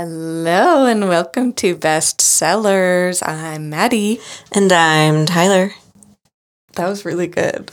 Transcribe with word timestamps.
Hello 0.00 0.84
and 0.84 1.08
welcome 1.08 1.54
to 1.54 1.74
Bestsellers. 1.74 3.26
I'm 3.26 3.70
Maddie. 3.70 4.20
And 4.52 4.70
I'm 4.70 5.24
Tyler. 5.24 5.70
That 6.74 6.86
was 6.88 7.06
really 7.06 7.26
good. 7.28 7.70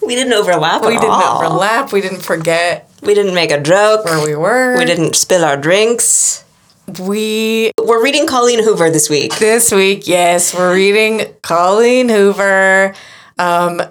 We 0.00 0.14
didn't 0.14 0.34
overlap. 0.34 0.82
We 0.82 0.90
didn't 0.94 1.10
all. 1.10 1.44
overlap. 1.44 1.90
We 1.92 2.00
didn't 2.00 2.20
forget 2.22 2.88
We 3.02 3.14
didn't 3.14 3.34
make 3.34 3.50
a 3.50 3.60
joke. 3.60 4.04
where 4.04 4.24
we 4.24 4.36
were. 4.36 4.78
We 4.78 4.84
didn't 4.84 5.16
spill 5.16 5.44
our 5.44 5.56
drinks. 5.56 6.44
We 7.00 7.72
We're 7.84 8.00
reading 8.04 8.28
Colleen 8.28 8.62
Hoover 8.62 8.88
this 8.88 9.10
week. 9.10 9.34
this 9.40 9.72
week, 9.72 10.06
yes, 10.06 10.54
we're 10.54 10.72
reading 10.72 11.34
Colleen 11.42 12.08
Hoover. 12.08 12.94
Um, 13.40 13.82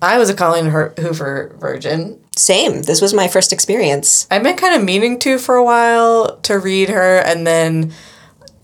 I 0.00 0.18
was 0.18 0.30
a 0.30 0.34
Colleen 0.34 0.66
Her- 0.66 0.94
Hoover 0.96 1.56
virgin. 1.58 2.20
Same. 2.38 2.82
This 2.82 3.00
was 3.00 3.12
my 3.12 3.28
first 3.28 3.52
experience. 3.52 4.26
I've 4.30 4.42
been 4.42 4.56
kind 4.56 4.74
of 4.74 4.84
meaning 4.84 5.18
to 5.20 5.38
for 5.38 5.56
a 5.56 5.64
while 5.64 6.36
to 6.42 6.58
read 6.58 6.88
her, 6.88 7.18
and 7.18 7.46
then 7.46 7.92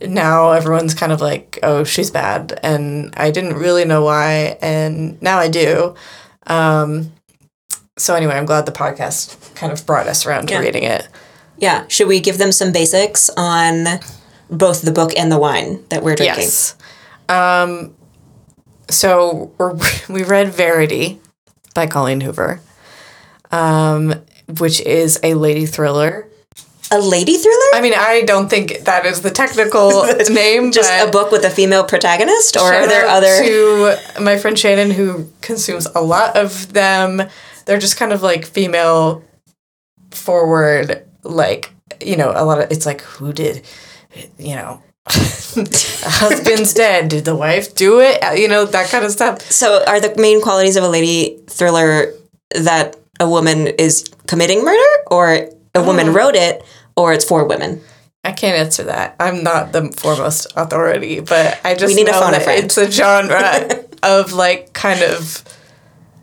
now 0.00 0.52
everyone's 0.52 0.94
kind 0.94 1.12
of 1.12 1.20
like, 1.20 1.58
"Oh, 1.62 1.84
she's 1.84 2.10
bad," 2.10 2.58
and 2.62 3.12
I 3.16 3.30
didn't 3.30 3.54
really 3.54 3.84
know 3.84 4.02
why, 4.04 4.58
and 4.62 5.20
now 5.20 5.38
I 5.38 5.48
do. 5.48 5.94
Um, 6.46 7.12
so 7.96 8.14
anyway, 8.14 8.34
I'm 8.34 8.46
glad 8.46 8.66
the 8.66 8.72
podcast 8.72 9.54
kind 9.54 9.72
of 9.72 9.84
brought 9.86 10.06
us 10.06 10.26
around 10.26 10.48
to 10.48 10.58
reading 10.58 10.84
it. 10.84 11.08
Yeah. 11.58 11.84
Should 11.88 12.08
we 12.08 12.20
give 12.20 12.38
them 12.38 12.52
some 12.52 12.72
basics 12.72 13.30
on 13.36 14.00
both 14.50 14.82
the 14.82 14.92
book 14.92 15.12
and 15.16 15.30
the 15.30 15.38
wine 15.38 15.84
that 15.90 16.02
we're 16.02 16.16
drinking? 16.16 16.44
Yes. 16.44 16.76
Um, 17.28 17.94
so 18.90 19.52
we're, 19.58 19.76
we 20.08 20.24
read 20.24 20.48
Verity 20.48 21.20
by 21.74 21.86
Colleen 21.86 22.20
Hoover, 22.20 22.60
um, 23.54 24.14
which 24.58 24.80
is 24.80 25.20
a 25.22 25.34
lady 25.34 25.66
thriller. 25.66 26.28
A 26.90 26.98
lady 26.98 27.36
thriller? 27.36 27.70
I 27.74 27.80
mean, 27.80 27.94
I 27.96 28.22
don't 28.22 28.48
think 28.48 28.80
that 28.84 29.06
is 29.06 29.22
the 29.22 29.30
technical 29.30 30.04
name, 30.30 30.70
Just 30.70 30.92
a 30.92 31.10
book 31.10 31.30
with 31.30 31.44
a 31.44 31.50
female 31.50 31.84
protagonist? 31.84 32.56
Or 32.56 32.72
are 32.72 32.86
there 32.86 33.06
other. 33.06 33.42
to 33.42 33.96
my 34.20 34.36
friend 34.36 34.58
Shannon 34.58 34.90
who 34.90 35.30
consumes 35.40 35.86
a 35.94 36.02
lot 36.02 36.36
of 36.36 36.72
them. 36.72 37.22
They're 37.64 37.78
just 37.78 37.96
kind 37.96 38.12
of 38.12 38.22
like 38.22 38.44
female 38.44 39.24
forward, 40.10 41.06
like 41.22 41.72
you 42.04 42.16
know, 42.16 42.32
a 42.34 42.44
lot 42.44 42.60
of 42.60 42.70
it's 42.70 42.86
like 42.86 43.00
who 43.00 43.32
did, 43.32 43.64
you 44.38 44.54
know. 44.54 44.82
husband's 45.06 46.74
dead. 46.84 47.08
Did 47.08 47.24
the 47.24 47.36
wife 47.36 47.74
do 47.74 48.00
it? 48.00 48.22
You 48.38 48.48
know 48.48 48.64
that 48.64 48.90
kind 48.90 49.04
of 49.04 49.10
stuff. 49.10 49.42
So, 49.42 49.84
are 49.86 50.00
the 50.00 50.14
main 50.16 50.40
qualities 50.40 50.76
of 50.76 50.84
a 50.84 50.88
lady 50.88 51.40
thriller 51.46 52.12
that 52.54 52.96
a 53.20 53.28
woman 53.28 53.66
is 53.66 54.04
committing 54.26 54.64
murder, 54.64 55.02
or 55.10 55.48
a 55.74 55.82
woman 55.82 56.08
Mm. 56.08 56.14
wrote 56.14 56.34
it, 56.36 56.64
or 56.96 57.12
it's 57.12 57.24
for 57.24 57.44
women? 57.44 57.80
I 58.24 58.32
can't 58.32 58.56
answer 58.56 58.84
that. 58.84 59.16
I'm 59.20 59.42
not 59.42 59.72
the 59.72 59.92
foremost 59.92 60.46
authority, 60.56 61.20
but 61.20 61.58
I 61.64 61.74
just 61.74 61.94
We 61.94 62.02
need 62.02 62.10
know 62.10 62.18
phone 62.20 62.34
a 62.34 62.40
it's 62.50 62.78
a 62.78 62.90
genre 62.90 63.68
of 64.02 64.32
like 64.32 64.72
kind 64.72 65.02
of 65.02 65.42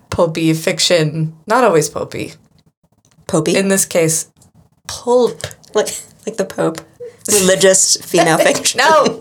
pulpy 0.09 0.53
fiction. 0.53 1.35
Not 1.45 1.63
always 1.63 1.89
pulpy. 1.89 2.33
Popey? 3.27 3.55
In 3.55 3.67
this 3.69 3.85
case, 3.85 4.29
pulp. 4.87 5.41
like, 5.73 5.89
like 6.25 6.37
the 6.37 6.45
Pope. 6.45 6.81
Religious 7.31 7.97
female 7.97 8.37
fiction. 8.49 8.79
No. 8.79 9.19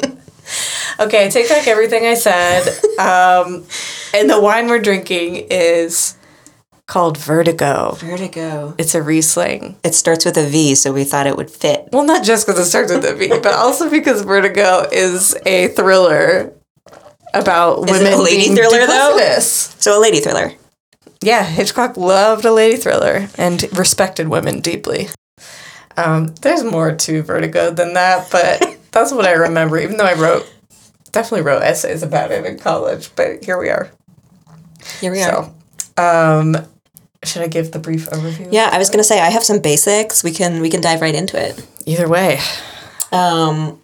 okay, 0.98 1.26
I 1.26 1.28
take 1.28 1.48
back 1.48 1.68
everything 1.68 2.06
I 2.06 2.14
said. 2.14 2.62
Um, 3.00 3.64
and 4.12 4.28
the 4.28 4.38
wine 4.38 4.68
we're 4.68 4.78
drinking 4.78 5.46
is 5.50 6.18
called 6.90 7.16
Vertigo. 7.16 7.92
Vertigo. 7.92 8.74
It's 8.76 8.96
a 8.96 9.02
Riesling. 9.02 9.76
It 9.84 9.94
starts 9.94 10.24
with 10.24 10.36
a 10.36 10.44
V, 10.44 10.74
so 10.74 10.92
we 10.92 11.04
thought 11.04 11.28
it 11.28 11.36
would 11.36 11.48
fit. 11.48 11.88
Well, 11.92 12.04
not 12.04 12.24
just 12.24 12.46
because 12.46 12.60
it 12.60 12.68
starts 12.68 12.92
with 12.92 13.04
a 13.04 13.14
V, 13.14 13.28
but 13.28 13.54
also 13.54 13.88
because 13.88 14.22
Vertigo 14.22 14.88
is 14.90 15.36
a 15.46 15.68
thriller 15.68 16.52
about 17.32 17.88
Is 17.88 17.90
it 17.90 18.02
women 18.02 18.12
a 18.12 18.22
lady 18.22 18.36
being 18.38 18.56
thriller, 18.56 18.86
though? 18.88 19.38
So 19.38 19.96
a 19.96 20.02
lady 20.02 20.18
thriller. 20.18 20.52
Yeah, 21.22 21.44
Hitchcock 21.44 21.96
loved 21.96 22.44
a 22.44 22.52
lady 22.52 22.76
thriller 22.76 23.28
and 23.38 23.62
respected 23.78 24.28
women 24.28 24.60
deeply. 24.60 25.08
Um, 25.96 26.34
there's 26.42 26.64
more 26.64 26.92
to 26.92 27.22
Vertigo 27.22 27.70
than 27.70 27.94
that, 27.94 28.28
but 28.32 28.78
that's 28.90 29.12
what 29.12 29.26
I 29.26 29.32
remember. 29.32 29.78
Even 29.78 29.96
though 29.96 30.06
I 30.06 30.14
wrote, 30.14 30.52
definitely 31.12 31.42
wrote 31.42 31.62
essays 31.62 32.02
about 32.02 32.32
it 32.32 32.44
in 32.44 32.58
college, 32.58 33.14
but 33.14 33.44
here 33.44 33.60
we 33.60 33.68
are. 33.68 33.92
Here 35.00 35.12
we 35.12 35.22
are. 35.22 35.52
Um, 35.96 36.56
should 37.24 37.42
I 37.42 37.48
give 37.48 37.72
the 37.72 37.78
brief 37.78 38.08
overview? 38.10 38.48
Yeah, 38.50 38.70
I 38.72 38.78
was 38.78 38.90
gonna 38.90 39.04
say 39.04 39.20
I 39.20 39.30
have 39.30 39.42
some 39.44 39.60
basics. 39.60 40.22
We 40.24 40.32
can 40.32 40.60
we 40.60 40.70
can 40.70 40.80
dive 40.80 41.00
right 41.00 41.14
into 41.14 41.36
it. 41.42 41.64
Either 41.86 42.08
way, 42.08 42.38
Um, 43.12 43.80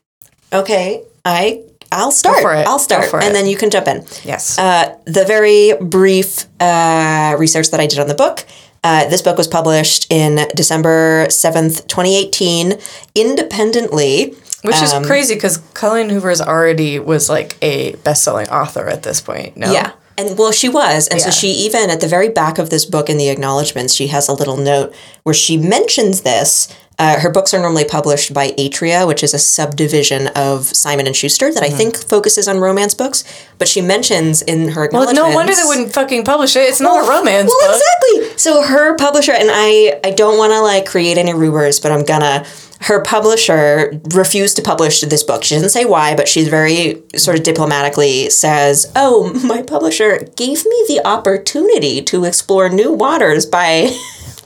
okay, 0.52 1.02
I 1.24 1.62
I'll 1.92 2.10
start. 2.12 2.44
I'll 2.44 2.78
start, 2.78 3.12
and 3.14 3.24
it. 3.24 3.32
then 3.32 3.46
you 3.46 3.56
can 3.56 3.70
jump 3.70 3.86
in. 3.88 4.04
yes. 4.24 4.58
Uh, 4.58 4.96
the 5.04 5.24
very 5.24 5.74
brief 5.80 6.46
uh, 6.60 7.36
research 7.38 7.70
that 7.70 7.80
I 7.80 7.86
did 7.86 7.98
on 7.98 8.08
the 8.08 8.14
book. 8.14 8.44
Uh, 8.84 9.08
this 9.08 9.22
book 9.22 9.36
was 9.36 9.48
published 9.48 10.06
in 10.12 10.46
December 10.54 11.26
7th, 11.28 11.88
2018, 11.88 12.74
independently. 13.16 14.34
Which 14.62 14.80
is 14.82 14.92
um, 14.92 15.04
crazy 15.04 15.34
because 15.34 15.58
Colleen 15.74 16.08
Hoover's 16.08 16.40
already 16.40 16.98
was 16.98 17.28
like 17.28 17.56
a 17.62 17.94
best-selling 17.96 18.48
author 18.48 18.86
at 18.88 19.02
this 19.02 19.20
point. 19.20 19.56
No, 19.56 19.72
Yeah. 19.72 19.92
And 20.18 20.38
well, 20.38 20.52
she 20.52 20.68
was. 20.68 21.08
And 21.08 21.20
so 21.20 21.30
she 21.30 21.48
even 21.48 21.90
at 21.90 22.00
the 22.00 22.08
very 22.08 22.28
back 22.28 22.58
of 22.58 22.70
this 22.70 22.84
book 22.84 23.10
in 23.10 23.18
the 23.18 23.28
acknowledgments, 23.28 23.94
she 23.94 24.06
has 24.08 24.28
a 24.28 24.32
little 24.32 24.56
note 24.56 24.94
where 25.24 25.34
she 25.34 25.56
mentions 25.56 26.22
this. 26.22 26.68
Uh, 26.98 27.20
her 27.20 27.28
books 27.30 27.52
are 27.52 27.60
normally 27.60 27.84
published 27.84 28.32
by 28.32 28.52
Atria, 28.52 29.06
which 29.06 29.22
is 29.22 29.34
a 29.34 29.38
subdivision 29.38 30.28
of 30.28 30.64
Simon 30.64 31.06
and 31.06 31.14
Schuster 31.14 31.52
that 31.52 31.62
I 31.62 31.68
think 31.68 31.94
focuses 31.94 32.48
on 32.48 32.58
romance 32.58 32.94
books. 32.94 33.22
But 33.58 33.68
she 33.68 33.82
mentions 33.82 34.40
in 34.40 34.68
her 34.68 34.88
Well, 34.90 35.12
no 35.12 35.28
wonder 35.28 35.54
they 35.54 35.60
wouldn't 35.66 35.92
fucking 35.92 36.24
publish 36.24 36.56
it. 36.56 36.60
It's 36.60 36.80
not 36.80 37.04
a 37.04 37.08
romance 37.10 37.48
Well, 37.48 37.68
book. 37.70 37.82
exactly. 37.82 38.38
So 38.38 38.62
her 38.62 38.96
publisher 38.96 39.32
and 39.32 39.50
I, 39.52 40.00
I 40.02 40.10
don't 40.12 40.38
want 40.38 40.54
to 40.54 40.62
like 40.62 40.86
create 40.86 41.18
any 41.18 41.34
rumors, 41.34 41.80
but 41.80 41.92
I'm 41.92 42.02
gonna. 42.04 42.46
Her 42.80 43.00
publisher 43.00 44.00
refused 44.14 44.56
to 44.56 44.62
publish 44.62 45.00
this 45.00 45.22
book. 45.22 45.42
She 45.42 45.54
doesn't 45.54 45.70
say 45.70 45.84
why, 45.84 46.14
but 46.14 46.28
she's 46.28 46.48
very 46.48 47.02
sort 47.16 47.38
of 47.38 47.44
diplomatically 47.44 48.30
says, 48.30 48.90
"Oh, 48.94 49.32
my 49.44 49.62
publisher 49.62 50.28
gave 50.36 50.64
me 50.64 50.84
the 50.88 51.00
opportunity 51.04 52.02
to 52.02 52.24
explore 52.24 52.68
new 52.68 52.92
waters 52.92 53.46
by." 53.46 53.96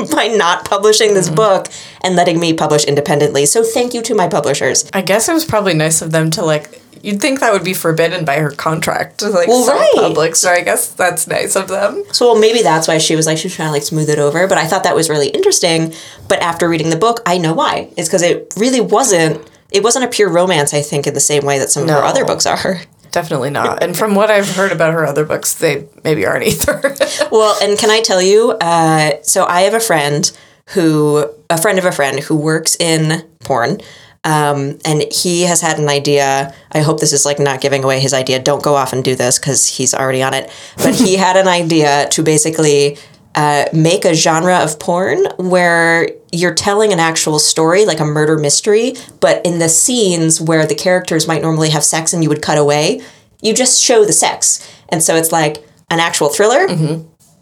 by 0.15 0.28
not 0.28 0.65
publishing 0.65 1.15
this 1.15 1.27
mm-hmm. 1.27 1.37
book 1.37 1.66
and 2.03 2.16
letting 2.16 2.41
me 2.41 2.53
publish 2.53 2.84
independently. 2.84 3.47
So 3.47 3.62
thank 3.62 3.94
you 3.94 4.03
to 4.03 4.15
my 4.15 4.28
publishers. 4.28 4.88
I 4.93 5.03
guess 5.03 5.28
it 5.28 5.33
was 5.33 5.44
probably 5.44 5.75
nice 5.75 6.03
of 6.03 6.12
them 6.12 6.31
to 6.33 6.44
like. 6.44 6.83
You'd 7.03 7.21
think 7.21 7.41
that 7.41 7.53
would 7.53 7.65
be 7.65 7.72
forbidden 7.72 8.27
by 8.27 8.37
her 8.37 8.50
contract 8.50 9.21
to 9.21 9.28
like 9.31 9.49
Well, 9.49 9.66
right. 9.66 9.93
public. 9.94 10.37
So 10.37 10.50
I 10.50 10.62
guess 10.62 10.93
that's 10.93 11.27
nice 11.27 11.56
of 11.56 11.69
them. 11.69 12.05
So 12.12 12.33
well, 12.33 12.41
maybe 12.41 12.62
that's 12.62 12.88
why 12.88 12.99
she 12.99 13.16
was 13.16 13.27
like 13.27 13.38
she 13.38 13.47
was 13.47 13.55
trying 13.55 13.69
to 13.69 13.72
like 13.72 13.83
smooth 13.83 14.11
it 14.11 14.19
over. 14.19 14.47
But 14.47 14.59
I 14.59 14.66
thought 14.66 14.84
that 14.84 14.94
was 14.94 15.09
really 15.09 15.28
interesting. 15.28 15.94
But 16.28 16.41
after 16.41 16.69
reading 16.69 16.91
the 16.91 16.97
book, 16.97 17.21
I 17.27 17.38
know 17.38 17.55
why. 17.55 17.93
It's 17.97 18.09
because 18.09 18.22
it 18.22 18.53
really 18.56 18.81
wasn't. 18.81 19.49
It 19.71 19.84
wasn't 19.84 20.05
a 20.05 20.09
pure 20.09 20.28
romance. 20.28 20.75
I 20.75 20.82
think 20.82 21.06
in 21.06 21.15
the 21.15 21.21
same 21.21 21.44
way 21.44 21.59
that 21.61 21.71
some 21.71 21.84
of 21.84 21.91
her 21.91 22.03
other 22.03 22.25
books 22.25 22.44
are. 22.44 22.81
Definitely 23.10 23.50
not. 23.50 23.82
And 23.82 23.97
from 23.97 24.15
what 24.15 24.31
I've 24.31 24.48
heard 24.48 24.72
about 24.72 24.93
her 24.93 25.04
other 25.04 25.25
books, 25.25 25.54
they 25.54 25.88
maybe 26.04 26.26
aren't 26.26 26.44
either. 26.47 26.97
Well, 27.31 27.56
and 27.62 27.78
can 27.78 27.91
I 27.91 28.00
tell 28.00 28.21
you? 28.21 28.53
Uh, 28.53 29.22
so 29.22 29.44
I 29.44 29.62
have 29.62 29.75
a 29.75 29.81
friend 29.81 30.31
who, 30.71 31.28
a 31.49 31.60
friend 31.60 31.78
of 31.78 31.84
a 31.84 31.93
friend 31.93 32.20
who 32.20 32.37
works 32.37 32.76
in 32.78 33.25
porn. 33.41 33.78
Um, 34.22 34.78
and 34.84 35.04
he 35.10 35.43
has 35.43 35.60
had 35.60 35.78
an 35.78 35.88
idea. 35.88 36.54
I 36.72 36.81
hope 36.81 37.00
this 37.00 37.12
is 37.12 37.25
like 37.25 37.38
not 37.38 37.60
giving 37.60 37.84
away 37.84 38.00
his 38.00 38.12
idea. 38.12 38.38
Don't 38.38 38.62
go 38.62 38.75
off 38.75 38.93
and 38.93 39.03
do 39.03 39.15
this 39.15 39.38
because 39.38 39.66
he's 39.66 39.94
already 39.94 40.22
on 40.22 40.34
it. 40.34 40.50
But 40.76 40.94
he 40.94 41.16
had 41.26 41.37
an 41.37 41.49
idea 41.49 42.09
to 42.10 42.22
basically 42.22 42.99
uh, 43.34 43.64
make 43.72 44.04
a 44.04 44.14
genre 44.14 44.58
of 44.58 44.78
porn 44.80 45.24
where 45.36 46.08
you're 46.32 46.54
telling 46.54 46.92
an 46.92 47.00
actual 47.00 47.38
story, 47.38 47.84
like 47.86 48.00
a 48.00 48.04
murder 48.04 48.36
mystery, 48.38 48.94
but 49.20 49.44
in 49.46 49.58
the 49.58 49.68
scenes 49.68 50.40
where 50.40 50.66
the 50.66 50.75
characters 50.75 51.26
might 51.28 51.43
normally 51.43 51.70
have 51.70 51.84
sex 51.84 52.12
and 52.12 52.22
you 52.22 52.28
would 52.28 52.43
cut 52.43 52.58
away, 52.58 53.00
you 53.43 53.55
just 53.55 53.82
show 53.82 54.05
the 54.05 54.12
sex. 54.12 54.66
And 54.88 55.02
so 55.02 55.14
it's 55.14 55.32
like 55.32 55.58
an 55.90 56.00
actual 56.00 56.28
thriller 56.28 56.66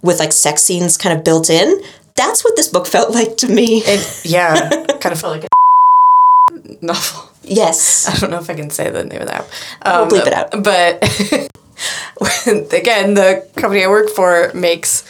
with 0.02 0.18
like 0.18 0.32
sex 0.32 0.62
scenes 0.62 0.96
kind 0.96 1.16
of 1.16 1.24
built 1.24 1.50
in. 1.50 1.80
That's 2.16 2.44
what 2.44 2.56
this 2.56 2.68
book 2.68 2.86
felt 2.94 3.12
like 3.14 3.36
to 3.38 3.48
me. 3.48 3.82
it, 3.84 4.22
yeah, 4.24 4.68
kind 5.00 5.12
of 5.12 5.20
felt 5.20 5.40
like 5.40 5.44
a 5.44 6.84
novel. 6.84 7.30
yes. 7.42 8.08
I 8.08 8.18
don't 8.18 8.30
know 8.30 8.38
if 8.38 8.50
I 8.50 8.54
can 8.54 8.70
say 8.70 8.90
the 8.90 9.04
name 9.04 9.22
of 9.22 9.28
that. 9.28 9.42
Um, 9.82 10.08
bleep 10.08 10.26
it 10.26 10.32
out. 10.32 10.50
But 10.62 11.02
again, 12.72 13.14
the 13.14 13.46
company 13.56 13.84
I 13.84 13.88
work 13.88 14.10
for 14.10 14.50
makes 14.54 15.04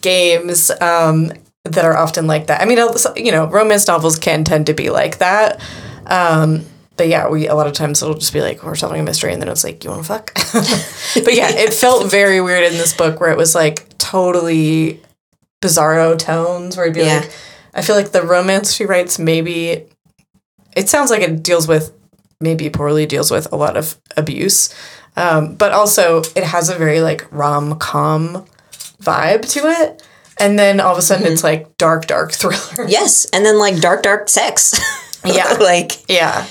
games 0.00 0.70
um, 0.80 1.32
that 1.64 1.84
are 1.84 1.96
often 1.96 2.26
like 2.26 2.46
that. 2.48 2.60
I 2.60 2.64
mean, 2.64 2.78
you 3.16 3.32
know, 3.32 3.46
romance 3.46 3.86
novels 3.86 4.18
can 4.18 4.44
tend 4.44 4.66
to 4.66 4.74
be 4.74 4.90
like 4.90 5.18
that. 5.18 5.60
Um, 6.06 6.64
but 6.96 7.08
yeah, 7.08 7.28
we 7.28 7.46
a 7.46 7.54
lot 7.54 7.66
of 7.68 7.74
times 7.74 8.02
it'll 8.02 8.14
just 8.16 8.32
be 8.32 8.40
like 8.40 8.62
we're 8.64 8.74
solving 8.74 9.00
a 9.00 9.04
mystery, 9.04 9.32
and 9.32 9.40
then 9.40 9.48
it's 9.48 9.62
like 9.64 9.84
you 9.84 9.90
want 9.90 10.02
to 10.04 10.08
fuck. 10.08 10.34
but 11.24 11.34
yeah, 11.34 11.48
it 11.50 11.72
felt 11.72 12.10
very 12.10 12.40
weird 12.40 12.64
in 12.64 12.72
this 12.72 12.92
book 12.94 13.20
where 13.20 13.30
it 13.30 13.36
was 13.36 13.54
like 13.54 13.96
totally 13.98 15.00
bizarro 15.62 16.18
tones, 16.18 16.76
where 16.76 16.86
it'd 16.86 16.94
be 16.94 17.00
Yeah. 17.02 17.20
like, 17.20 17.32
I 17.74 17.82
feel 17.82 17.94
like 17.94 18.10
the 18.12 18.22
romance 18.22 18.72
she 18.72 18.84
writes 18.84 19.18
maybe 19.18 19.84
it 20.76 20.88
sounds 20.88 21.10
like 21.10 21.22
it 21.22 21.42
deals 21.42 21.68
with 21.68 21.92
maybe 22.40 22.68
poorly 22.70 23.06
deals 23.06 23.30
with 23.30 23.52
a 23.52 23.56
lot 23.56 23.76
of 23.76 23.96
abuse, 24.16 24.74
um, 25.16 25.54
but 25.56 25.72
also 25.72 26.22
it 26.36 26.44
has 26.44 26.68
a 26.68 26.74
very 26.76 27.00
like 27.00 27.26
rom 27.32 27.78
com 27.78 28.44
vibe 29.02 29.48
to 29.52 29.60
it. 29.66 30.02
And 30.40 30.58
then 30.58 30.78
all 30.80 30.92
of 30.92 30.98
a 30.98 31.02
sudden 31.02 31.26
it's 31.26 31.42
like 31.42 31.76
dark, 31.78 32.06
dark 32.06 32.32
thriller. 32.32 32.88
Yes, 32.88 33.24
and 33.32 33.44
then 33.44 33.58
like 33.58 33.80
dark, 33.80 34.02
dark 34.02 34.28
sex. 34.28 34.78
Yeah. 35.24 35.54
like 35.54 36.08
Yeah. 36.08 36.46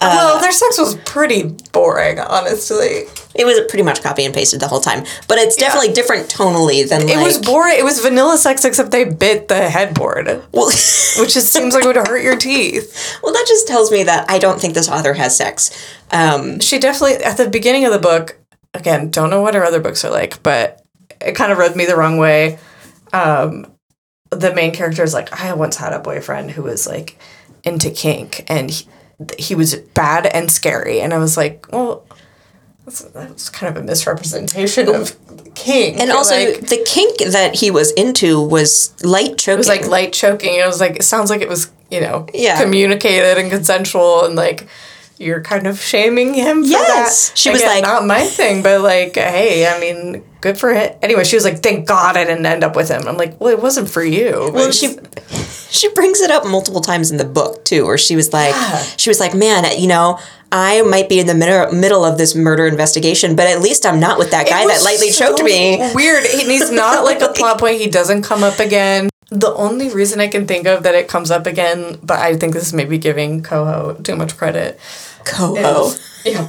well, 0.00 0.40
their 0.40 0.50
sex 0.50 0.78
was 0.78 0.96
pretty 1.04 1.54
boring, 1.72 2.18
honestly. 2.18 3.04
it 3.34 3.44
was 3.44 3.60
pretty 3.68 3.82
much 3.82 4.02
copy 4.02 4.24
and 4.24 4.34
pasted 4.34 4.60
the 4.60 4.66
whole 4.66 4.80
time, 4.80 5.04
but 5.28 5.36
it's 5.36 5.56
definitely 5.56 5.92
different 5.92 6.28
tonally 6.28 6.88
than 6.88 7.06
like. 7.06 7.16
It 7.16 7.22
was 7.22 7.38
boring. 7.38 7.78
It 7.78 7.84
was 7.84 8.00
vanilla 8.00 8.38
sex, 8.38 8.64
except 8.64 8.90
they 8.92 9.04
bit 9.04 9.48
the 9.48 9.68
headboard, 9.68 10.26
well, 10.52 10.66
which 11.18 11.34
just 11.34 11.52
seems 11.52 11.74
like 11.74 11.84
it 11.84 11.86
would 11.88 11.96
hurt 12.08 12.22
your 12.22 12.36
teeth. 12.36 13.18
well, 13.22 13.32
that 13.34 13.44
just 13.46 13.68
tells 13.68 13.92
me 13.92 14.02
that 14.04 14.28
I 14.28 14.38
don't 14.38 14.58
think 14.58 14.72
this 14.72 14.88
author 14.88 15.12
has 15.12 15.36
sex. 15.36 15.70
Um, 16.10 16.60
She 16.60 16.78
definitely, 16.78 17.22
at 17.22 17.36
the 17.36 17.48
beginning 17.50 17.84
of 17.84 17.92
the 17.92 17.98
book, 17.98 18.38
again, 18.72 19.10
don't 19.10 19.28
know 19.30 19.42
what 19.42 19.54
her 19.54 19.64
other 19.64 19.80
books 19.80 20.02
are 20.04 20.10
like, 20.10 20.42
but 20.42 20.81
it 21.24 21.34
kind 21.34 21.52
of 21.52 21.58
rubbed 21.58 21.76
me 21.76 21.86
the 21.86 21.96
wrong 21.96 22.18
way. 22.18 22.58
Um, 23.12 23.66
the 24.30 24.54
main 24.54 24.72
character 24.72 25.02
is 25.02 25.12
like, 25.14 25.32
I 25.32 25.52
once 25.54 25.76
had 25.76 25.92
a 25.92 25.98
boyfriend 25.98 26.52
who 26.52 26.62
was 26.62 26.86
like 26.86 27.18
into 27.64 27.90
kink, 27.90 28.44
and 28.48 28.70
he, 28.70 28.86
he 29.38 29.54
was 29.54 29.74
bad 29.74 30.26
and 30.26 30.50
scary. 30.50 31.00
And 31.00 31.12
I 31.12 31.18
was 31.18 31.36
like, 31.36 31.66
well, 31.70 32.04
that's, 32.84 33.00
that's 33.00 33.48
kind 33.50 33.76
of 33.76 33.82
a 33.82 33.86
misrepresentation 33.86 34.88
of 34.88 35.16
kink. 35.54 36.00
and 36.00 36.10
also, 36.10 36.34
like, 36.34 36.66
the 36.68 36.82
kink 36.86 37.18
that 37.30 37.54
he 37.56 37.70
was 37.70 37.92
into 37.92 38.40
was 38.42 38.92
light 39.04 39.38
choking. 39.38 39.54
it 39.54 39.58
was 39.58 39.68
like 39.68 39.86
light 39.86 40.12
choking. 40.12 40.54
It 40.54 40.66
was 40.66 40.80
like 40.80 40.96
it 40.96 41.04
sounds 41.04 41.30
like 41.30 41.42
it 41.42 41.48
was 41.48 41.70
you 41.90 42.00
know 42.00 42.26
Yeah. 42.32 42.60
communicated 42.60 43.36
and 43.38 43.50
consensual 43.50 44.24
and 44.24 44.34
like 44.34 44.66
you're 45.22 45.42
kind 45.42 45.66
of 45.66 45.80
shaming 45.80 46.34
him 46.34 46.62
for 46.64 46.68
Yes. 46.70 47.28
that. 47.30 47.38
She 47.38 47.50
was 47.50 47.62
like- 47.62 47.82
not 47.82 48.06
my 48.06 48.24
thing, 48.24 48.62
but 48.62 48.80
like 48.80 49.14
hey, 49.16 49.66
I 49.66 49.78
mean, 49.80 50.22
good 50.40 50.58
for 50.58 50.72
him. 50.74 50.92
Anyway, 51.02 51.24
she 51.24 51.36
was 51.36 51.44
like, 51.44 51.62
thank 51.62 51.86
God 51.86 52.16
I 52.16 52.24
didn't 52.24 52.44
end 52.46 52.64
up 52.64 52.76
with 52.76 52.88
him. 52.88 53.06
I'm 53.08 53.16
like, 53.16 53.40
well, 53.40 53.50
it 53.50 53.60
wasn't 53.62 53.88
for 53.88 54.02
you. 54.02 54.50
Well, 54.52 54.70
she 54.72 54.96
she 55.70 55.88
brings 55.94 56.20
it 56.20 56.30
up 56.30 56.44
multiple 56.46 56.80
times 56.82 57.10
in 57.10 57.16
the 57.16 57.24
book 57.24 57.64
too, 57.64 57.86
where 57.86 57.98
she 57.98 58.16
was 58.16 58.32
like, 58.32 58.54
she 58.98 59.08
was 59.10 59.20
like, 59.20 59.34
man, 59.34 59.64
you 59.80 59.88
know, 59.88 60.18
I 60.54 60.82
might 60.82 61.08
be 61.08 61.18
in 61.18 61.26
the 61.26 61.34
middle 61.34 61.72
middle 61.72 62.04
of 62.04 62.18
this 62.18 62.34
murder 62.34 62.66
investigation, 62.66 63.36
but 63.36 63.46
at 63.46 63.62
least 63.62 63.86
I'm 63.86 63.98
not 64.00 64.18
with 64.18 64.30
that 64.32 64.46
guy 64.48 64.66
that 64.66 64.82
lightly 64.84 65.10
choked 65.10 65.42
me. 65.42 65.78
Weird. 65.94 66.24
And 66.26 66.42
he's 66.42 66.70
not 66.70 67.04
like 67.04 67.22
a 67.22 67.28
plot 67.32 67.58
point. 67.58 67.80
He 67.80 67.88
doesn't 67.88 68.22
come 68.22 68.42
up 68.44 68.58
again. 68.58 69.08
The 69.30 69.54
only 69.54 69.88
reason 69.88 70.20
I 70.20 70.28
can 70.28 70.46
think 70.46 70.66
of 70.66 70.82
that 70.82 70.94
it 70.94 71.08
comes 71.08 71.30
up 71.30 71.46
again, 71.46 71.96
but 72.02 72.18
I 72.18 72.36
think 72.36 72.52
this 72.52 72.66
is 72.66 72.74
maybe 72.74 72.98
giving 72.98 73.42
Coho 73.42 73.94
too 73.94 74.14
much 74.14 74.36
credit, 74.36 74.78
Coho. 75.24 75.92
Yeah. 76.24 76.48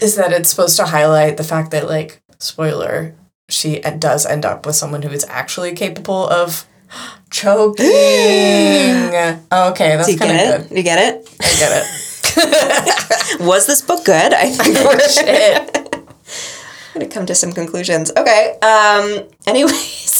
Is 0.00 0.16
that 0.16 0.32
it's 0.32 0.50
supposed 0.50 0.76
to 0.76 0.84
highlight 0.84 1.36
the 1.36 1.44
fact 1.44 1.70
that, 1.70 1.88
like, 1.88 2.20
spoiler, 2.38 3.14
she 3.48 3.80
does 3.80 4.26
end 4.26 4.44
up 4.44 4.66
with 4.66 4.76
someone 4.76 5.02
who 5.02 5.10
is 5.10 5.24
actually 5.28 5.74
capable 5.74 6.28
of 6.28 6.66
choking. 7.30 7.84
okay, 9.52 9.96
that's 9.96 10.16
kind 10.16 10.38
of 10.38 10.68
good. 10.68 10.76
You 10.76 10.82
get 10.82 10.98
it? 11.14 11.28
I 11.40 11.58
get 11.58 11.84
it. 11.84 12.00
Was 13.40 13.66
this 13.66 13.80
book 13.80 14.04
good? 14.04 14.34
I 14.34 14.50
think 14.50 14.76
Oh, 14.80 14.98
shit. 15.08 15.83
I'm 16.94 17.00
gonna 17.00 17.10
come 17.12 17.26
to 17.26 17.34
some 17.34 17.52
conclusions. 17.52 18.12
Okay. 18.16 18.56
Um. 18.62 19.28
Anyways, 19.46 20.10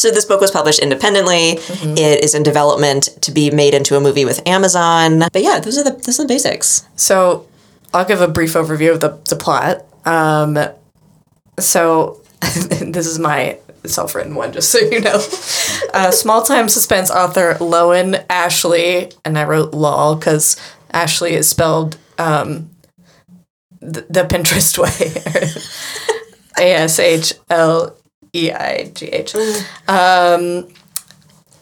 so 0.00 0.10
this 0.10 0.24
book 0.24 0.40
was 0.40 0.50
published 0.50 0.80
independently. 0.80 1.52
It 1.52 2.24
is 2.24 2.34
in 2.34 2.42
development 2.42 3.08
to 3.22 3.30
be 3.30 3.50
made 3.50 3.72
into 3.72 3.96
a 3.96 4.00
movie 4.00 4.24
with 4.24 4.46
Amazon. 4.46 5.20
But 5.32 5.42
yeah, 5.42 5.60
those 5.60 5.78
are 5.78 5.84
the 5.84 5.92
those 5.92 6.18
are 6.18 6.24
the 6.24 6.28
basics. 6.28 6.88
So 6.96 7.46
I'll 7.92 8.04
give 8.04 8.20
a 8.20 8.26
brief 8.26 8.54
overview 8.54 8.92
of 8.92 9.00
the, 9.00 9.20
the 9.28 9.36
plot. 9.36 9.84
Um, 10.04 10.58
so 11.60 12.20
this 12.40 13.06
is 13.06 13.20
my 13.20 13.58
self 13.86 14.16
written 14.16 14.34
one, 14.34 14.52
just 14.52 14.70
so 14.70 14.78
you 14.78 15.00
know. 15.00 15.20
Uh, 15.92 16.10
Small 16.10 16.42
time 16.42 16.68
suspense 16.68 17.08
author 17.08 17.54
Lowen 17.60 18.26
Ashleigh, 18.26 19.16
and 19.24 19.38
I 19.38 19.44
wrote 19.44 19.72
lol 19.74 20.16
because 20.16 20.56
Ashleigh 20.92 21.30
is 21.30 21.48
spelled 21.48 21.96
um, 22.18 22.70
the, 23.80 24.04
the 24.10 24.24
Pinterest 24.24 24.76
way 24.76 25.12
A 26.58 26.74
S 26.74 26.98
H 26.98 27.34
L 27.50 27.96
E 28.34 28.50
I 28.52 28.90
G 28.94 29.06
H. 29.06 29.34
Um, 29.88 30.68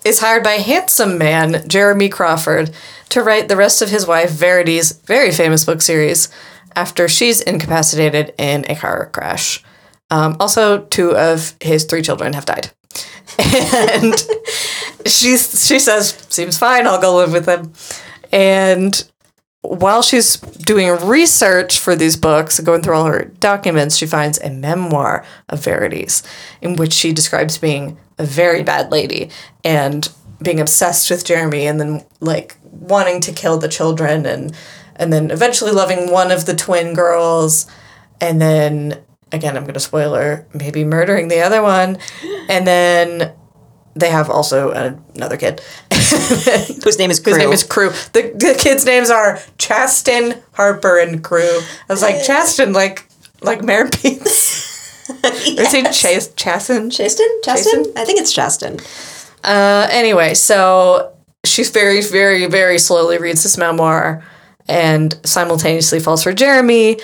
is 0.04 0.20
hired 0.20 0.42
by 0.42 0.52
handsome 0.52 1.18
man, 1.18 1.68
Jeremy 1.68 2.08
Crawford, 2.08 2.70
to 3.10 3.22
write 3.22 3.48
the 3.48 3.56
rest 3.56 3.82
of 3.82 3.90
his 3.90 4.06
wife 4.06 4.30
Verity's 4.30 4.92
very 4.92 5.30
famous 5.30 5.64
book 5.64 5.82
series 5.82 6.28
after 6.74 7.08
she's 7.08 7.40
incapacitated 7.40 8.34
in 8.38 8.64
a 8.68 8.74
car 8.74 9.10
crash. 9.12 9.62
Um, 10.10 10.36
also, 10.40 10.84
two 10.86 11.16
of 11.16 11.54
his 11.60 11.84
three 11.84 12.02
children 12.02 12.32
have 12.32 12.46
died. 12.46 12.70
And 13.38 14.14
she's, 15.06 15.66
she 15.66 15.78
says, 15.78 16.26
seems 16.28 16.58
fine, 16.58 16.86
I'll 16.86 17.00
go 17.00 17.16
live 17.16 17.32
with 17.32 17.46
him. 17.46 17.72
And 18.32 19.10
while 19.62 20.02
she's 20.02 20.36
doing 20.36 20.90
research 21.06 21.78
for 21.78 21.94
these 21.94 22.16
books, 22.16 22.58
and 22.58 22.66
going 22.66 22.82
through 22.82 22.94
all 22.94 23.04
her 23.04 23.26
documents, 23.38 23.96
she 23.96 24.06
finds 24.06 24.38
a 24.40 24.50
memoir 24.50 25.24
of 25.48 25.64
Verity's 25.64 26.22
in 26.60 26.76
which 26.76 26.92
she 26.92 27.12
describes 27.12 27.58
being 27.58 27.96
a 28.18 28.26
very 28.26 28.62
bad 28.62 28.90
lady 28.90 29.30
and 29.64 30.10
being 30.42 30.60
obsessed 30.60 31.10
with 31.10 31.24
Jeremy 31.24 31.66
and 31.66 31.80
then 31.80 32.04
like 32.20 32.56
wanting 32.64 33.20
to 33.20 33.32
kill 33.32 33.58
the 33.58 33.68
children 33.68 34.26
and 34.26 34.54
and 34.96 35.12
then 35.12 35.30
eventually 35.30 35.70
loving 35.70 36.10
one 36.10 36.30
of 36.30 36.44
the 36.44 36.54
twin 36.54 36.94
girls. 36.94 37.66
And 38.20 38.40
then 38.40 39.00
again 39.30 39.56
I'm 39.56 39.62
going 39.62 39.74
to 39.74 39.80
spoiler 39.80 40.46
maybe 40.52 40.84
murdering 40.84 41.28
the 41.28 41.40
other 41.40 41.62
one. 41.62 41.98
And 42.48 42.66
then 42.66 43.32
they 43.94 44.10
have 44.10 44.30
also 44.30 44.70
another 45.14 45.36
kid 45.36 45.60
Whose 45.90 46.98
name 46.98 47.10
is 47.10 47.20
Crew. 47.20 47.32
his 47.32 47.38
name 47.42 47.52
is 47.52 47.62
Crew. 47.64 47.90
The, 48.12 48.32
the 48.34 48.56
kids' 48.58 48.84
names 48.84 49.10
are 49.10 49.38
Chaston, 49.58 50.42
Harper, 50.52 50.98
and 50.98 51.22
Crew. 51.22 51.60
I 51.88 51.92
was 51.92 52.02
like, 52.02 52.22
Chaston, 52.24 52.72
like 52.72 53.06
like 53.42 53.62
Mare 53.62 53.88
Beans. 53.88 54.24
Is 55.08 55.74
it 55.74 55.92
Chas-? 55.92 56.32
Chaston? 56.36 56.90
Chaston? 56.90 57.92
I 57.96 58.04
think 58.04 58.20
it's 58.20 58.32
Chaston. 58.32 58.78
Uh, 59.42 59.88
anyway, 59.90 60.34
so 60.34 61.12
she's 61.44 61.70
very, 61.70 62.02
very, 62.02 62.46
very 62.46 62.78
slowly 62.78 63.18
reads 63.18 63.42
this 63.42 63.58
memoir 63.58 64.24
and 64.68 65.18
simultaneously 65.24 65.98
falls 65.98 66.22
for 66.22 66.32
Jeremy 66.32 67.00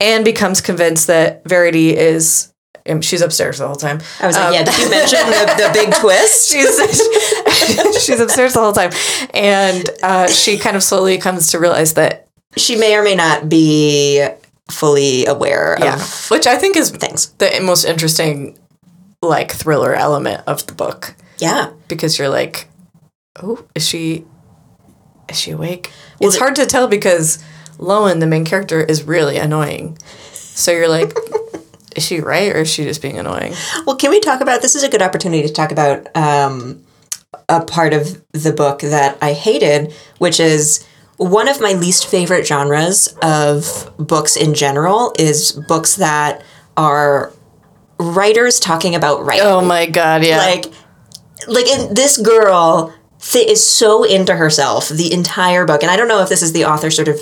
and 0.00 0.24
becomes 0.24 0.60
convinced 0.60 1.06
that 1.08 1.44
Verity 1.44 1.96
is. 1.96 2.51
Um, 2.88 3.00
She's 3.00 3.20
upstairs 3.22 3.58
the 3.58 3.66
whole 3.66 3.76
time. 3.76 4.00
I 4.20 4.26
was 4.26 4.36
like, 4.36 4.54
yeah, 4.54 4.64
did 4.64 4.78
you 4.78 4.90
mention 4.90 5.18
the, 5.26 5.54
the 5.56 5.70
big 5.72 5.94
twist? 6.00 6.50
She's 6.50 8.02
she's 8.04 8.20
upstairs 8.20 8.54
the 8.54 8.60
whole 8.60 8.72
time, 8.72 8.90
and 9.34 9.88
uh, 10.02 10.26
she 10.28 10.58
kind 10.58 10.76
of 10.76 10.82
slowly 10.82 11.18
comes 11.18 11.50
to 11.52 11.58
realize 11.58 11.94
that 11.94 12.28
She 12.56 12.76
may 12.76 12.96
or 12.96 13.02
may 13.02 13.14
not 13.14 13.48
be 13.48 14.26
fully 14.70 15.26
aware 15.26 15.76
Yeah, 15.80 15.94
of 15.96 16.30
which 16.30 16.46
I 16.46 16.56
think 16.56 16.76
is 16.76 16.90
things. 16.90 17.28
the 17.38 17.60
most 17.62 17.84
interesting, 17.84 18.58
like 19.20 19.52
thriller 19.52 19.94
element 19.94 20.42
of 20.46 20.66
the 20.66 20.72
book 20.74 21.14
Yeah. 21.38 21.70
because 21.88 22.18
you're 22.18 22.28
like, 22.30 22.68
oh, 23.42 23.64
is 23.74 23.86
she, 23.86 24.24
is 25.28 25.38
she 25.38 25.50
awake? 25.52 25.90
it's 26.20 26.38
hard 26.38 26.56
to 26.56 26.66
tell 26.66 26.88
because 26.88 27.42
Lowen, 27.78 28.20
the 28.20 28.26
main 28.26 28.44
character, 28.44 28.80
is 28.80 29.02
really 29.02 29.36
annoying. 29.38 29.98
So 30.32 30.70
you're 30.72 30.88
like, 30.88 31.12
is 31.96 32.04
she 32.04 32.20
right 32.20 32.54
or 32.54 32.60
is 32.60 32.70
she 32.70 32.84
just 32.84 33.02
being 33.02 33.18
annoying? 33.18 33.54
Well, 33.86 33.96
can 33.96 34.10
we 34.10 34.20
talk 34.20 34.40
about 34.40 34.62
this? 34.62 34.74
Is 34.74 34.82
a 34.82 34.88
good 34.88 35.02
opportunity 35.02 35.46
to 35.46 35.52
talk 35.52 35.72
about 35.72 36.14
um, 36.16 36.84
a 37.48 37.64
part 37.64 37.92
of 37.92 38.22
the 38.32 38.52
book 38.52 38.80
that 38.80 39.18
I 39.20 39.32
hated, 39.32 39.92
which 40.18 40.40
is 40.40 40.86
one 41.16 41.48
of 41.48 41.60
my 41.60 41.72
least 41.72 42.06
favorite 42.06 42.46
genres 42.46 43.08
of 43.22 43.92
books 43.98 44.36
in 44.36 44.54
general 44.54 45.14
is 45.18 45.52
books 45.52 45.96
that 45.96 46.42
are 46.76 47.32
writers 47.98 48.58
talking 48.58 48.94
about 48.94 49.24
writing. 49.24 49.46
Oh 49.46 49.64
my 49.64 49.86
god, 49.86 50.24
yeah. 50.24 50.38
like 50.38 50.66
like 51.48 51.66
in, 51.66 51.94
this 51.94 52.18
girl 52.18 52.94
th- 53.20 53.48
is 53.48 53.66
so 53.66 54.04
into 54.04 54.34
herself 54.34 54.88
the 54.88 55.12
entire 55.12 55.64
book 55.64 55.82
and 55.82 55.90
i 55.90 55.96
don't 55.96 56.08
know 56.08 56.20
if 56.20 56.28
this 56.28 56.42
is 56.42 56.52
the 56.52 56.64
author 56.64 56.90
sort 56.90 57.08
of 57.08 57.20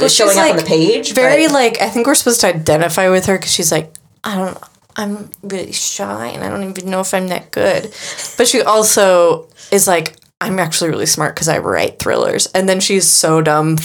She's, 0.00 0.14
showing 0.14 0.38
up 0.38 0.44
on 0.44 0.56
like, 0.56 0.60
the 0.60 0.66
page 0.66 1.12
very 1.14 1.46
but- 1.46 1.54
like 1.54 1.82
I 1.82 1.88
think 1.88 2.06
we're 2.06 2.14
supposed 2.14 2.40
to 2.42 2.48
identify 2.48 3.08
with 3.08 3.26
her 3.26 3.38
because 3.38 3.52
she's 3.52 3.72
like 3.72 3.92
I 4.24 4.36
don't 4.36 4.58
I'm 4.96 5.30
really 5.42 5.72
shy 5.72 6.28
and 6.28 6.44
I 6.44 6.48
don't 6.48 6.68
even 6.68 6.90
know 6.90 7.00
if 7.00 7.14
I'm 7.14 7.28
that 7.28 7.50
good, 7.50 7.94
but 8.36 8.46
she 8.46 8.60
also 8.62 9.48
is 9.70 9.86
like 9.88 10.16
I'm 10.40 10.58
actually 10.58 10.90
really 10.90 11.06
smart 11.06 11.34
because 11.34 11.48
I 11.48 11.58
write 11.58 11.98
thrillers, 11.98 12.46
and 12.48 12.68
then 12.68 12.80
she's 12.80 13.06
so 13.06 13.40
dumb 13.40 13.78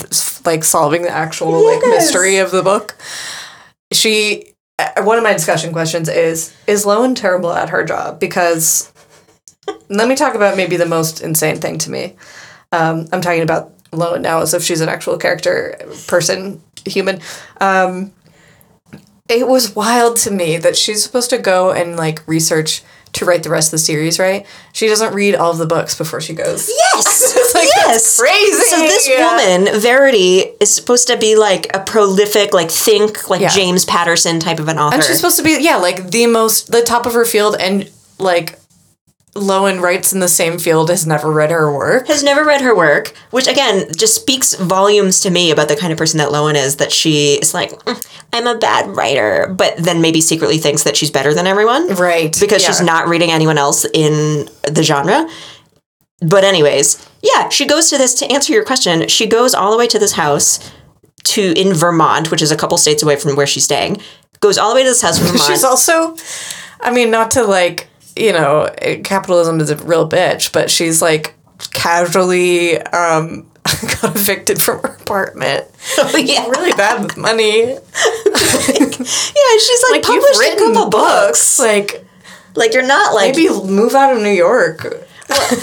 like 0.44 0.64
solving 0.64 1.02
the 1.02 1.10
actual 1.10 1.64
like 1.64 1.80
mystery 1.82 2.38
of 2.38 2.50
the 2.50 2.62
book. 2.62 2.96
She 3.92 4.54
uh, 4.78 5.02
one 5.02 5.18
of 5.18 5.24
my 5.24 5.32
discussion 5.32 5.72
questions 5.72 6.08
is 6.08 6.54
is 6.66 6.84
Lowen 6.84 7.14
terrible 7.14 7.52
at 7.52 7.70
her 7.70 7.84
job 7.84 8.20
because 8.20 8.92
let 9.88 10.08
me 10.08 10.16
talk 10.16 10.34
about 10.34 10.56
maybe 10.56 10.76
the 10.76 10.86
most 10.86 11.20
insane 11.20 11.56
thing 11.56 11.78
to 11.78 11.90
me. 11.90 12.16
Um, 12.72 13.08
I'm 13.12 13.20
talking 13.20 13.42
about 13.42 13.72
Lowen 13.92 14.20
now 14.20 14.40
as 14.40 14.54
if 14.54 14.62
she's 14.62 14.80
an 14.80 14.88
actual 14.88 15.16
character, 15.18 15.76
person, 16.06 16.60
human. 16.84 17.20
Um, 17.60 18.12
it 19.28 19.46
was 19.46 19.74
wild 19.74 20.16
to 20.18 20.30
me 20.30 20.56
that 20.56 20.76
she's 20.76 21.02
supposed 21.02 21.30
to 21.30 21.38
go 21.38 21.70
and 21.72 21.96
like 21.96 22.26
research 22.26 22.82
to 23.14 23.24
write 23.24 23.42
the 23.42 23.50
rest 23.50 23.68
of 23.68 23.72
the 23.72 23.78
series, 23.78 24.18
right? 24.18 24.46
She 24.72 24.86
doesn't 24.86 25.14
read 25.14 25.34
all 25.34 25.50
of 25.50 25.58
the 25.58 25.66
books 25.66 25.96
before 25.96 26.20
she 26.20 26.34
goes. 26.34 26.68
Yes. 26.68 27.34
Like, 27.54 27.66
yes. 27.76 28.20
crazy. 28.20 28.52
So 28.52 28.76
this 28.76 29.08
Yeah. 29.08 29.34
woman, 29.64 29.80
Verity, 29.80 30.40
is 30.60 30.72
supposed 30.72 31.08
to 31.08 31.16
be 31.16 31.34
like 31.34 31.66
a 31.74 31.80
prolific, 31.80 32.52
like 32.52 32.70
think 32.70 33.28
like 33.30 33.40
Yeah. 33.40 33.48
James 33.48 33.84
Patterson 33.86 34.38
type 34.38 34.60
of 34.60 34.68
an 34.68 34.78
author. 34.78 34.96
And 34.96 35.02
she's 35.02 35.16
supposed 35.16 35.38
to 35.38 35.42
be, 35.42 35.56
yeah, 35.60 35.76
like 35.76 36.10
the 36.10 36.26
most, 36.26 36.70
the 36.70 36.82
top 36.82 37.06
of 37.06 37.14
her 37.14 37.24
field, 37.24 37.56
and 37.58 37.90
like 38.18 38.58
Lowen 39.38 39.80
writes 39.80 40.12
in 40.12 40.20
the 40.20 40.28
same 40.28 40.58
field, 40.58 40.90
has 40.90 41.06
never 41.06 41.30
read 41.30 41.50
her 41.50 41.72
work. 41.72 42.06
has 42.08 42.22
never 42.22 42.44
read 42.44 42.60
her 42.60 42.74
work, 42.76 43.12
which 43.30 43.46
again 43.46 43.86
just 43.96 44.14
speaks 44.14 44.54
volumes 44.54 45.20
to 45.20 45.30
me 45.30 45.50
about 45.50 45.68
the 45.68 45.76
kind 45.76 45.92
of 45.92 45.98
person 45.98 46.18
that 46.18 46.28
Lowen 46.30 46.54
is. 46.54 46.76
That 46.76 46.92
she 46.92 47.34
is 47.34 47.54
like, 47.54 47.70
"Mm, 47.84 48.06
I'm 48.32 48.46
a 48.46 48.58
bad 48.58 48.94
writer, 48.96 49.54
but 49.56 49.76
then 49.78 50.00
maybe 50.00 50.20
secretly 50.20 50.58
thinks 50.58 50.82
that 50.82 50.96
she's 50.96 51.10
better 51.10 51.32
than 51.34 51.46
everyone, 51.46 51.94
Right. 51.94 52.36
Because 52.38 52.62
she's 52.62 52.80
not 52.80 53.08
reading 53.08 53.30
anyone 53.30 53.58
else 53.58 53.84
in 53.92 54.48
the 54.62 54.82
genre. 54.82 55.28
But 56.20 56.42
anyways, 56.44 57.04
yeah, 57.22 57.48
she 57.48 57.64
goes 57.64 57.88
to 57.90 57.98
this 57.98 58.14
to 58.14 58.26
answer 58.32 58.52
your 58.52 58.64
question. 58.64 59.06
She 59.08 59.26
goes 59.26 59.54
all 59.54 59.70
the 59.70 59.78
way 59.78 59.86
to 59.86 59.98
this 59.98 60.12
house 60.12 60.58
to 61.24 61.52
in 61.56 61.74
Vermont, 61.74 62.30
which 62.30 62.42
is 62.42 62.50
a 62.50 62.56
couple 62.56 62.76
states 62.76 63.02
away 63.02 63.16
from 63.16 63.36
where 63.36 63.46
she's 63.46 63.64
staying. 63.64 63.98
Goes 64.40 64.58
all 64.58 64.70
the 64.70 64.74
way 64.76 64.82
to 64.82 64.88
this 64.88 65.02
house 65.02 65.18
in 65.20 65.26
Vermont. 65.28 65.42
She's 65.46 65.62
also, 65.64 66.16
I 66.80 66.90
mean, 66.90 67.10
not 67.10 67.30
to 67.32 67.42
like, 67.44 67.88
you 68.18 68.32
know, 68.32 68.68
capitalism 69.04 69.60
is 69.60 69.70
a 69.70 69.76
real 69.76 70.08
bitch, 70.08 70.52
but 70.52 70.70
she's 70.70 71.00
like 71.00 71.34
casually 71.72 72.78
um, 72.80 73.50
got 74.02 74.16
evicted 74.16 74.60
from 74.60 74.80
her 74.80 74.96
apartment. 75.00 75.66
oh, 75.98 76.16
yeah, 76.16 76.46
Really 76.48 76.72
bad 76.72 77.02
with 77.02 77.16
money. 77.16 77.60
yeah. 77.72 77.78
She's 78.88 79.82
like, 79.90 79.92
Like 79.92 80.02
published 80.02 80.40
a 80.42 80.56
couple 80.58 80.90
books. 80.90 81.56
books. 81.56 81.58
Like 81.58 82.04
Like 82.54 82.72
you're 82.74 82.86
not 82.86 83.14
like 83.14 83.34
maybe 83.36 83.48
move 83.48 83.94
out 83.94 84.16
of 84.16 84.22
New 84.22 84.30
York. 84.30 84.84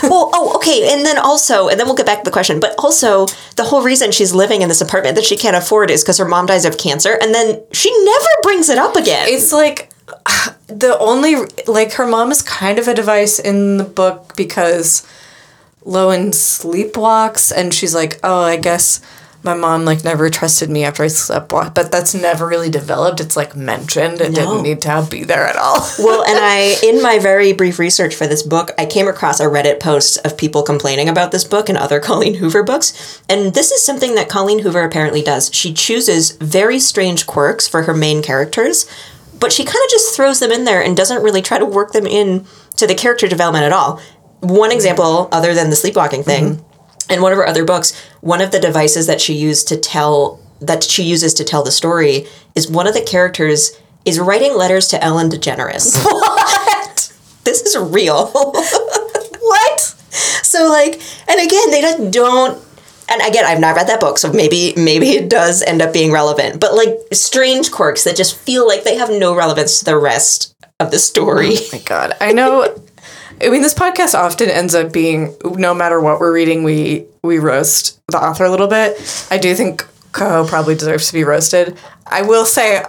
well, 0.03 0.29
oh, 0.33 0.53
okay, 0.57 0.93
and 0.93 1.03
then 1.03 1.17
also, 1.17 1.69
and 1.69 1.79
then 1.79 1.87
we'll 1.87 1.95
get 1.95 2.05
back 2.05 2.19
to 2.19 2.23
the 2.23 2.31
question. 2.31 2.59
But 2.59 2.75
also, 2.77 3.25
the 3.55 3.63
whole 3.63 3.81
reason 3.81 4.11
she's 4.11 4.31
living 4.31 4.61
in 4.61 4.69
this 4.69 4.79
apartment 4.79 5.15
that 5.15 5.25
she 5.25 5.35
can't 5.35 5.55
afford 5.55 5.89
is 5.89 6.03
because 6.03 6.19
her 6.19 6.25
mom 6.25 6.45
dies 6.45 6.65
of 6.65 6.77
cancer, 6.77 7.17
and 7.19 7.33
then 7.33 7.59
she 7.71 7.89
never 8.05 8.27
brings 8.43 8.69
it 8.69 8.77
up 8.77 8.95
again. 8.95 9.25
It's 9.27 9.51
like 9.51 9.89
the 10.67 10.97
only 10.99 11.35
like 11.67 11.93
her 11.93 12.07
mom 12.07 12.31
is 12.31 12.41
kind 12.41 12.79
of 12.79 12.87
a 12.87 12.93
device 12.93 13.39
in 13.39 13.77
the 13.77 13.83
book 13.83 14.35
because 14.35 15.05
Lowen 15.85 16.29
sleepwalks 16.29 17.51
and 17.55 17.73
she's 17.73 17.93
like, 17.95 18.19
"Oh, 18.23 18.41
I 18.41 18.57
guess 18.57 19.01
my 19.43 19.53
mom 19.53 19.85
like 19.85 20.03
never 20.03 20.27
trusted 20.31 20.67
me 20.71 20.83
after 20.83 21.03
I 21.03 21.07
sleepwalked." 21.07 21.75
But 21.75 21.91
that's 21.91 22.15
never 22.15 22.47
really 22.47 22.69
developed. 22.71 23.19
It's 23.19 23.37
like 23.37 23.55
mentioned. 23.55 24.19
It 24.21 24.31
No. 24.31 24.35
didn't 24.35 24.63
need 24.63 24.81
to 24.81 25.07
be 25.09 25.23
there 25.23 25.45
at 25.45 25.55
all. 25.55 25.87
well, 25.99 26.23
and 26.23 26.39
I, 26.39 26.75
in 26.83 27.01
my 27.03 27.19
very 27.19 27.53
brief 27.53 27.77
research 27.77 28.15
for 28.15 28.25
this 28.25 28.41
book, 28.41 28.71
I 28.79 28.85
came 28.87 29.07
across 29.07 29.39
a 29.39 29.45
Reddit 29.45 29.79
post 29.79 30.17
of 30.25 30.37
people 30.37 30.63
complaining 30.63 31.07
about 31.07 31.31
this 31.31 31.43
book 31.43 31.69
and 31.69 31.77
other 31.77 31.99
Colleen 32.09 32.35
Hoover 32.35 32.63
books. 32.63 33.21
And 33.29 33.53
this 33.53 33.71
is 33.71 33.83
something 33.85 34.15
that 34.15 34.29
Colleen 34.29 34.59
Hoover 34.59 34.83
apparently 34.83 35.21
does. 35.21 35.51
She 35.53 35.71
chooses 35.73 36.31
very 36.31 36.79
strange 36.79 37.27
quirks 37.27 37.67
for 37.67 37.83
her 37.83 37.93
main 37.93 38.23
characters, 38.23 38.87
but 39.39 39.51
she 39.51 39.63
kind 39.63 39.83
of 39.83 39.89
just 39.89 40.15
throws 40.15 40.39
them 40.39 40.51
in 40.51 40.65
there 40.65 40.81
and 40.81 40.95
doesn't 40.95 41.23
really 41.23 41.41
try 41.41 41.57
to 41.57 41.65
work 41.65 41.91
them 41.91 42.05
in 42.05 42.45
to 42.77 42.87
the 42.87 42.95
character 42.95 43.27
development 43.27 43.65
at 43.65 43.71
all. 43.71 44.01
One 44.39 44.71
example, 44.71 45.29
other 45.31 45.53
than 45.53 45.69
the 45.69 45.75
sleepwalking 45.75 46.23
thing, 46.23 46.55
mm-hmm. 46.55 47.13
in 47.13 47.21
one 47.21 47.31
of 47.31 47.37
her 47.37 47.47
other 47.47 47.65
books, 47.65 47.99
one 48.21 48.41
of 48.41 48.51
the 48.51 48.59
devices 48.59 49.07
that 49.07 49.21
she 49.21 49.33
used 49.33 49.67
to 49.69 49.77
tell 49.77 50.39
that 50.61 50.83
she 50.83 51.03
uses 51.03 51.33
to 51.35 51.43
tell 51.43 51.63
the 51.63 51.71
story 51.71 52.27
is 52.55 52.69
one 52.69 52.87
of 52.87 52.93
the 52.93 53.01
characters 53.01 53.71
is 54.05 54.19
writing 54.19 54.55
letters 54.55 54.87
to 54.89 55.03
Ellen 55.03 55.29
DeGeneres. 55.29 56.03
what? 56.05 57.13
this 57.43 57.61
is 57.61 57.77
real. 57.77 58.31
What? 59.45 59.79
so 59.79 60.67
like, 60.69 60.99
and 61.29 61.39
again, 61.39 61.69
they 61.69 61.81
just 61.81 62.11
don't. 62.11 62.63
And 63.07 63.21
again, 63.21 63.45
I've 63.45 63.59
not 63.59 63.75
read 63.75 63.87
that 63.87 63.99
book, 63.99 64.17
so 64.17 64.31
maybe 64.31 64.73
maybe 64.75 65.09
it 65.09 65.29
does 65.29 65.61
end 65.61 65.81
up 65.81 65.93
being 65.93 66.11
relevant. 66.11 66.59
But 66.59 66.73
like 66.73 66.97
strange 67.11 67.71
quirks 67.71 68.03
that 68.03 68.15
just 68.15 68.35
feel 68.35 68.67
like 68.67 68.83
they 68.83 68.97
have 68.97 69.09
no 69.09 69.35
relevance 69.35 69.79
to 69.79 69.85
the 69.85 69.97
rest 69.97 70.55
of 70.79 70.91
the 70.91 70.99
story. 70.99 71.55
my 71.71 71.79
god. 71.79 72.13
I 72.19 72.31
know 72.33 72.75
i 73.41 73.49
mean 73.49 73.61
this 73.61 73.73
podcast 73.73 74.17
often 74.17 74.49
ends 74.49 74.73
up 74.73 74.93
being 74.93 75.35
no 75.43 75.73
matter 75.73 75.99
what 75.99 76.21
we're 76.21 76.33
reading 76.33 76.63
we 76.63 77.05
we 77.21 77.37
roast 77.37 77.99
the 78.07 78.17
author 78.17 78.45
a 78.45 78.49
little 78.49 78.67
bit. 78.67 79.27
I 79.29 79.37
do 79.37 79.53
think 79.55 79.85
coho 80.11 80.47
probably 80.47 80.75
deserves 80.75 81.07
to 81.07 81.13
be 81.13 81.23
roasted. 81.23 81.77
I 82.07 82.21
will 82.21 82.45
say 82.45 82.83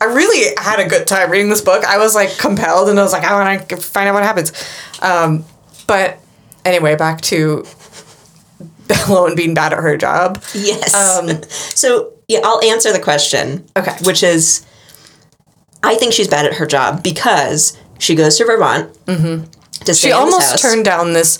i 0.00 0.04
really 0.04 0.54
had 0.58 0.78
a 0.80 0.88
good 0.88 1.06
time 1.06 1.30
reading 1.30 1.48
this 1.48 1.62
book. 1.62 1.84
I 1.84 1.98
was 1.98 2.14
like 2.14 2.36
compelled 2.36 2.88
and 2.88 2.98
i 2.98 3.02
was 3.02 3.12
like 3.12 3.24
i 3.24 3.32
want 3.32 3.68
to 3.68 3.76
find 3.76 4.08
out 4.08 4.14
what 4.14 4.22
happens. 4.22 4.52
Um, 5.00 5.44
but 5.86 6.18
anyway 6.64 6.96
back 6.96 7.20
to 7.22 7.64
Lowen 9.08 9.36
being 9.36 9.54
bad 9.54 9.72
at 9.72 9.78
her 9.80 9.96
job 9.96 10.42
Yes. 10.54 10.94
so 11.78 12.12
yeah, 12.28 12.40
I'll 12.42 12.62
answer 12.64 12.92
the 12.92 12.98
question. 13.00 13.64
Okay. 13.76 13.94
Which 14.02 14.22
is, 14.24 14.66
I 15.82 15.94
think 15.94 16.12
she's 16.12 16.26
bad 16.28 16.44
at 16.46 16.54
her 16.54 16.66
job 16.66 17.02
because 17.04 17.78
she 17.98 18.14
goes 18.16 18.36
to 18.38 18.44
Vermont 18.44 18.92
to 19.06 19.12
Mm-hmm. 19.12 19.92
she 19.92 20.08
in 20.08 20.14
almost 20.14 20.58
turned 20.60 20.84
down 20.84 21.12
this 21.12 21.38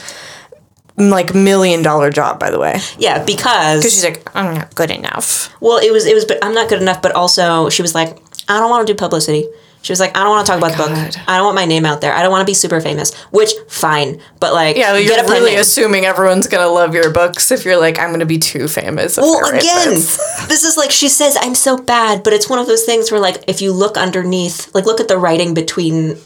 like 0.99 1.35
million 1.35 1.83
dollar 1.83 2.09
job 2.11 2.39
by 2.41 2.51
the 2.51 2.59
way 2.59 2.79
Yeah, 2.99 3.23
because 3.25 3.81
because 3.81 3.93
she's 3.93 4.05
like 4.05 4.27
i'm 4.35 4.55
not 4.55 4.75
good 4.75 4.91
enough 4.91 5.53
Well, 5.61 5.79
it 5.79 5.91
was 5.93 6.07
it 6.07 6.15
was, 6.15 6.25
but 6.25 6.39
I'm 6.43 6.55
not 6.55 6.69
good 6.69 6.81
enough. 6.81 7.03
But 7.03 7.13
also, 7.13 7.69
she 7.69 7.83
was 7.83 7.95
like, 7.95 8.17
I 8.49 8.61
don't 8.61 8.71
want 8.71 8.87
to 8.87 8.93
do 8.93 8.97
publicity. 8.97 9.47
She 9.87 9.93
was 9.93 10.01
like, 10.01 10.17
I 10.17 10.25
don't 10.25 10.31
want 10.31 10.45
to 10.45 10.51
talk 10.51 10.59
about 10.59 10.77
the 10.77 10.83
Oh 10.83 10.89
book. 10.89 11.29
I 11.29 11.37
don't 11.37 11.45
want 11.45 11.55
my 11.55 11.65
name 11.65 11.87
out 11.87 12.01
there. 12.01 12.13
I 12.13 12.21
don't 12.21 12.33
want 12.33 12.41
to 12.43 12.51
be 12.51 12.55
super 12.55 12.81
famous. 12.81 13.15
Which 13.31 13.53
fine, 13.69 14.21
but 14.41 14.53
like, 14.53 14.77
Yeah, 14.77 14.97
you're 14.97 15.15
really 15.29 15.53
name. 15.53 15.61
assuming 15.61 16.05
everyone's 16.05 16.49
gonna 16.49 16.67
love 16.67 16.93
your 16.93 17.13
books 17.13 17.53
if 17.53 17.65
you're 17.65 17.79
like, 17.79 17.97
I'm 17.97 18.11
gonna 18.11 18.27
be 18.27 18.39
too 18.39 18.67
famous. 18.67 19.17
Well, 19.17 19.47
again, 19.49 19.91
this." 19.91 20.47
this 20.49 20.65
is 20.65 20.77
like 20.77 20.91
she 20.91 21.09
says, 21.09 21.39
I'm 21.41 21.55
so 21.55 21.79
bad, 21.79 22.25
but 22.25 22.33
it's 22.33 22.51
one 22.51 22.59
of 22.59 22.67
those 22.67 22.83
things 22.83 23.13
where 23.13 23.21
like 23.21 23.45
if 23.47 23.63
you 23.63 23.73
look 23.73 23.97
underneath, 23.97 24.75
like 24.75 24.87
look 24.87 24.99
at 24.99 25.07
the 25.07 25.19
writing 25.19 25.55
between, 25.55 26.17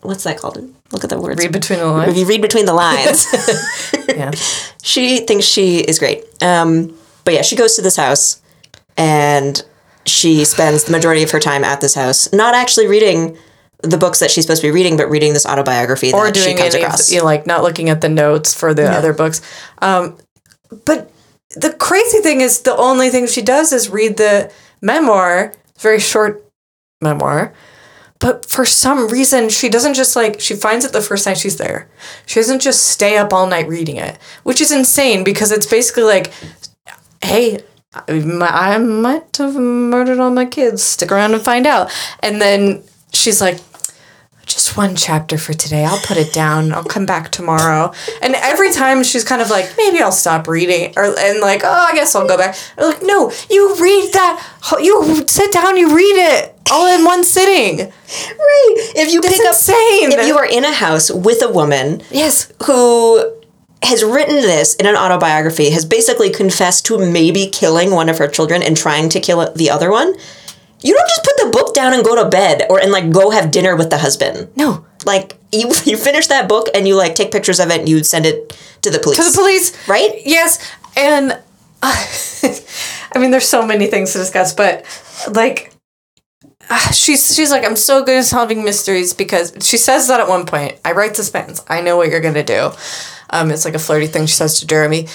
what's 0.00 0.24
that 0.24 0.38
called? 0.40 0.58
Look 0.90 1.04
at 1.04 1.10
the 1.10 1.20
words. 1.20 1.38
read 1.40 1.52
between 1.52 1.78
the 1.78 1.86
lines. 1.86 2.10
if 2.10 2.18
you 2.18 2.26
read 2.26 2.42
between 2.42 2.66
the 2.66 2.74
lines, 2.74 3.26
yeah, 4.08 4.32
she 4.82 5.20
thinks 5.20 5.44
she 5.46 5.78
is 5.78 6.00
great. 6.00 6.24
Um, 6.42 6.98
but 7.24 7.32
yeah, 7.34 7.42
she 7.42 7.54
goes 7.54 7.76
to 7.76 7.82
this 7.82 7.94
house 7.94 8.42
and 8.96 9.64
she 10.08 10.44
spends 10.44 10.84
the 10.84 10.92
majority 10.92 11.22
of 11.22 11.30
her 11.30 11.40
time 11.40 11.64
at 11.64 11.80
this 11.80 11.94
house, 11.94 12.32
not 12.32 12.54
actually 12.54 12.86
reading 12.86 13.36
the 13.82 13.96
books 13.96 14.18
that 14.18 14.30
she's 14.30 14.44
supposed 14.44 14.60
to 14.62 14.68
be 14.68 14.72
reading, 14.72 14.96
but 14.96 15.08
reading 15.08 15.32
this 15.32 15.46
autobiography 15.46 16.12
or 16.12 16.26
that 16.26 16.36
she 16.36 16.44
doing 16.44 16.56
comes 16.56 16.74
any, 16.74 16.84
across. 16.84 17.12
you 17.12 17.18
know, 17.18 17.24
like 17.24 17.46
not 17.46 17.62
looking 17.62 17.88
at 17.88 18.00
the 18.00 18.08
notes 18.08 18.52
for 18.52 18.74
the 18.74 18.90
other 18.90 19.12
books. 19.12 19.40
Um, 19.80 20.18
but 20.84 21.10
the 21.54 21.72
crazy 21.72 22.18
thing 22.18 22.40
is, 22.40 22.62
the 22.62 22.76
only 22.76 23.10
thing 23.10 23.26
she 23.26 23.42
does 23.42 23.72
is 23.72 23.88
read 23.88 24.16
the 24.16 24.52
memoir, 24.82 25.54
very 25.78 26.00
short 26.00 26.44
memoir. 27.00 27.54
But 28.20 28.46
for 28.46 28.64
some 28.64 29.08
reason, 29.08 29.48
she 29.48 29.68
doesn't 29.68 29.94
just 29.94 30.16
like, 30.16 30.40
she 30.40 30.54
finds 30.54 30.84
it 30.84 30.92
the 30.92 31.00
first 31.00 31.24
night 31.24 31.38
she's 31.38 31.56
there. 31.56 31.88
She 32.26 32.40
doesn't 32.40 32.60
just 32.60 32.88
stay 32.88 33.16
up 33.16 33.32
all 33.32 33.46
night 33.46 33.68
reading 33.68 33.96
it, 33.96 34.18
which 34.42 34.60
is 34.60 34.72
insane 34.72 35.22
because 35.22 35.52
it's 35.52 35.66
basically 35.66 36.02
like, 36.02 36.32
hey, 37.22 37.60
I 37.94 38.78
might 38.78 39.36
have 39.38 39.56
murdered 39.56 40.18
all 40.20 40.30
my 40.30 40.44
kids. 40.44 40.82
Stick 40.82 41.10
around 41.10 41.34
and 41.34 41.42
find 41.42 41.66
out. 41.66 41.90
And 42.20 42.40
then 42.40 42.82
she's 43.12 43.40
like, 43.40 43.60
just 44.44 44.76
one 44.78 44.96
chapter 44.96 45.36
for 45.36 45.52
today. 45.52 45.84
I'll 45.84 45.98
put 46.00 46.16
it 46.16 46.32
down. 46.32 46.72
I'll 46.72 46.84
come 46.84 47.04
back 47.06 47.30
tomorrow. 47.30 47.92
And 48.22 48.34
every 48.36 48.72
time 48.72 49.02
she's 49.04 49.24
kind 49.24 49.42
of 49.42 49.50
like, 49.50 49.72
maybe 49.76 50.00
I'll 50.00 50.12
stop 50.12 50.48
reading, 50.48 50.94
or 50.96 51.04
and 51.18 51.40
like, 51.40 51.62
oh, 51.64 51.86
I 51.90 51.94
guess 51.94 52.14
I'll 52.14 52.26
go 52.28 52.36
back. 52.38 52.56
I'm 52.78 52.84
like, 52.90 53.02
no, 53.02 53.30
you 53.50 53.74
read 53.76 54.12
that. 54.14 54.58
You 54.80 55.26
sit 55.26 55.52
down. 55.52 55.76
You 55.76 55.94
read 55.94 56.16
it 56.16 56.54
all 56.70 56.86
in 56.94 57.04
one 57.04 57.24
sitting. 57.24 57.78
Right. 57.88 58.74
If 58.96 59.12
you 59.12 59.20
That's 59.20 59.36
pick 59.36 59.46
up, 59.46 59.52
insane. 59.54 60.12
if 60.18 60.26
you 60.26 60.36
are 60.38 60.46
in 60.46 60.64
a 60.64 60.72
house 60.72 61.10
with 61.10 61.42
a 61.42 61.50
woman 61.50 62.02
Yes. 62.10 62.50
who 62.64 63.34
has 63.82 64.04
written 64.04 64.36
this 64.36 64.74
in 64.74 64.86
an 64.86 64.96
autobiography, 64.96 65.70
has 65.70 65.84
basically 65.84 66.30
confessed 66.30 66.86
to 66.86 66.98
maybe 66.98 67.46
killing 67.46 67.90
one 67.90 68.08
of 68.08 68.18
her 68.18 68.28
children 68.28 68.62
and 68.62 68.76
trying 68.76 69.08
to 69.10 69.20
kill 69.20 69.52
the 69.52 69.70
other 69.70 69.90
one, 69.90 70.14
you 70.80 70.94
don't 70.94 71.08
just 71.08 71.24
put 71.24 71.36
the 71.44 71.50
book 71.50 71.74
down 71.74 71.92
and 71.92 72.04
go 72.04 72.22
to 72.22 72.28
bed 72.28 72.66
or 72.70 72.80
and 72.80 72.92
like 72.92 73.10
go 73.10 73.30
have 73.30 73.50
dinner 73.50 73.76
with 73.76 73.90
the 73.90 73.98
husband. 73.98 74.48
No. 74.56 74.84
Like 75.04 75.36
you 75.52 75.70
you 75.84 75.96
finish 75.96 76.26
that 76.28 76.48
book 76.48 76.68
and 76.74 76.86
you 76.86 76.96
like 76.96 77.14
take 77.14 77.32
pictures 77.32 77.60
of 77.60 77.70
it 77.70 77.80
and 77.80 77.88
you 77.88 78.02
send 78.04 78.26
it 78.26 78.56
to 78.82 78.90
the 78.90 78.98
police. 78.98 79.18
To 79.18 79.24
the 79.24 79.36
police. 79.36 79.88
Right? 79.88 80.20
Yes. 80.24 80.58
And 80.96 81.32
uh, 81.82 82.06
I 83.12 83.18
mean, 83.18 83.30
there's 83.30 83.48
so 83.48 83.64
many 83.64 83.86
things 83.86 84.12
to 84.12 84.18
discuss, 84.18 84.52
but 84.52 84.84
like, 85.32 85.72
uh, 86.70 86.90
she's 86.92 87.34
she's 87.34 87.50
like, 87.50 87.64
I'm 87.64 87.76
so 87.76 88.04
good 88.04 88.18
at 88.18 88.24
solving 88.24 88.64
mysteries 88.64 89.14
because 89.14 89.54
she 89.62 89.76
says 89.76 90.08
that 90.08 90.20
at 90.20 90.28
one 90.28 90.46
point. 90.46 90.78
I 90.84 90.92
write 90.92 91.16
suspense. 91.16 91.64
I 91.68 91.80
know 91.80 91.96
what 91.96 92.08
you're 92.10 92.20
gonna 92.20 92.44
do. 92.44 92.72
Um, 93.30 93.50
it's 93.50 93.64
like 93.64 93.74
a 93.74 93.78
flirty 93.78 94.06
thing 94.06 94.26
she 94.26 94.34
says 94.34 94.58
to 94.60 94.66
Jeremy. 94.66 95.08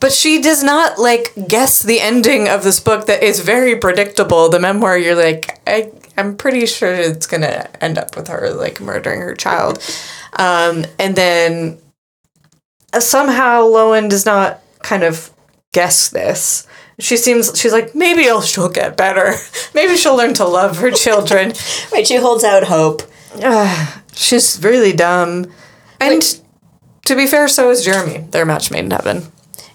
but 0.00 0.12
she 0.12 0.40
does 0.42 0.62
not 0.62 0.98
like 0.98 1.32
guess 1.48 1.82
the 1.82 2.00
ending 2.00 2.48
of 2.48 2.62
this 2.62 2.80
book 2.80 3.06
that 3.06 3.22
is 3.22 3.40
very 3.40 3.76
predictable. 3.76 4.48
The 4.50 4.60
memoir, 4.60 4.98
you're 4.98 5.14
like, 5.14 5.60
I, 5.66 5.92
I'm 6.18 6.36
pretty 6.36 6.66
sure 6.66 6.92
it's 6.92 7.26
gonna 7.26 7.68
end 7.80 7.96
up 7.98 8.16
with 8.16 8.28
her 8.28 8.50
like 8.50 8.80
murdering 8.80 9.20
her 9.20 9.34
child, 9.34 9.78
um, 10.34 10.84
and 10.98 11.16
then 11.16 11.78
uh, 12.92 13.00
somehow 13.00 13.62
Lowen 13.62 14.08
does 14.10 14.26
not 14.26 14.60
kind 14.82 15.02
of 15.04 15.30
guess 15.72 16.10
this. 16.10 16.66
She 16.98 17.16
seems 17.16 17.58
she's 17.58 17.72
like 17.72 17.94
maybe 17.94 18.24
she'll 18.42 18.68
get 18.68 18.96
better. 18.96 19.34
maybe 19.74 19.96
she'll 19.96 20.16
learn 20.16 20.34
to 20.34 20.44
love 20.44 20.78
her 20.78 20.90
children. 20.90 21.52
Right, 21.92 22.06
she 22.06 22.16
holds 22.16 22.44
out 22.44 22.64
hope. 22.64 23.02
she's 24.14 24.60
really 24.62 24.92
dumb, 24.92 25.46
and 26.00 26.22
to 27.04 27.16
be 27.16 27.26
fair, 27.26 27.48
so 27.48 27.70
is 27.70 27.84
Jeremy. 27.84 28.26
They're 28.30 28.46
match 28.46 28.70
made 28.70 28.84
in 28.84 28.90
heaven. 28.90 29.22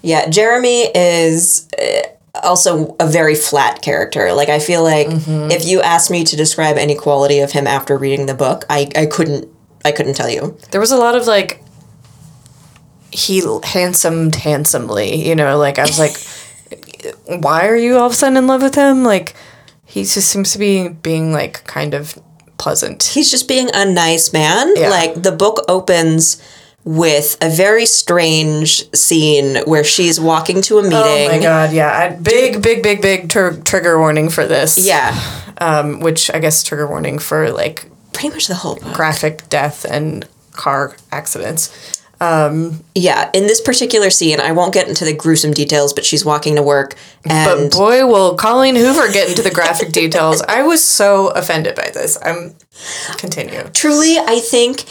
Yeah, 0.02 0.28
Jeremy 0.28 0.90
is 0.94 1.68
uh, 1.78 2.02
also 2.42 2.96
a 2.98 3.06
very 3.06 3.34
flat 3.34 3.82
character. 3.82 4.32
Like 4.32 4.48
I 4.48 4.58
feel 4.58 4.82
like 4.82 5.08
if 5.10 5.66
you 5.66 5.80
asked 5.82 6.10
me 6.10 6.24
to 6.24 6.36
describe 6.36 6.76
any 6.76 6.94
quality 6.94 7.40
of 7.40 7.52
him 7.52 7.66
after 7.66 7.96
reading 7.96 8.26
the 8.26 8.34
book, 8.34 8.64
I, 8.70 8.88
I 8.96 9.06
couldn't 9.06 9.48
I 9.84 9.92
couldn't 9.92 10.14
tell 10.14 10.30
you. 10.30 10.58
There 10.70 10.80
was 10.80 10.92
a 10.92 10.96
lot 10.96 11.14
of 11.14 11.26
like 11.26 11.62
he 13.12 13.42
handsomed 13.64 14.36
handsomely, 14.36 15.26
you 15.26 15.34
know, 15.34 15.58
like 15.58 15.78
I 15.78 15.82
was 15.82 15.98
like 15.98 16.16
why 17.42 17.66
are 17.66 17.76
you 17.76 17.96
all 17.96 18.06
of 18.06 18.12
a 18.12 18.14
sudden 18.14 18.36
in 18.36 18.46
love 18.46 18.62
with 18.62 18.74
him? 18.74 19.04
Like 19.04 19.34
he 19.84 20.02
just 20.02 20.28
seems 20.28 20.52
to 20.52 20.58
be 20.58 20.88
being 20.88 21.32
like 21.32 21.64
kind 21.64 21.94
of 21.94 22.18
pleasant. 22.58 23.02
He's 23.02 23.30
just 23.30 23.48
being 23.48 23.68
a 23.74 23.84
nice 23.84 24.32
man. 24.32 24.72
Yeah. 24.76 24.90
Like 24.90 25.22
the 25.22 25.32
book 25.32 25.64
opens 25.68 26.42
with 26.84 27.36
a 27.42 27.50
very 27.50 27.84
strange 27.86 28.90
scene 28.94 29.56
where 29.66 29.84
she's 29.84 30.18
walking 30.18 30.62
to 30.62 30.78
a 30.78 30.82
meeting. 30.82 30.96
Oh 30.98 31.28
my 31.28 31.38
god, 31.38 31.72
yeah. 31.72 31.90
I, 31.92 32.08
big, 32.16 32.62
big, 32.62 32.82
big, 32.82 33.02
big 33.02 33.28
tr- 33.28 33.60
trigger 33.64 33.98
warning 33.98 34.30
for 34.30 34.46
this. 34.46 34.78
Yeah, 34.86 35.14
Um, 35.58 36.00
which 36.00 36.30
I 36.32 36.38
guess 36.38 36.62
trigger 36.62 36.86
warning 36.86 37.18
for 37.18 37.50
like 37.52 37.90
pretty 38.12 38.30
much 38.30 38.46
the 38.48 38.54
whole 38.54 38.76
book. 38.76 38.94
graphic 38.94 39.48
death 39.50 39.84
and 39.84 40.26
car 40.52 40.96
accidents. 41.12 41.70
Yeah, 42.94 43.30
in 43.32 43.46
this 43.46 43.60
particular 43.60 44.10
scene, 44.10 44.40
I 44.40 44.52
won't 44.52 44.74
get 44.74 44.88
into 44.88 45.04
the 45.04 45.14
gruesome 45.14 45.52
details, 45.52 45.92
but 45.92 46.04
she's 46.04 46.24
walking 46.24 46.56
to 46.56 46.62
work 46.62 46.94
and 47.24 47.70
But 47.70 47.78
boy, 47.78 48.06
will 48.06 48.34
Colleen 48.36 48.76
Hoover 48.76 49.10
get 49.12 49.28
into 49.30 49.42
the 49.42 49.50
graphic 49.50 49.92
details. 49.92 50.42
I 50.42 50.62
was 50.62 50.82
so 50.84 51.28
offended 51.28 51.74
by 51.76 51.90
this. 51.94 52.18
I'm 52.22 52.54
continue. 53.18 53.62
truly, 53.74 54.18
I 54.18 54.38
think 54.40 54.84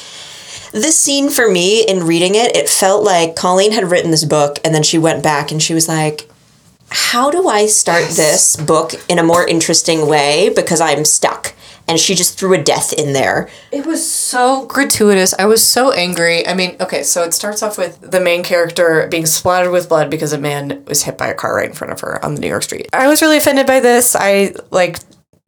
this 0.72 0.98
scene 0.98 1.30
for 1.30 1.50
me 1.50 1.86
in 1.86 2.06
reading 2.06 2.36
it, 2.36 2.56
it 2.56 2.70
felt 2.70 3.04
like 3.04 3.36
Colleen 3.36 3.72
had 3.72 3.90
written 3.90 4.12
this 4.12 4.26
book 4.26 4.60
and 4.64 4.74
then 4.74 4.84
she 4.84 4.98
went 4.98 5.24
back 5.24 5.52
and 5.52 5.62
she 5.62 5.74
was 5.74 5.88
like, 5.88 6.30
how 6.90 7.30
do 7.30 7.48
I 7.48 7.68
start 7.68 8.10
this 8.10 8.56
book 8.56 8.94
in 9.08 9.20
a 9.20 9.24
more 9.24 9.48
interesting 9.48 10.08
way 10.08 10.50
because 10.56 10.82
I'm 10.82 11.06
stuck? 11.06 11.54
And 11.88 12.00
she 12.00 12.14
just 12.14 12.38
threw 12.38 12.54
a 12.54 12.64
death 12.64 12.94
in 12.94 13.14
there. 13.14 13.50
It 13.72 13.84
was 13.84 14.08
so 14.08 14.66
gratuitous. 14.68 15.34
I 15.40 15.46
was 15.46 15.64
so 15.64 15.92
angry. 15.92 16.46
I 16.48 16.54
mean, 16.54 16.76
okay, 16.80 17.02
so 17.02 17.24
it 17.24 17.34
starts 17.34 17.64
off 17.64 17.80
with 17.80 18.00
the 18.12 18.20
main 18.20 18.44
character 18.44 19.08
being 19.10 19.26
splattered 19.26 19.72
with 19.72 19.90
blood 19.90 20.12
because 20.12 20.32
a 20.32 20.38
man 20.38 20.86
was 20.86 21.04
hit 21.04 21.18
by 21.18 21.28
a 21.28 21.34
car 21.34 21.56
right 21.56 21.70
in 21.70 21.76
front 21.76 21.92
of 21.92 22.00
her 22.02 22.24
on 22.24 22.36
the 22.36 22.42
New 22.42 22.48
York 22.48 22.62
street. 22.62 22.90
I 22.94 23.08
was 23.08 23.24
really 23.24 23.38
offended 23.38 23.66
by 23.66 23.80
this. 23.80 24.16
I 24.16 24.54
like 24.70 25.00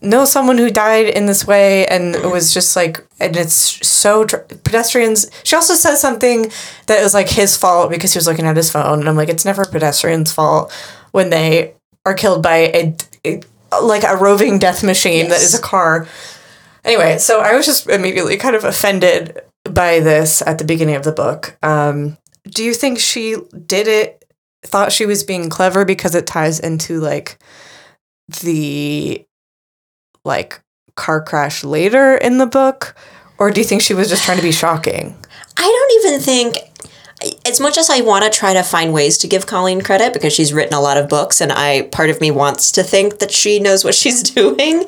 know 0.01 0.25
someone 0.25 0.57
who 0.57 0.69
died 0.71 1.07
in 1.07 1.25
this 1.27 1.45
way 1.45 1.85
and 1.87 2.15
it 2.15 2.25
was 2.31 2.53
just 2.53 2.75
like 2.75 3.05
and 3.19 3.35
it's 3.37 3.85
so 3.87 4.25
tr- 4.25 4.37
pedestrians 4.63 5.29
she 5.43 5.55
also 5.55 5.73
says 5.75 6.01
something 6.01 6.51
that 6.87 7.03
was 7.03 7.13
like 7.13 7.29
his 7.29 7.55
fault 7.55 7.89
because 7.91 8.11
he 8.13 8.17
was 8.17 8.27
looking 8.27 8.45
at 8.45 8.57
his 8.57 8.71
phone 8.71 8.99
and 8.99 9.07
i'm 9.07 9.15
like 9.15 9.29
it's 9.29 9.45
never 9.45 9.63
pedestrian's 9.65 10.31
fault 10.31 10.71
when 11.11 11.29
they 11.29 11.73
are 12.05 12.15
killed 12.15 12.41
by 12.41 12.55
a, 12.73 12.95
a- 13.25 13.41
like 13.81 14.03
a 14.03 14.17
roving 14.17 14.57
death 14.59 14.83
machine 14.83 15.27
that 15.29 15.41
is 15.41 15.53
a 15.53 15.61
car 15.61 16.07
Anyway, 16.83 17.19
so 17.19 17.41
I 17.41 17.55
was 17.55 17.67
just 17.67 17.87
immediately 17.87 18.37
kind 18.37 18.55
of 18.55 18.63
offended 18.63 19.39
by 19.65 19.99
this 19.99 20.41
at 20.41 20.57
the 20.57 20.63
beginning 20.63 20.95
of 20.95 21.03
the 21.03 21.11
book. 21.11 21.55
Um, 21.61 22.17
do 22.45 22.63
you 22.63 22.73
think 22.73 22.97
she 22.97 23.35
did 23.67 23.87
it, 23.87 24.25
thought 24.63 24.91
she 24.91 25.05
was 25.05 25.23
being 25.23 25.47
clever 25.51 25.85
because 25.85 26.15
it 26.15 26.25
ties 26.25 26.59
into 26.59 26.99
like 26.99 27.37
the 28.41 29.23
like 30.23 30.61
car 30.95 31.21
crash 31.21 31.63
later 31.63 32.15
in 32.15 32.37
the 32.37 32.45
book? 32.45 32.95
Or 33.37 33.51
do 33.51 33.59
you 33.59 33.65
think 33.65 33.81
she 33.81 33.93
was 33.93 34.09
just 34.09 34.23
trying 34.23 34.37
to 34.37 34.43
be 34.43 34.51
shocking? 34.51 35.15
I 35.57 35.63
don't 35.63 36.05
even 36.05 36.21
think, 36.21 36.57
as 37.45 37.59
much 37.59 37.77
as 37.77 37.89
I 37.89 38.01
want 38.01 38.23
to 38.23 38.29
try 38.29 38.53
to 38.53 38.63
find 38.63 38.93
ways 38.93 39.17
to 39.19 39.27
give 39.27 39.47
Colleen 39.47 39.81
credit 39.81 40.13
because 40.13 40.33
she's 40.33 40.53
written 40.53 40.73
a 40.73 40.81
lot 40.81 40.97
of 40.97 41.09
books 41.09 41.41
and 41.41 41.51
I 41.51 41.83
part 41.83 42.09
of 42.09 42.21
me 42.21 42.31
wants 42.31 42.71
to 42.73 42.83
think 42.83 43.19
that 43.19 43.31
she 43.31 43.59
knows 43.59 43.83
what 43.83 43.95
she's 43.95 44.23
doing. 44.33 44.85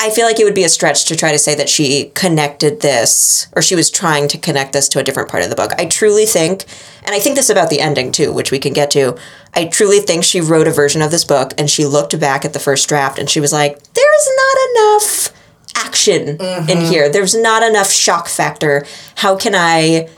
I, 0.00 0.10
feel 0.10 0.26
like 0.26 0.40
it 0.40 0.44
would 0.44 0.54
be 0.54 0.64
a 0.64 0.68
stretch 0.68 1.04
to 1.06 1.16
try 1.16 1.32
to 1.32 1.38
say 1.38 1.54
that 1.54 1.68
she 1.68 2.10
connected 2.14 2.80
this 2.80 3.48
or 3.54 3.62
she 3.62 3.76
was 3.76 3.90
trying 3.90 4.28
to 4.28 4.38
connect 4.38 4.72
this 4.72 4.88
to 4.88 4.98
a 4.98 5.02
different 5.02 5.28
part 5.28 5.42
of 5.42 5.50
the 5.50 5.56
book. 5.56 5.72
I 5.78 5.86
truly 5.86 6.26
think, 6.26 6.64
and 7.04 7.14
I 7.14 7.18
think 7.18 7.36
this 7.36 7.50
about 7.50 7.70
the 7.70 7.80
ending 7.80 8.10
too, 8.10 8.32
which 8.32 8.50
we 8.50 8.58
can 8.58 8.72
get 8.72 8.90
to. 8.92 9.16
I 9.54 9.66
truly 9.66 10.00
think 10.00 10.24
she 10.24 10.40
wrote 10.40 10.66
a 10.66 10.72
version 10.72 11.02
of 11.02 11.10
this 11.10 11.24
book 11.24 11.52
and 11.58 11.68
she 11.68 11.84
looked 11.84 12.18
back 12.18 12.44
at 12.44 12.52
the 12.52 12.58
first 12.58 12.88
draft 12.88 13.18
and 13.18 13.28
she 13.28 13.40
was 13.40 13.52
like, 13.52 13.74
there's 13.92 14.28
not 14.36 14.56
enough 14.70 15.32
action 15.76 16.28
in 16.28 16.36
mm-hmm. 16.38 16.90
here. 16.90 17.10
There's 17.10 17.34
not 17.34 17.62
enough 17.62 17.90
shock 17.90 18.28
factor. 18.28 18.84
How 19.16 19.36
can 19.36 19.54
I 19.54 20.08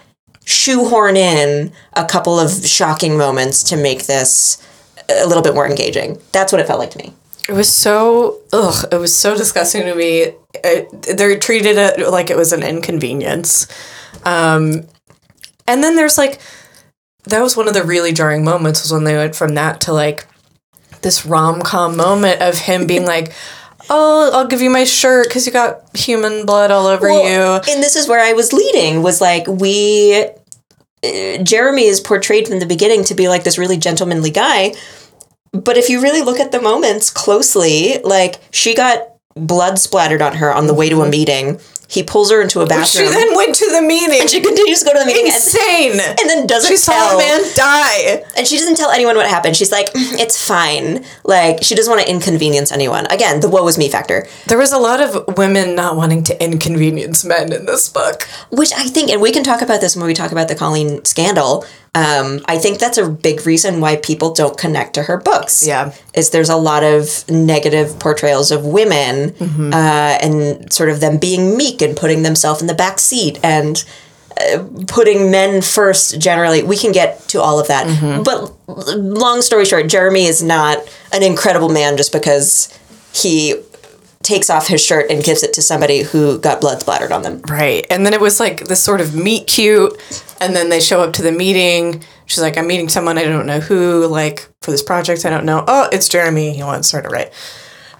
shoehorn 0.45 1.16
in 1.16 1.73
a 1.95 2.05
couple 2.05 2.38
of 2.38 2.66
shocking 2.66 3.16
moments 3.16 3.62
to 3.64 3.77
make 3.77 4.07
this 4.07 4.66
a 5.09 5.27
little 5.27 5.42
bit 5.42 5.55
more 5.55 5.66
engaging? 5.66 6.21
That's 6.33 6.53
what 6.53 6.61
it 6.61 6.66
felt 6.66 6.79
like 6.79 6.90
to 6.92 6.99
me. 6.99 7.14
It 7.48 7.52
was 7.52 7.68
so 7.68 8.40
ugh. 8.52 8.87
It 8.92 8.96
was 8.96 9.14
so 9.14 9.37
disgusting 9.37 9.83
to 9.83 9.94
me. 9.94 10.35
It, 10.55 11.02
they 11.02 11.37
treated 11.38 11.76
it 11.76 12.09
like 12.09 12.31
it 12.31 12.37
was 12.37 12.52
an 12.52 12.62
inconvenience, 12.62 13.66
um, 14.24 14.87
and 15.66 15.83
then 15.83 15.96
there's 15.96 16.18
like 16.18 16.40
that 17.24 17.42
was 17.42 17.57
one 17.57 17.68
of 17.68 17.74
the 17.74 17.83
really 17.83 18.12
jarring 18.12 18.44
moments 18.44 18.83
was 18.83 18.92
when 18.92 19.05
they 19.05 19.16
went 19.16 19.35
from 19.35 19.55
that 19.55 19.81
to 19.83 19.92
like 19.92 20.26
this 21.02 21.26
rom 21.26 21.62
com 21.62 21.96
moment 21.96 22.40
of 22.40 22.57
him 22.59 22.87
being 22.87 23.07
like, 23.07 23.33
"Oh, 23.90 24.31
I'll 24.33 24.46
give 24.46 24.61
you 24.61 24.70
my 24.70 24.85
shirt 24.85 25.28
because 25.28 25.46
you 25.46 25.52
got 25.52 25.96
human 25.96 26.46
blood 26.46 26.70
all 26.70 26.87
over 26.87 27.09
you." 27.09 27.61
And 27.68 27.83
this 27.83 27.96
is 27.96 28.09
where 28.09 28.20
I 28.20 28.35
was 28.35 28.52
leading 28.52 29.02
was 29.02 29.20
like 29.20 29.46
we 29.48 30.26
uh, 31.05 31.38
Jeremy 31.42 31.87
is 31.87 32.00
portrayed 32.00 32.46
from 32.46 32.61
the 32.61 32.66
beginning 32.66 33.05
to 33.05 33.14
be 33.14 33.28
like 33.28 33.42
this 33.42 33.59
really 33.59 33.78
gentlemanly 33.78 34.31
guy. 34.31 34.74
But 35.53 35.77
if 35.77 35.88
you 35.91 36.01
really 36.01 36.23
look 36.23 36.41
at 36.41 36.51
the 36.53 36.61
moments 36.61 37.11
closely, 37.11 37.99
like 38.03 38.41
she 38.51 38.75
got 38.75 39.12
blood 39.37 39.79
splattered 39.79 40.23
on 40.23 40.37
her 40.37 40.53
on 40.53 40.67
the 40.67 40.75
way 40.75 40.88
to 40.88 41.03
a 41.03 41.09
meeting. 41.09 41.61
He 41.88 42.03
pulls 42.03 42.31
her 42.31 42.41
into 42.41 42.61
a 42.61 42.67
Mm-hmm. 42.67 42.85
She 42.85 43.05
then 43.07 43.37
went 43.37 43.55
to 43.57 43.71
the 43.71 43.83
meeting. 43.83 44.21
And 44.23 44.31
she 44.31 44.41
continues 44.41 44.79
to 44.79 44.87
go 44.87 44.93
to 44.95 44.99
the 45.01 45.05
meeting 45.05 45.27
Insane. 45.27 46.01
and 46.01 46.31
then 46.31 46.47
doesn't 46.47 46.71
she 46.71 46.77
saw 46.79 47.15
a 47.15 47.19
man 47.19 47.43
die. 47.55 48.25
and 48.35 48.47
she 48.47 48.57
doesn't 48.57 48.77
tell 48.77 48.91
anyone 48.91 49.15
what 49.17 49.27
happened. 49.27 49.57
She's 49.59 49.71
like, 49.71 49.93
"Mm, 49.93 50.19
it's 50.19 50.43
fine. 50.43 51.05
Like 51.25 51.62
she 51.62 51.75
doesn't 51.75 51.91
want 51.93 52.03
to 52.03 52.11
inconvenience 52.11 52.73
anyone. 52.73 53.05
Again, 53.11 53.41
the 53.41 53.49
woe 53.51 53.67
is 53.69 53.77
me 53.77 53.91
factor. 53.91 54.27
There 54.47 54.57
was 54.57 54.73
a 54.73 54.79
lot 54.79 55.01
of 55.03 55.37
women 55.37 55.75
not 55.75 55.97
wanting 55.97 56.23
to 56.25 56.43
inconvenience 56.43 57.27
men 57.27 57.53
in 57.53 57.67
this 57.67 57.91
book. 57.91 58.27
Which 58.51 58.73
I 58.73 58.85
think, 58.85 59.11
and 59.11 59.21
we 59.21 59.31
can 59.31 59.45
talk 59.45 59.61
about 59.61 59.83
this 59.83 59.95
when 59.95 60.07
we 60.07 60.15
talk 60.15 60.33
about 60.33 60.49
the 60.49 60.55
Colleen 60.55 61.05
scandal. 61.05 61.67
Um, 61.94 62.40
I 62.46 62.57
think 62.57 62.78
that's 62.78 62.96
a 62.96 63.07
big 63.09 63.44
reason 63.46 63.81
why 63.83 63.96
people 63.96 64.33
don't 64.33 64.57
connect 64.57 64.94
to 64.94 65.02
her 65.02 65.18
books. 65.18 65.66
Yeah. 65.66 65.92
is 66.14 66.31
there's 66.31 66.48
a 66.48 66.57
lot 66.57 66.83
of 66.85 67.28
negative 67.28 67.98
portrayals 67.98 68.50
of 68.50 68.64
women 68.64 69.31
Mm-hmm. 69.33 69.72
uh, 69.74 70.18
and 70.22 70.72
sort 70.72 70.88
of 70.88 71.00
them 71.00 71.18
being 71.18 71.57
meek 71.57 71.83
and 71.83 71.94
putting 71.96 72.22
themselves 72.22 72.61
in 72.62 72.66
the 72.66 72.74
back 72.74 72.98
seat 72.98 73.38
and 73.42 73.85
uh, 74.40 74.64
putting 74.87 75.31
men 75.31 75.61
first. 75.61 76.18
Generally, 76.18 76.62
we 76.62 76.78
can 76.78 76.92
get 76.92 77.28
to 77.28 77.40
all 77.42 77.61
of 77.61 77.68
that. 77.68 77.87
Mm-hmm. 77.87 78.22
But 78.22 78.55
long 78.96 79.42
story 79.42 79.66
short, 79.66 79.88
Jeremy 79.88 80.24
is 80.24 80.42
not 80.42 80.78
an 81.12 81.22
incredible 81.22 81.68
man 81.68 81.98
just 81.98 82.12
because 82.12 82.68
he 83.12 83.55
takes 84.23 84.51
off 84.51 84.69
his 84.69 84.85
shirt 84.85 85.11
and 85.11 85.23
gives 85.23 85.43
it 85.43 85.53
to 85.55 85.63
somebody 85.63 86.03
who 86.03 86.39
got 86.39 86.61
blood 86.61 86.81
splattered 86.81 87.13
on 87.13 87.23
them. 87.23 87.41
Right. 87.49 87.87
And 87.91 88.05
then 88.07 88.15
it 88.15 88.21
was 88.21 88.41
like 88.41 88.65
this 88.65 88.83
sort 88.83 89.01
of 89.01 89.15
meet 89.15 89.47
cute. 89.47 89.99
And 90.41 90.55
then 90.57 90.69
they 90.69 90.81
show 90.81 91.01
up 91.03 91.13
to 91.15 91.23
the 91.23 91.33
meeting. 91.33 92.03
She's 92.27 92.41
like, 92.41 92.57
I'm 92.57 92.67
meeting 92.67 92.89
someone 92.89 93.19
I 93.19 93.25
don't 93.25 93.47
know 93.47 93.61
who, 93.61 94.07
like, 94.07 94.49
for 94.63 94.71
this 94.71 94.83
project 94.83 95.25
I 95.25 95.31
don't 95.31 95.45
know. 95.45 95.65
Oh, 95.67 95.89
it's 95.93 96.09
Jeremy. 96.09 96.53
He 96.55 96.63
wants 96.63 96.91
her 96.93 97.03
to 97.03 97.09
write. 97.09 97.33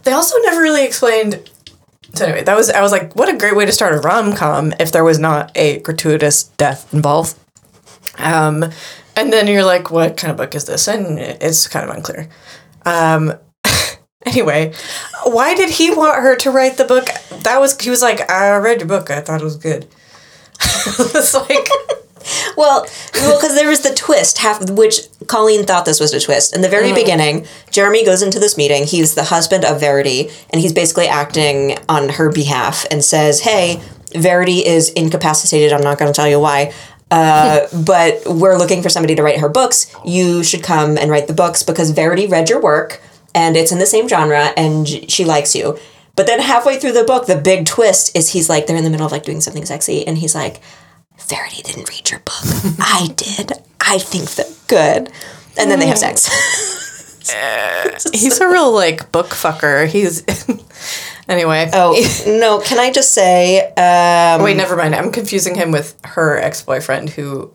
They 0.05 0.13
also 0.13 0.37
never 0.43 0.61
really 0.61 0.85
explained. 0.85 1.49
So 2.15 2.27
anyway, 2.27 2.45
that 2.45 2.57
was 2.57 2.69
I 2.71 2.83
was 2.83 2.93
like, 2.93 3.17
what 3.17 3.29
a 3.29 3.37
great 3.37 3.57
way 3.57 3.65
to 3.65 3.73
start 3.73 3.95
a 3.95 3.99
rom 3.99 4.35
com 4.35 4.75
if 4.79 4.93
there 4.93 5.05
was 5.05 5.19
not 5.19 5.51
a 5.57 5.79
gratuitous 5.81 6.45
death 6.45 6.93
involved. 6.93 7.39
Um, 8.19 8.65
and 9.17 9.33
then 9.33 9.47
you're 9.47 9.65
like, 9.65 9.91
what 9.91 10.17
kind 10.17 10.31
of 10.31 10.37
book 10.37 10.55
is 10.55 10.67
this? 10.67 10.89
And 10.89 11.19
it's 11.19 11.69
kind 11.69 11.89
of 11.89 11.97
unclear. 11.97 12.29
Um, 12.85 13.35
anyway, 14.27 14.73
why 15.25 15.55
did 15.55 15.71
he 15.71 15.91
want 15.91 16.23
her 16.23 16.37
to 16.37 16.51
write 16.51 16.77
the 16.77 16.85
book? 16.85 17.07
That 17.43 17.61
was 17.61 17.81
he 17.81 17.91
was 17.91 18.03
like, 18.03 18.31
I 18.31 18.57
read 18.57 18.81
your 18.81 18.89
book. 18.89 19.11
I 19.11 19.21
thought 19.21 19.41
it 19.41 19.45
was 19.45 19.57
good. 19.57 19.87
it's 20.61 21.35
like 21.35 21.69
well, 22.57 22.87
well, 23.15 23.37
because 23.39 23.55
there 23.55 23.69
was 23.69 23.81
the 23.81 23.95
twist, 23.95 24.39
half 24.39 24.71
which 24.71 25.01
Colleen 25.27 25.65
thought 25.65 25.85
this 25.85 26.01
was 26.01 26.13
a 26.13 26.21
twist. 26.21 26.55
In 26.55 26.61
the 26.63 26.69
very 26.69 26.93
beginning, 26.93 27.47
Jeremy 27.71 28.05
goes 28.05 28.23
into 28.23 28.39
this 28.39 28.57
meeting. 28.57 28.85
He's 28.85 29.15
the 29.15 29.25
husband 29.25 29.65
of 29.65 29.81
Verity, 29.81 30.31
and 30.51 30.61
he's 30.61 30.73
basically 30.73 31.09
acting 31.09 31.79
on 31.89 32.11
her 32.11 32.31
behalf 32.31 32.87
and 32.91 33.05
says, 33.05 33.41
"Hey, 33.41 33.81
Verity 34.15 34.65
is 34.65 34.91
incapacitated. 34.91 35.73
I'm 35.73 35.83
not 35.83 35.99
going 35.99 36.13
to 36.13 36.17
tell 36.17 36.29
you 36.29 36.41
why." 36.41 36.73
Uh, 37.11 37.67
but 37.85 38.23
we're 38.27 38.57
looking 38.57 38.83
for 38.83 38.89
somebody 38.89 39.15
to 39.15 39.23
write 39.23 39.41
her 39.41 39.49
books. 39.49 39.95
You 40.05 40.43
should 40.43 40.63
come 40.63 40.97
and 40.97 41.11
write 41.11 41.27
the 41.27 41.35
books 41.35 41.63
because 41.63 41.91
Verity 41.91 42.27
read 42.27 42.49
your 42.49 42.61
work 42.61 43.03
and 43.35 43.57
it's 43.57 43.73
in 43.73 43.79
the 43.79 43.87
same 43.87 44.09
genre 44.09 44.53
and 44.57 44.87
she 44.87 45.25
likes 45.25 45.55
you. 45.55 45.79
But 46.15 46.27
then 46.27 46.41
halfway 46.41 46.79
through 46.79 46.93
the 46.93 47.05
book, 47.05 47.27
the 47.27 47.37
big 47.37 47.67
twist 47.67 48.15
is 48.17 48.31
he's 48.31 48.49
like, 48.49 48.67
they're 48.67 48.77
in 48.77 48.85
the 48.85 48.91
middle 48.91 49.07
of 49.07 49.13
like 49.13 49.23
doing 49.25 49.41
something 49.41 49.65
sexy 49.65 50.07
and 50.07 50.19
he's 50.19 50.35
like, 50.35 50.61
Verity 51.29 51.63
didn't 51.63 51.89
read 51.89 52.11
your 52.11 52.21
book. 52.21 52.35
I 52.81 53.09
did. 53.17 53.53
I 53.81 53.99
think 53.99 54.31
they're 54.31 54.47
good. 54.67 55.13
And 55.59 55.71
then 55.71 55.79
they 55.79 55.87
have 55.87 55.99
sex. 55.99 56.29
He's 58.13 58.41
a 58.41 58.49
real 58.49 58.73
like 58.73 59.13
book 59.13 59.29
fucker. 59.29 59.87
He's 59.87 60.25
anyway. 61.29 61.71
Oh, 61.73 61.95
no. 62.27 62.61
Can 62.61 62.79
I 62.79 62.91
just 62.91 63.13
say, 63.13 63.73
um, 63.75 64.43
Wait, 64.43 64.57
never 64.57 64.77
mind. 64.77 64.95
I'm 64.95 65.13
confusing 65.13 65.55
him 65.55 65.71
with 65.71 65.97
her 66.05 66.39
ex 66.39 66.63
boyfriend 66.63 67.11
who 67.11 67.53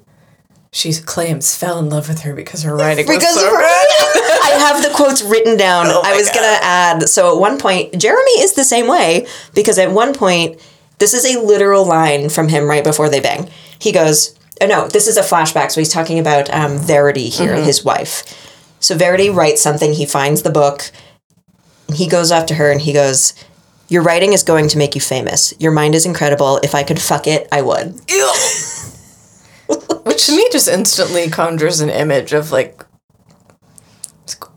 she 0.72 0.94
claims 0.94 1.56
fell 1.56 1.80
in 1.80 1.90
love 1.90 2.08
with 2.08 2.22
her 2.22 2.34
because 2.34 2.64
her 2.64 2.76
writing 2.76 3.08
was 3.08 3.24
so 3.24 3.50
her. 3.50 3.58
good. 3.58 4.27
I 4.58 4.74
have 4.74 4.84
the 4.84 4.90
quotes 4.96 5.22
written 5.24 5.58
down. 5.58 5.86
Oh 5.88 6.02
I 6.04 6.16
was 6.16 6.30
going 6.30 6.44
to 6.58 6.64
add. 6.64 7.10
So 7.10 7.34
at 7.36 7.40
one 7.40 7.58
point, 7.58 7.98
Jeremy 8.00 8.32
is 8.42 8.54
the 8.54 8.64
same 8.64 8.88
way 8.88 9.28
because 9.54 9.78
at 9.78 9.92
one 9.92 10.14
point, 10.14 10.60
this 11.00 11.14
is 11.14 11.26
a 11.26 11.40
literal 11.40 11.86
line 11.86 12.30
from 12.30 12.48
him 12.50 12.66
right 12.68 12.84
before 12.84 13.10
they 13.10 13.20
bang. 13.20 13.50
He 13.80 13.92
goes, 13.92 14.38
oh, 14.62 14.66
no, 14.66 14.88
this 14.88 15.08
is 15.08 15.18
a 15.18 15.22
flashback. 15.22 15.72
So 15.72 15.80
he's 15.82 15.92
talking 15.94 16.18
about 16.20 16.50
um, 16.54 16.78
Verity 16.80 17.30
here, 17.30 17.54
Mm-hmm. 17.56 17.66
his 17.66 17.86
wife. 17.86 18.24
So 18.80 18.96
Verity 18.96 19.30
writes 19.30 19.62
something. 19.62 19.94
He 19.94 20.06
finds 20.06 20.42
the 20.42 20.50
book. 20.50 20.92
He 21.94 22.08
goes 22.08 22.32
up 22.32 22.48
to 22.48 22.56
her 22.56 22.72
and 22.72 22.82
he 22.82 22.94
goes, 22.94 23.34
Your 23.90 24.02
writing 24.04 24.34
is 24.34 24.44
going 24.44 24.68
to 24.70 24.78
make 24.78 24.96
you 24.96 25.02
famous. 25.02 25.54
Your 25.60 25.72
mind 25.72 25.94
is 25.96 26.06
incredible. 26.06 26.58
If 26.64 26.74
I 26.76 26.84
could 26.84 27.00
fuck 27.00 27.28
it, 27.28 27.48
I 27.52 27.62
would. 27.62 28.00
Ew. 28.10 28.34
Which 30.04 30.26
to 30.28 30.36
me 30.36 30.48
just 30.52 30.68
instantly 30.68 31.30
conjures 31.30 31.80
an 31.82 31.90
image 31.90 32.34
of 32.34 32.52
like 32.52 32.84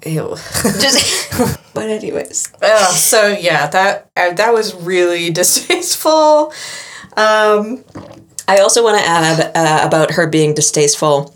ew. 0.04 0.36
Just, 0.62 1.64
but 1.74 1.88
anyways. 1.88 2.52
Ugh, 2.62 2.94
so 2.94 3.28
yeah, 3.28 3.66
that 3.68 4.10
uh, 4.16 4.32
that 4.32 4.52
was 4.52 4.74
really 4.74 5.30
distasteful. 5.42 6.52
Um, 7.16 7.84
I 8.48 8.58
also 8.58 8.82
want 8.82 8.98
to 8.98 9.04
add 9.06 9.52
uh, 9.54 9.86
about 9.86 10.12
her 10.12 10.26
being 10.26 10.54
distasteful, 10.54 11.34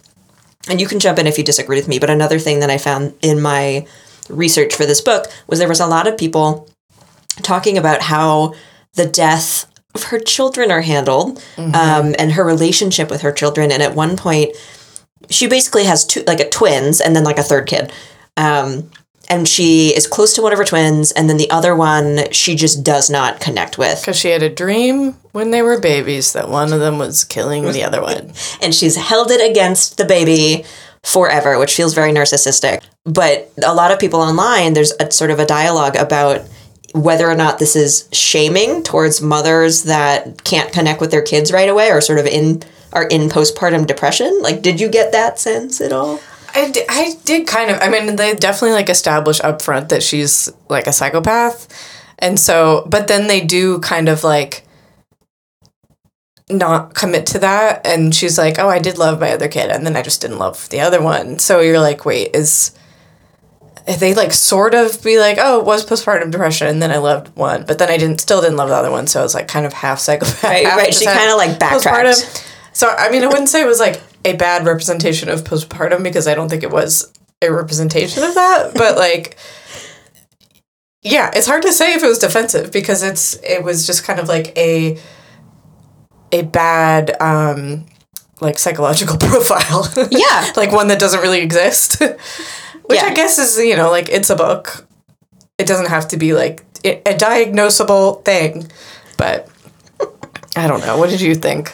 and 0.68 0.80
you 0.80 0.86
can 0.86 1.00
jump 1.00 1.18
in 1.18 1.26
if 1.26 1.38
you 1.38 1.44
disagree 1.44 1.76
with 1.76 1.88
me. 1.88 1.98
But 1.98 2.10
another 2.10 2.38
thing 2.38 2.60
that 2.60 2.70
I 2.70 2.78
found 2.78 3.14
in 3.22 3.40
my 3.40 3.86
research 4.28 4.74
for 4.74 4.86
this 4.86 5.00
book 5.00 5.26
was 5.46 5.58
there 5.58 5.68
was 5.68 5.80
a 5.80 5.86
lot 5.86 6.06
of 6.06 6.16
people 6.16 6.68
talking 7.42 7.76
about 7.76 8.02
how 8.02 8.54
the 8.94 9.06
death 9.06 9.66
of 9.94 10.04
her 10.04 10.18
children 10.18 10.70
are 10.70 10.80
handled 10.80 11.42
um, 11.56 12.14
and 12.18 12.32
her 12.32 12.44
relationship 12.44 13.10
with 13.10 13.20
her 13.22 13.32
children. 13.32 13.70
And 13.70 13.82
at 13.82 13.94
one 13.94 14.16
point, 14.16 14.56
she 15.30 15.46
basically 15.46 15.84
has 15.84 16.04
two, 16.04 16.22
like 16.26 16.40
a 16.40 16.48
twins, 16.48 17.00
and 17.00 17.14
then 17.14 17.24
like 17.24 17.38
a 17.38 17.42
third 17.42 17.66
kid. 17.66 17.92
Um, 18.36 18.90
and 19.28 19.48
she 19.48 19.94
is 19.96 20.06
close 20.06 20.34
to 20.34 20.42
one 20.42 20.52
of 20.52 20.58
her 20.58 20.64
twins, 20.64 21.10
and 21.12 21.28
then 21.30 21.38
the 21.38 21.50
other 21.50 21.74
one 21.74 22.30
she 22.30 22.54
just 22.54 22.84
does 22.84 23.08
not 23.08 23.40
connect 23.40 23.78
with. 23.78 24.00
because 24.00 24.18
she 24.18 24.28
had 24.28 24.42
a 24.42 24.50
dream 24.50 25.12
when 25.32 25.50
they 25.50 25.62
were 25.62 25.80
babies 25.80 26.34
that 26.34 26.48
one 26.48 26.72
of 26.72 26.80
them 26.80 26.98
was 26.98 27.24
killing 27.24 27.70
the 27.72 27.82
other 27.82 28.02
one. 28.02 28.32
and 28.60 28.74
she's 28.74 28.96
held 28.96 29.30
it 29.30 29.50
against 29.50 29.96
the 29.96 30.04
baby 30.04 30.64
forever, 31.02 31.58
which 31.58 31.74
feels 31.74 31.94
very 31.94 32.12
narcissistic. 32.12 32.82
But 33.04 33.50
a 33.64 33.74
lot 33.74 33.92
of 33.92 33.98
people 33.98 34.20
online, 34.20 34.74
there's 34.74 34.92
a 35.00 35.10
sort 35.10 35.30
of 35.30 35.38
a 35.38 35.46
dialogue 35.46 35.96
about 35.96 36.42
whether 36.94 37.28
or 37.28 37.34
not 37.34 37.58
this 37.58 37.76
is 37.76 38.08
shaming 38.12 38.82
towards 38.82 39.20
mothers 39.20 39.82
that 39.84 40.44
can't 40.44 40.72
connect 40.72 41.00
with 41.00 41.10
their 41.10 41.22
kids 41.22 41.50
right 41.52 41.68
away 41.68 41.90
or 41.90 42.00
sort 42.00 42.18
of 42.18 42.26
in 42.26 42.62
are 42.92 43.08
in 43.08 43.22
postpartum 43.22 43.86
depression. 43.86 44.40
Like, 44.40 44.62
did 44.62 44.80
you 44.80 44.88
get 44.88 45.10
that 45.12 45.40
sense 45.40 45.80
at 45.80 45.92
all? 45.92 46.20
I, 46.54 46.70
d- 46.70 46.84
I 46.88 47.14
did 47.24 47.46
kind 47.46 47.70
of. 47.70 47.80
I 47.80 47.88
mean, 47.88 48.16
they 48.16 48.34
definitely 48.34 48.72
like 48.72 48.88
establish 48.88 49.40
up 49.40 49.60
front 49.60 49.88
that 49.88 50.02
she's 50.02 50.50
like 50.68 50.86
a 50.86 50.92
psychopath. 50.92 51.68
And 52.18 52.38
so, 52.38 52.86
but 52.88 53.08
then 53.08 53.26
they 53.26 53.40
do 53.40 53.80
kind 53.80 54.08
of 54.08 54.24
like 54.24 54.66
not 56.48 56.94
commit 56.94 57.26
to 57.26 57.38
that. 57.40 57.86
And 57.86 58.14
she's 58.14 58.38
like, 58.38 58.58
oh, 58.58 58.68
I 58.68 58.78
did 58.78 58.98
love 58.98 59.20
my 59.20 59.32
other 59.32 59.48
kid. 59.48 59.70
And 59.70 59.84
then 59.84 59.96
I 59.96 60.02
just 60.02 60.20
didn't 60.20 60.38
love 60.38 60.68
the 60.70 60.80
other 60.80 61.02
one. 61.02 61.38
So 61.38 61.60
you're 61.60 61.80
like, 61.80 62.04
wait, 62.04 62.34
is. 62.34 62.72
They 63.98 64.14
like 64.14 64.32
sort 64.32 64.74
of 64.74 65.04
be 65.04 65.18
like, 65.18 65.36
oh, 65.38 65.60
it 65.60 65.66
was 65.66 65.84
postpartum 65.84 66.30
depression, 66.30 66.68
and 66.68 66.80
then 66.80 66.90
I 66.90 66.96
loved 66.96 67.36
one, 67.36 67.66
but 67.66 67.78
then 67.78 67.90
I 67.90 67.98
didn't, 67.98 68.18
still 68.18 68.40
didn't 68.40 68.56
love 68.56 68.70
the 68.70 68.76
other 68.76 68.90
one, 68.90 69.06
so 69.06 69.20
I 69.20 69.22
was 69.22 69.34
like 69.34 69.46
kind 69.46 69.66
of 69.66 69.74
half 69.74 69.98
psychopath. 69.98 70.42
Right, 70.42 70.64
half 70.64 70.78
right. 70.78 70.94
She 70.94 71.04
kinda, 71.04 71.36
like, 71.36 71.58
backtracked. 71.58 72.06
postpartum. 72.06 72.46
So 72.72 72.88
I 72.88 73.10
mean, 73.10 73.22
I 73.24 73.26
wouldn't 73.26 73.50
say 73.50 73.60
it 73.60 73.66
was 73.66 73.80
like 73.80 74.00
a 74.24 74.34
bad 74.34 74.64
representation 74.66 75.28
of 75.28 75.44
postpartum 75.44 76.02
because 76.02 76.26
I 76.26 76.34
don't 76.34 76.48
think 76.48 76.62
it 76.62 76.70
was 76.70 77.12
a 77.42 77.52
representation 77.52 78.22
of 78.22 78.34
that. 78.34 78.72
But 78.74 78.96
like, 78.96 79.36
yeah, 81.02 81.30
it's 81.34 81.46
hard 81.46 81.62
to 81.62 81.72
say 81.72 81.94
if 81.94 82.02
it 82.02 82.06
was 82.06 82.18
defensive 82.18 82.72
because 82.72 83.02
it's 83.02 83.34
it 83.42 83.62
was 83.62 83.86
just 83.86 84.04
kind 84.04 84.18
of 84.18 84.28
like 84.28 84.56
a 84.56 84.98
a 86.32 86.42
bad 86.42 87.20
um 87.20 87.86
like 88.40 88.58
psychological 88.58 89.16
profile. 89.28 89.86
Yeah. 90.10 90.50
like 90.56 90.72
one 90.72 90.88
that 90.88 90.98
doesn't 90.98 91.20
really 91.20 91.40
exist. 91.40 92.00
Which 92.00 93.00
Yeah. 93.00 93.06
I 93.06 93.14
guess 93.14 93.38
is 93.38 93.58
you 93.58 93.76
know 93.76 93.90
like 93.90 94.08
it's 94.08 94.30
a 94.30 94.36
book. 94.36 94.86
It 95.58 95.66
doesn't 95.66 95.88
have 95.88 96.08
to 96.08 96.16
be 96.16 96.32
like 96.34 96.64
a 96.84 97.14
diagnosable 97.14 98.24
thing, 98.24 98.70
but 99.16 99.48
I 100.56 100.66
don't 100.66 100.80
know. 100.80 100.98
What 100.98 101.10
did 101.10 101.20
you 101.20 101.34
think? 101.34 101.72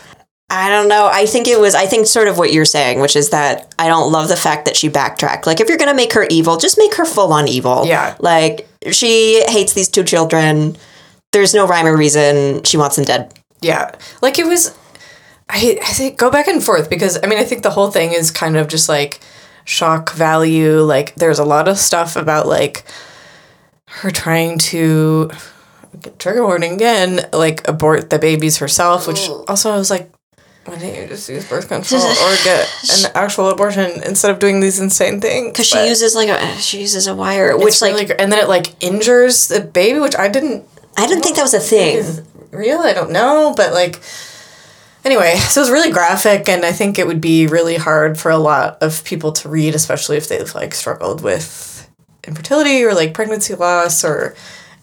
I 0.50 0.68
don't 0.68 0.88
know. 0.88 1.08
I 1.10 1.26
think 1.26 1.46
it 1.46 1.60
was, 1.60 1.74
I 1.74 1.86
think 1.86 2.08
sort 2.08 2.26
of 2.26 2.36
what 2.36 2.52
you're 2.52 2.64
saying, 2.64 3.00
which 3.00 3.14
is 3.14 3.30
that 3.30 3.72
I 3.78 3.86
don't 3.86 4.10
love 4.10 4.28
the 4.28 4.36
fact 4.36 4.64
that 4.64 4.76
she 4.76 4.88
backtracked. 4.88 5.46
Like, 5.46 5.60
if 5.60 5.68
you're 5.68 5.78
going 5.78 5.90
to 5.90 5.94
make 5.94 6.12
her 6.14 6.26
evil, 6.28 6.56
just 6.56 6.76
make 6.76 6.94
her 6.96 7.04
full 7.04 7.32
on 7.32 7.46
evil. 7.46 7.86
Yeah. 7.86 8.16
Like, 8.18 8.68
she 8.90 9.44
hates 9.48 9.74
these 9.74 9.88
two 9.88 10.02
children. 10.02 10.76
There's 11.32 11.54
no 11.54 11.66
rhyme 11.66 11.86
or 11.86 11.96
reason. 11.96 12.64
She 12.64 12.76
wants 12.76 12.96
them 12.96 13.04
dead. 13.04 13.32
Yeah, 13.62 13.94
like 14.22 14.38
it 14.38 14.46
was. 14.46 14.74
I 15.48 15.78
I 15.82 15.92
think 15.92 16.18
go 16.18 16.30
back 16.30 16.48
and 16.48 16.62
forth 16.62 16.88
because 16.88 17.18
I 17.22 17.26
mean 17.26 17.38
I 17.38 17.44
think 17.44 17.62
the 17.62 17.70
whole 17.70 17.90
thing 17.90 18.12
is 18.12 18.30
kind 18.30 18.56
of 18.56 18.68
just 18.68 18.88
like 18.88 19.20
shock 19.64 20.12
value. 20.12 20.80
Like 20.80 21.14
there's 21.16 21.38
a 21.38 21.44
lot 21.44 21.68
of 21.68 21.78
stuff 21.78 22.16
about 22.16 22.46
like 22.46 22.84
her 23.86 24.10
trying 24.10 24.58
to 24.58 25.30
trigger 26.18 26.42
warning 26.42 26.72
again, 26.72 27.28
like 27.32 27.68
abort 27.68 28.10
the 28.10 28.18
babies 28.18 28.56
herself, 28.58 29.06
which 29.06 29.28
also 29.46 29.70
I 29.70 29.76
was 29.76 29.90
like. 29.90 30.10
Why 30.70 30.78
didn't 30.78 31.02
you 31.02 31.08
just 31.08 31.28
use 31.28 31.48
birth 31.48 31.68
control 31.68 32.02
or 32.02 32.36
get 32.44 32.68
an 33.04 33.12
actual 33.14 33.48
abortion 33.50 34.02
instead 34.04 34.30
of 34.30 34.38
doing 34.38 34.60
these 34.60 34.80
insane 34.80 35.20
things? 35.20 35.52
Because 35.52 35.66
she 35.66 35.86
uses, 35.86 36.14
like, 36.14 36.28
a, 36.28 36.56
she 36.58 36.80
uses 36.80 37.06
a 37.06 37.14
wire, 37.14 37.56
which, 37.56 37.82
like, 37.82 37.94
really 37.94 38.18
and 38.18 38.32
then 38.32 38.38
it 38.38 38.48
like 38.48 38.82
injures 38.82 39.48
the 39.48 39.60
baby, 39.60 39.98
which 40.00 40.16
I 40.16 40.28
didn't 40.28 40.64
I 40.96 41.06
didn't 41.06 41.22
think 41.22 41.36
that 41.36 41.42
was 41.42 41.54
a 41.54 41.60
thing. 41.60 42.26
real. 42.50 42.80
I 42.80 42.92
don't 42.92 43.10
know, 43.12 43.54
but 43.56 43.72
like 43.72 44.00
anyway, 45.04 45.36
so 45.36 45.60
it's 45.60 45.70
really 45.70 45.90
graphic, 45.90 46.48
and 46.48 46.64
I 46.64 46.72
think 46.72 46.98
it 46.98 47.06
would 47.06 47.20
be 47.20 47.46
really 47.46 47.76
hard 47.76 48.18
for 48.18 48.30
a 48.30 48.36
lot 48.36 48.78
of 48.82 49.04
people 49.04 49.32
to 49.32 49.48
read, 49.48 49.74
especially 49.74 50.16
if 50.16 50.28
they've 50.28 50.54
like 50.54 50.74
struggled 50.74 51.22
with 51.22 51.88
infertility 52.26 52.84
or 52.84 52.94
like 52.94 53.14
pregnancy 53.14 53.54
loss 53.54 54.04
or 54.04 54.34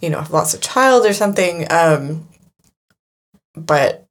you 0.02 0.10
know 0.10 0.26
lost 0.32 0.56
a 0.56 0.60
child 0.60 1.06
or 1.06 1.14
something. 1.14 1.68
Um, 1.72 2.28
but 3.56 4.07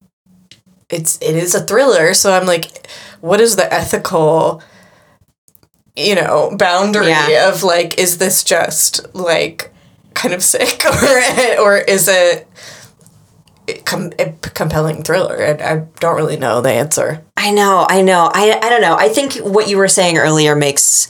it's 0.91 1.19
it 1.21 1.35
is 1.37 1.55
a 1.55 1.61
thriller, 1.61 2.15
so 2.15 2.33
I'm 2.33 2.47
like, 2.47 2.87
what 3.21 3.41
is 3.41 3.57
the 3.57 3.73
ethical? 3.73 4.63
You 5.97 6.15
know, 6.15 6.55
boundary 6.59 7.09
Yeah. 7.09 7.49
of 7.49 7.63
like, 7.63 7.99
is 7.99 8.19
this 8.19 8.45
just 8.45 9.15
like 9.15 9.73
kind 10.15 10.35
of 10.35 10.43
sick 10.45 10.83
or 11.59 11.61
or 11.65 11.77
is 11.79 12.07
it 12.09 12.47
com- 13.85 14.13
a 14.19 14.33
compelling 14.55 15.03
thriller? 15.03 15.43
I, 15.43 15.73
I 15.73 15.77
don't 16.01 16.17
really 16.17 16.37
know 16.37 16.61
the 16.61 16.71
answer. 16.71 17.25
I 17.37 17.51
know, 17.51 17.87
I 17.89 18.03
know. 18.03 18.31
I, 18.35 18.59
I 18.63 18.69
don't 18.69 18.83
know. 18.83 18.97
I 18.97 19.09
think 19.09 19.35
what 19.37 19.69
you 19.69 19.79
were 19.79 19.89
saying 19.89 20.19
earlier 20.19 20.55
makes 20.55 21.09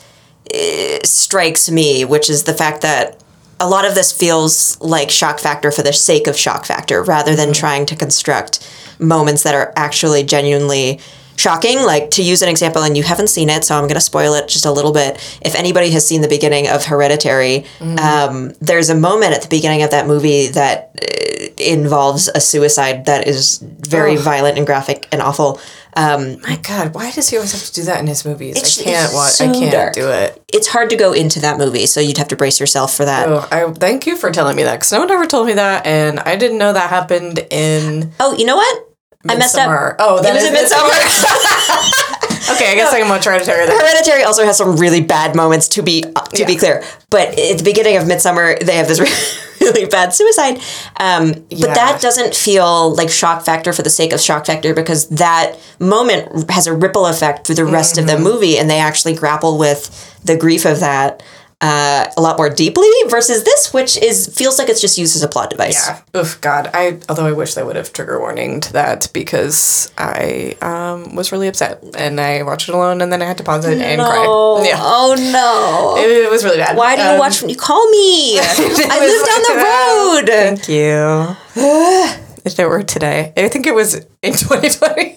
uh, 0.55 0.99
strikes 1.05 1.69
me, 1.71 2.05
which 2.05 2.31
is 2.31 2.45
the 2.45 2.55
fact 2.55 2.83
that 2.83 3.21
a 3.59 3.69
lot 3.69 3.85
of 3.87 3.95
this 3.95 4.12
feels 4.12 4.81
like 4.81 5.11
shock 5.11 5.39
factor 5.41 5.73
for 5.73 5.83
the 5.83 5.93
sake 5.93 6.27
of 6.29 6.37
shock 6.37 6.65
factor 6.65 7.03
rather 7.03 7.35
than 7.35 7.53
trying 7.53 7.87
to 7.87 7.97
construct 7.97 8.61
moments 8.99 9.43
that 9.45 9.55
are 9.55 9.73
actually 9.77 10.25
genuinely 10.25 11.01
shocking. 11.37 11.83
Like 11.83 12.11
to 12.13 12.23
use 12.23 12.43
an 12.43 12.49
example, 12.49 12.83
and 12.83 12.97
you 12.97 13.03
haven't 13.03 13.29
seen 13.29 13.49
it, 13.51 13.65
so 13.65 13.75
I'm 13.77 13.83
going 13.85 13.95
to 13.95 14.01
spoil 14.01 14.35
it 14.35 14.49
just 14.49 14.65
a 14.67 14.73
little 14.73 14.93
bit. 14.93 15.17
If 15.43 15.55
anybody 15.55 15.91
has 15.91 16.07
seen 16.07 16.21
the 16.23 16.29
beginning 16.29 16.69
of 16.69 16.85
Hereditary, 16.85 17.65
um, 17.81 18.53
there's 18.61 18.91
a 18.91 18.95
moment 18.95 19.35
at 19.35 19.43
the 19.43 19.49
beginning 19.49 19.83
of 19.83 19.91
that 19.91 20.07
movie 20.07 20.49
that 20.49 20.99
uh, 21.01 21.47
involves 21.59 22.29
a 22.29 22.41
suicide 22.41 23.07
that 23.07 23.27
is 23.29 23.59
very 23.63 24.17
violent 24.17 24.57
and 24.59 24.67
graphic 24.67 25.07
and 25.13 25.21
awful. 25.23 25.61
Um, 25.95 26.41
My 26.43 26.57
God, 26.57 26.95
why 26.95 27.11
does 27.11 27.31
he 27.31 27.37
always 27.37 27.53
have 27.53 27.63
to 27.63 27.73
do 27.73 27.83
that 27.85 28.01
in 28.01 28.07
his 28.07 28.25
movies? 28.27 28.57
I 28.81 28.85
can't 28.85 29.15
watch. 29.15 29.41
I 29.41 29.47
can't 29.47 29.73
dark. 29.73 29.95
do 29.95 30.11
it. 30.11 30.43
it's 30.53 30.69
hard 30.69 30.91
to 30.91 30.97
go 30.97 31.13
into 31.15 31.41
that 31.41 31.57
movie, 31.57 31.87
so 31.87 32.01
you'd 32.01 32.19
have 32.19 32.29
to 32.29 32.37
brace 32.37 32.61
yourself 32.61 32.95
for 32.95 33.07
that. 33.07 33.29
Oh, 33.29 33.49
I 33.51 33.71
thank 33.73 34.07
you 34.07 34.17
for 34.17 34.31
telling 34.31 34.57
me 34.57 34.63
that 34.65 34.75
because 34.75 34.93
no 34.93 35.01
one 35.01 35.11
ever 35.11 35.25
told 35.27 35.47
me 35.47 35.55
that, 35.55 35.87
and 35.87 36.21
I 36.21 36.37
didn't 36.37 36.59
know 36.59 36.75
that 36.75 36.91
happened 36.91 37.39
in. 37.51 38.13
Oh, 38.21 38.37
you 38.37 38.45
know 38.45 38.57
what? 38.57 38.86
I 39.29 39.37
messed 39.37 39.57
up. 39.57 39.97
Oh, 39.99 40.23
that 40.23 40.31
it 40.31 40.35
was 40.35 40.45
is 40.45 40.51
in 40.51 40.79
Midsommar. 40.79 42.03
Okay, 42.49 42.71
I 42.71 42.75
guess 42.77 42.93
I 42.93 43.01
can 43.01 43.09
watch 43.09 43.25
Hereditary 43.25 43.67
then. 43.67 43.77
Hereditary 43.77 44.23
also 44.23 44.45
has 44.45 44.57
some 44.57 44.77
really 44.77 45.01
bad 45.01 45.35
moments 45.35 45.67
to 45.71 45.83
be 45.83 46.05
uh, 46.15 46.21
to 46.23 46.47
be 46.47 46.55
clear. 46.57 46.85
But 47.11 47.31
at 47.39 47.59
the 47.59 47.65
beginning 47.65 47.97
of 47.97 48.05
Midsommar, 48.05 48.59
they 48.61 48.77
have 48.77 48.87
this 48.87 49.01
really 49.61 49.87
bad 49.87 50.15
suicide. 50.15 50.59
Um, 51.01 51.45
Yeah. 51.51 51.67
But 51.67 51.75
that 51.75 52.01
doesn't 52.01 52.35
feel 52.37 52.95
like 52.95 53.11
shock 53.11 53.45
factor 53.45 53.73
for 53.73 53.83
the 53.83 53.91
sake 53.91 54.12
of 54.12 54.21
shock 54.21 54.47
factor 54.47 54.75
because 54.75 55.09
that 55.09 55.57
moment 55.81 56.49
has 56.51 56.69
a 56.69 56.73
ripple 56.73 57.07
effect 57.07 57.47
through 57.47 57.57
the 57.57 57.65
rest 57.65 57.99
of 57.99 58.07
the 58.07 58.19
movie, 58.19 58.59
and 58.59 58.71
they 58.71 58.79
actually 58.79 59.15
grapple 59.15 59.59
with 59.59 59.91
the 60.25 60.37
grief 60.37 60.65
of 60.67 60.81
that 60.81 61.23
uh, 61.61 62.07
a 62.16 62.21
lot 62.21 62.37
more 62.37 62.51
deeply. 62.51 62.88
Versus 63.09 63.45
this, 63.45 63.73
which 63.73 63.97
is 63.97 64.27
feels 64.37 64.59
like 64.59 64.69
it's 64.69 64.81
just 64.81 64.99
used 64.99 65.16
as 65.16 65.23
a 65.23 65.29
plot 65.29 65.49
device. 65.51 65.88
Yeah. 65.88 66.21
Oof, 66.21 66.40
God. 66.40 66.71
I 66.75 66.99
although 67.09 67.25
I 67.27 67.33
wish 67.33 67.55
they 67.55 67.62
would 67.62 67.77
have 67.77 67.92
trigger 67.92 68.19
warning 68.19 68.61
to 68.62 68.73
that 68.75 69.09
because 69.14 69.90
I 69.97 70.57
um, 70.61 71.14
was 71.14 71.33
really 71.33 71.49
upset 71.49 71.83
and 71.97 72.21
I 72.21 72.42
watched 72.42 72.69
it 72.69 72.75
alone 72.75 73.01
and 73.01 73.11
then 73.12 73.23
I 73.23 73.25
had 73.27 73.38
to 73.38 73.45
pause 73.45 73.64
it 73.64 73.79
and 73.81 74.01
Oh, 74.01 74.59
cry. 74.61 74.66
Yeah. 74.69 74.79
oh 74.81 75.14
no. 75.19 76.03
It, 76.03 76.11
it 76.25 76.31
was 76.31 76.45
really 76.45 76.59
bad. 76.59 76.77
Why 76.77 76.97
do 76.97 77.03
you 77.03 77.09
Um, 77.11 77.19
watch 77.19 77.40
when 77.40 77.49
you 77.49 77.57
call 77.57 77.88
me? 77.90 78.38
I 78.40 78.99
live 79.01 79.27
down 79.27 79.42
the 79.49 79.57
road. 79.64 80.27
Thank 80.27 80.69
you. 80.69 81.37
if 82.45 82.59
it 82.59 82.66
were 82.69 82.83
today, 82.83 83.33
I 83.37 83.49
think 83.49 83.66
it 83.66 83.75
was 83.75 83.95
in 83.95 84.33
2020. 84.35 85.16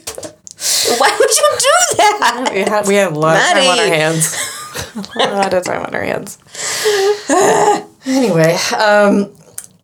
Why 0.99 1.17
would 1.19 1.29
you 1.37 1.49
do 1.59 1.97
that? 1.97 2.49
We 2.53 2.59
had 2.61 2.87
we 2.87 2.95
had 2.95 3.11
a 3.11 3.15
lot 3.19 3.35
of 3.37 3.41
time 3.41 3.67
on 3.67 3.79
our 3.79 3.85
hands. 3.87 4.35
a 5.15 5.33
lot 5.33 5.53
of 5.53 5.63
time 5.63 5.83
on 5.83 5.95
our 5.95 6.03
hands. 6.03 6.37
anyway, 8.05 8.55
um, 8.77 9.33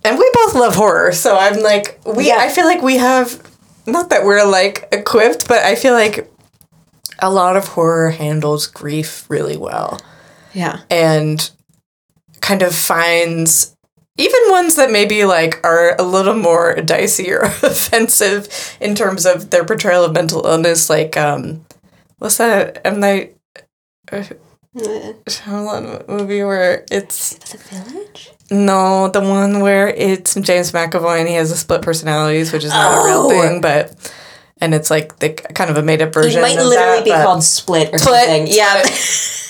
and 0.04 0.18
we 0.20 0.32
both 0.34 0.56
love 0.56 0.76
horror, 0.76 1.12
so 1.12 1.38
I'm 1.38 1.62
like 1.62 2.00
we. 2.06 2.28
Yeah. 2.28 2.38
I 2.40 2.50
feel 2.50 2.66
like 2.66 2.82
we 2.82 2.98
have 2.98 3.42
not 3.88 4.10
that 4.10 4.24
we're 4.26 4.46
like 4.46 4.88
equipped, 4.92 5.48
but 5.48 5.60
I 5.64 5.76
feel 5.76 5.94
like 5.94 6.32
a 7.20 7.30
lot 7.32 7.56
of 7.56 7.68
horror 7.70 8.10
handles 8.10 8.68
grief 8.68 9.26
really 9.30 9.56
well 9.56 10.02
Yeah. 10.54 10.82
and 10.90 11.50
kind 12.42 12.62
of 12.62 12.76
finds 12.76 13.74
even 14.18 14.40
ones 14.50 14.76
that 14.76 14.92
maybe 14.92 15.24
like 15.24 15.60
are 15.64 15.96
a 15.98 16.04
little 16.04 16.34
more 16.36 16.76
dicey 16.82 17.32
or 17.32 17.40
offensive 17.64 18.48
in 18.82 18.96
terms 18.96 19.26
of 19.26 19.50
their 19.50 19.64
portrayal 19.64 20.04
of 20.04 20.14
mental 20.14 20.46
illness 20.46 20.90
like 20.90 21.16
um 21.16 21.66
what's 22.20 22.38
that 22.38 22.82
M 22.86 23.00
Night 23.00 23.38
uh, 24.12 24.24
Shyamalan 24.76 26.08
movie 26.08 26.44
where 26.44 26.86
it's 26.92 27.36
The 27.52 27.58
village? 27.58 28.32
no 28.52 29.08
the 29.10 29.22
one 29.22 29.62
where 29.62 29.88
it's 29.88 30.36
James 30.36 30.72
McAvoy 30.72 31.20
and 31.20 31.28
he 31.30 31.36
has 31.36 31.52
a 31.52 31.58
split 31.58 31.82
personalities 31.82 32.52
which 32.52 32.64
is 32.64 32.72
not 32.72 33.02
a 33.02 33.06
real 33.06 33.22
Oh. 33.22 33.30
thing 33.30 33.62
but 33.62 33.96
and 34.60 34.74
it's 34.74 34.90
like 34.92 35.20
the 35.20 35.30
kind 35.30 35.70
of 35.70 35.78
a 35.78 35.82
made 35.82 36.02
up 36.02 36.14
version 36.14 36.40
It 36.40 36.42
might 36.42 36.58
of 36.58 36.66
literally 36.68 36.98
that, 36.98 37.04
be 37.06 37.10
but- 37.12 37.24
called 37.24 37.44
Split 37.44 37.94
or 37.94 37.98
Split. 37.98 38.20
something. 38.26 38.48
Yeah. 38.48 38.84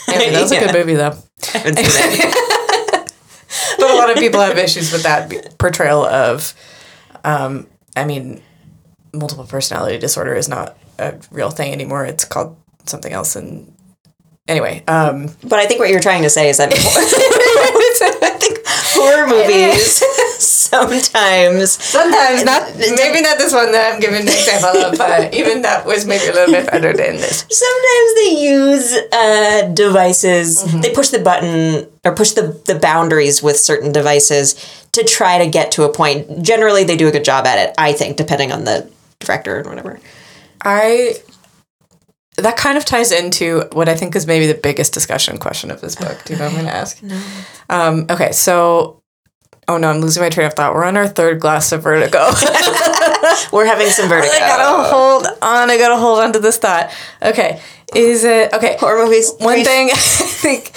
Anyway, 0.08 0.32
that 0.34 0.42
was 0.44 0.52
a 0.52 0.56
Yeah. 0.56 0.66
good 0.68 0.76
movie 0.76 0.94
though 0.94 1.18
I 1.56 1.58
haven't 1.58 1.78
seen 1.78 2.12
it. 2.12 3.12
but 3.80 3.90
a 3.90 3.96
lot 3.96 4.12
of 4.12 4.18
people 4.18 4.40
have 4.40 4.56
issues 4.60 4.92
with 4.92 5.02
that 5.02 5.58
portrayal 5.58 6.06
of 6.06 6.54
um, 7.24 7.66
i 7.98 8.06
mean 8.06 8.40
multiple 9.14 9.46
personality 9.46 9.98
disorder 9.98 10.36
is 10.36 10.48
not 10.48 10.78
a 11.00 11.16
real 11.32 11.50
thing 11.50 11.72
anymore 11.74 12.06
it's 12.06 12.24
called 12.24 12.56
something 12.86 13.12
else 13.14 13.36
and 13.36 13.74
anyway 14.48 14.84
um, 14.88 15.28
But 15.44 15.60
I 15.60 15.66
think 15.66 15.80
what 15.80 15.90
you're 15.90 16.00
trying 16.00 16.24
to 16.24 16.30
say 16.30 16.50
is 16.50 16.58
that 16.58 16.72
I 18.24 18.30
think 18.40 18.60
horror 18.66 19.28
movies 19.28 20.04
sometimes 20.40 21.72
sometimes 21.72 22.44
not 22.44 22.76
maybe 22.78 23.22
not 23.22 23.38
this 23.38 23.54
one 23.54 23.72
that 23.72 23.94
i'm 23.94 24.00
giving 24.00 24.22
an 24.22 24.28
example 24.28 24.82
of 24.82 24.98
but 24.98 25.34
even 25.40 25.62
that 25.62 25.86
was 25.86 26.06
maybe 26.06 26.26
a 26.28 26.34
little 26.34 26.54
bit 26.54 26.70
better 26.70 26.94
than 26.94 27.16
this. 27.16 27.46
Sometimes 27.50 28.16
they 28.16 28.42
use 28.44 28.94
uh, 29.12 29.72
devices. 29.74 30.64
They 30.82 30.94
push 30.94 31.10
the 31.10 31.20
button 31.20 31.88
or 32.04 32.14
push 32.16 32.32
the, 32.32 32.60
the 32.66 32.76
boundaries 32.76 33.42
with 33.42 33.58
certain 33.58 33.92
devices 33.92 34.56
to 34.92 35.04
try 35.04 35.38
to 35.38 35.48
get 35.48 35.72
to 35.74 35.84
a 35.84 35.92
point. 35.94 36.44
Generally 36.44 36.86
they 36.86 36.98
do 36.98 37.08
a 37.08 37.12
good 37.12 37.26
job 37.26 37.46
at 37.46 37.58
it 37.58 37.76
i 37.78 37.94
think 37.94 38.18
depending 38.18 38.52
on 38.52 38.64
the 38.66 38.90
director 39.20 39.58
and 39.58 39.68
whatever. 39.68 40.00
I 40.62 41.16
that 42.41 42.58
kind 42.58 42.78
of 42.78 42.86
ties 42.86 43.12
into 43.12 43.67
what 43.74 43.88
i 43.89 43.95
think 43.95 44.15
is 44.15 44.28
maybe 44.28 44.48
the 44.48 44.54
biggest 44.54 44.93
discussion 44.93 45.38
question 45.38 45.71
of 45.71 45.82
this 45.82 45.95
book 45.95 46.21
do 46.26 46.34
you 46.34 46.39
know 46.39 46.45
what 46.45 46.54
i'm 46.54 46.60
going 46.60 46.65
to 46.71 46.76
ask 46.76 47.02
no 47.04 47.21
um, 47.69 48.06
okay 48.10 48.32
so 48.32 49.02
oh 49.67 49.78
no 49.78 49.89
i'm 49.89 50.00
losing 50.00 50.21
my 50.21 50.30
train 50.30 50.48
of 50.48 50.54
thought 50.54 50.74
we're 50.74 50.86
on 50.86 50.98
our 50.98 51.08
third 51.08 51.39
glass 51.39 51.71
of 51.71 51.84
vertigo 51.84 52.30
we're 53.52 53.65
having 53.65 53.88
some 53.88 54.10
vertigo 54.10 54.34
I 54.34 54.39
gotta 54.39 54.89
hold 54.89 55.26
on. 55.41 55.69
I 55.69 55.78
gotta 55.78 55.98
hold 55.98 56.19
on 56.19 56.34
to 56.34 56.39
this 56.39 56.58
thought. 56.58 56.91
Okay, 57.21 57.62
is 57.93 58.24
it 58.24 58.54
okay? 58.54 58.78
horror 58.80 59.06
movies 59.06 59.34
One 59.39 59.63
thing 59.63 59.89
I 59.93 59.95
think 59.95 60.71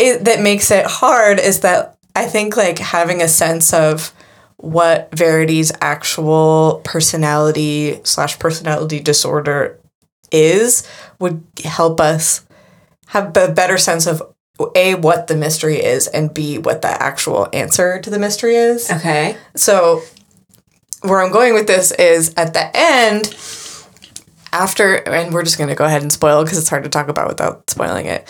it, 0.00 0.24
that 0.24 0.40
makes 0.40 0.70
it 0.70 0.86
hard 0.86 1.38
is 1.38 1.60
that 1.60 1.96
I 2.14 2.26
think 2.26 2.56
like 2.56 2.78
having 2.78 3.22
a 3.22 3.28
sense 3.28 3.72
of 3.72 4.12
what 4.56 5.10
Verity's 5.12 5.72
actual 5.80 6.82
personality 6.84 8.00
slash 8.04 8.38
personality 8.38 9.00
disorder 9.00 9.79
is 10.30 10.86
would 11.18 11.42
help 11.64 12.00
us 12.00 12.46
have 13.08 13.36
a 13.36 13.48
better 13.52 13.76
sense 13.78 14.06
of 14.06 14.22
a 14.76 14.94
what 14.94 15.26
the 15.26 15.36
mystery 15.36 15.76
is 15.82 16.06
and 16.06 16.34
b 16.34 16.58
what 16.58 16.82
the 16.82 17.02
actual 17.02 17.48
answer 17.52 18.00
to 18.00 18.10
the 18.10 18.18
mystery 18.18 18.54
is. 18.56 18.90
okay 18.90 19.36
So, 19.56 20.02
where 21.02 21.20
I'm 21.22 21.32
going 21.32 21.54
with 21.54 21.66
this 21.66 21.92
is 21.92 22.34
at 22.36 22.52
the 22.52 22.70
end, 22.76 23.34
after, 24.52 24.96
and 25.08 25.32
we're 25.32 25.44
just 25.44 25.56
going 25.56 25.70
to 25.70 25.74
go 25.74 25.84
ahead 25.84 26.02
and 26.02 26.12
spoil 26.12 26.42
because 26.42 26.58
it's 26.58 26.68
hard 26.68 26.84
to 26.84 26.90
talk 26.90 27.08
about 27.08 27.28
without 27.28 27.70
spoiling 27.70 28.06
it. 28.06 28.28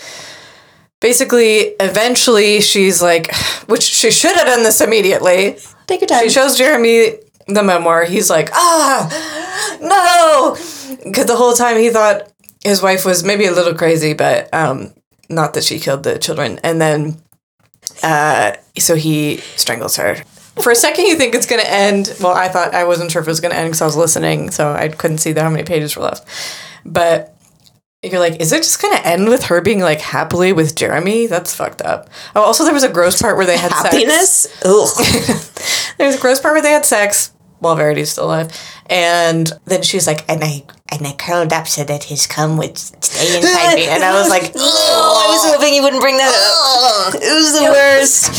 Basically, 1.01 1.75
eventually, 1.79 2.61
she's 2.61 3.01
like, 3.01 3.33
which 3.65 3.83
she 3.83 4.11
should 4.11 4.35
have 4.35 4.45
done 4.45 4.63
this 4.63 4.81
immediately. 4.81 5.57
take 5.87 5.99
your 6.01 6.07
time 6.07 6.23
She 6.23 6.29
shows 6.29 6.57
Jeremy 6.57 7.15
the 7.47 7.63
memoir. 7.63 8.05
He's 8.05 8.29
like, 8.29 8.49
ah, 8.53 9.77
no, 9.81 10.53
because 11.03 11.25
the 11.25 11.35
whole 11.35 11.53
time 11.53 11.77
he 11.77 11.89
thought 11.89 12.31
his 12.63 12.81
wife 12.81 13.05
was 13.05 13.23
maybe 13.23 13.45
a 13.45 13.51
little 13.51 13.73
crazy, 13.73 14.13
but 14.13 14.53
um, 14.53 14.93
not 15.29 15.53
that 15.53 15.63
she 15.63 15.79
killed 15.79 16.03
the 16.03 16.19
children. 16.19 16.59
And 16.63 16.81
then, 16.81 17.21
uh, 18.03 18.53
so 18.77 18.95
he 18.95 19.37
strangles 19.55 19.97
her. 19.97 20.15
For 20.61 20.71
a 20.71 20.75
second, 20.75 21.05
you 21.05 21.15
think 21.15 21.33
it's 21.33 21.45
going 21.45 21.61
to 21.61 21.71
end. 21.71 22.15
Well, 22.19 22.33
I 22.33 22.49
thought 22.49 22.73
I 22.73 22.83
wasn't 22.83 23.11
sure 23.11 23.21
if 23.21 23.27
it 23.27 23.31
was 23.31 23.39
going 23.39 23.53
to 23.53 23.57
end 23.57 23.69
because 23.69 23.81
I 23.81 23.85
was 23.85 23.95
listening, 23.95 24.51
so 24.51 24.73
I 24.73 24.89
couldn't 24.89 25.19
see 25.19 25.33
how 25.33 25.49
many 25.49 25.63
pages 25.63 25.95
were 25.95 26.03
left. 26.03 26.27
But 26.85 27.30
you're 28.03 28.19
like, 28.19 28.41
is 28.41 28.51
it 28.51 28.63
just 28.63 28.81
going 28.81 28.97
to 28.97 29.07
end 29.07 29.29
with 29.29 29.43
her 29.45 29.61
being 29.61 29.79
like 29.79 30.01
happily 30.01 30.53
with 30.53 30.75
Jeremy? 30.75 31.27
That's 31.27 31.53
fucked 31.55 31.81
up. 31.83 32.09
Oh, 32.35 32.41
also, 32.41 32.63
there 32.63 32.73
was 32.73 32.83
a 32.83 32.89
gross 32.91 33.21
part 33.21 33.37
where 33.37 33.45
they 33.45 33.57
had 33.57 33.71
sex. 33.71 33.83
happiness 33.83 34.47
Ugh. 34.65 35.93
There's 35.97 36.15
a 36.15 36.19
gross 36.19 36.39
part 36.39 36.55
where 36.55 36.63
they 36.63 36.71
had 36.71 36.85
sex 36.85 37.31
while 37.59 37.75
Verity's 37.75 38.11
still 38.11 38.25
alive. 38.25 38.51
And 38.89 39.51
then 39.65 39.83
she's 39.83 40.07
like, 40.07 40.27
and 40.27 40.43
I 40.43 40.63
and 40.91 41.05
I 41.05 41.13
curled 41.13 41.53
up 41.53 41.67
so 41.67 41.83
that 41.83 42.05
his 42.05 42.25
cum 42.25 42.57
would 42.57 42.77
stay 42.77 43.37
inside 43.37 43.75
me. 43.75 43.87
And 43.87 44.03
I 44.03 44.19
was 44.19 44.29
like, 44.29 44.51
oh, 44.55 45.27
I 45.27 45.31
was 45.31 45.53
hoping 45.53 45.75
you 45.75 45.83
wouldn't 45.83 46.01
bring 46.01 46.17
that 46.17 46.33
up 46.33 47.15
it 47.15 47.33
was 47.33 47.53
the 47.53 47.65
worst 47.65 48.37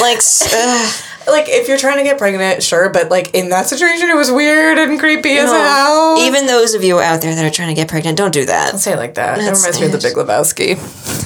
like 0.00 0.20
ugh. 0.52 1.04
Like 1.26 1.46
if 1.48 1.68
you're 1.68 1.78
trying 1.78 1.98
to 1.98 2.04
get 2.04 2.18
pregnant, 2.18 2.62
sure, 2.62 2.90
but 2.90 3.10
like 3.10 3.34
in 3.34 3.50
that 3.50 3.66
situation, 3.66 4.08
it 4.08 4.16
was 4.16 4.30
weird 4.30 4.78
and 4.78 4.98
creepy 4.98 5.36
as 5.38 5.50
hell. 5.50 6.18
Even 6.18 6.46
those 6.46 6.74
of 6.74 6.82
you 6.82 7.00
out 7.00 7.20
there 7.20 7.34
that 7.34 7.44
are 7.44 7.54
trying 7.54 7.68
to 7.68 7.74
get 7.74 7.88
pregnant, 7.88 8.16
don't 8.16 8.32
do 8.32 8.44
that. 8.46 8.70
Don't 8.70 8.78
say 8.78 8.92
it 8.92 8.96
like 8.96 9.14
that. 9.14 9.38
That 9.38 9.44
That's 9.44 9.60
reminds 9.60 9.80
me 9.80 9.86
of 9.86 9.92
the 9.92 9.98
Big 9.98 10.16
Lebowski. 10.16 10.76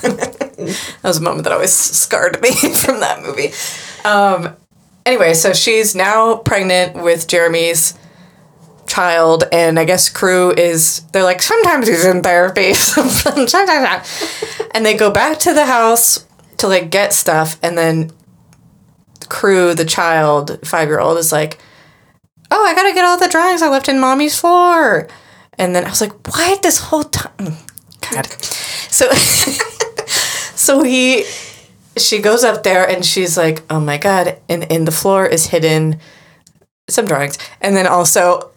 that 0.63 1.03
was 1.03 1.19
a 1.19 1.23
moment 1.23 1.45
that 1.45 1.53
always 1.53 1.73
scarred 1.73 2.41
me 2.43 2.51
from 2.75 3.01
that 3.01 3.23
movie. 3.23 3.53
Um, 4.05 4.57
anyway, 5.07 5.35
so 5.35 5.53
she's 5.53 5.95
now 5.95 6.37
pregnant 6.37 7.03
with 7.03 7.27
Jeremy's 7.27 7.99
child, 8.87 9.45
and 9.53 9.79
I 9.79 9.85
guess 9.85 10.09
crew 10.09 10.53
is 10.53 11.01
they're 11.13 11.23
like 11.23 11.43
sometimes 11.43 11.89
he's 11.89 12.05
in 12.05 12.23
therapy, 12.23 12.75
sometimes 12.75 13.53
not. 13.53 14.69
and 14.75 14.85
they 14.85 14.95
go 14.97 15.11
back 15.11 15.39
to 15.41 15.55
the 15.55 15.67
house 15.67 16.27
to 16.59 16.69
like 16.69 16.91
get 16.91 17.13
stuff, 17.13 17.59
and 17.63 17.77
then 17.77 18.11
crew, 19.29 19.75
the 19.75 19.85
child, 19.85 20.59
five 20.67 20.89
year 20.89 21.01
old, 21.01 21.19
is 21.19 21.33
like, 21.33 21.59
"Oh, 22.51 22.65
I 22.65 22.75
gotta 22.75 22.95
get 22.95 23.05
all 23.05 23.19
the 23.19 23.29
drawings 23.29 23.63
I 23.63 23.69
left 23.69 23.89
in 23.89 24.01
mommy's 24.01 24.39
floor." 24.39 25.09
And 25.59 25.75
then 25.75 25.85
I 25.85 25.91
was 25.91 26.01
like, 26.01 26.13
"What 26.29 26.63
this 26.63 26.79
whole 26.79 27.05
time?" 27.05 27.33
Mm, 27.39 28.11
god. 28.11 28.27
So, 28.91 29.11
so 30.55 30.83
he, 30.83 31.25
she 31.97 32.21
goes 32.21 32.45
up 32.45 32.63
there 32.63 32.89
and 32.89 33.05
she's 33.05 33.37
like, 33.37 33.63
"Oh 33.71 33.81
my 33.81 33.99
god!" 33.99 34.39
And 34.49 34.65
in 34.65 34.85
the 34.85 34.93
floor 34.93 35.27
is 35.27 35.47
hidden 35.47 36.01
some 36.89 37.07
drawings, 37.07 37.39
and 37.61 37.77
then 37.77 37.87
also 37.87 38.51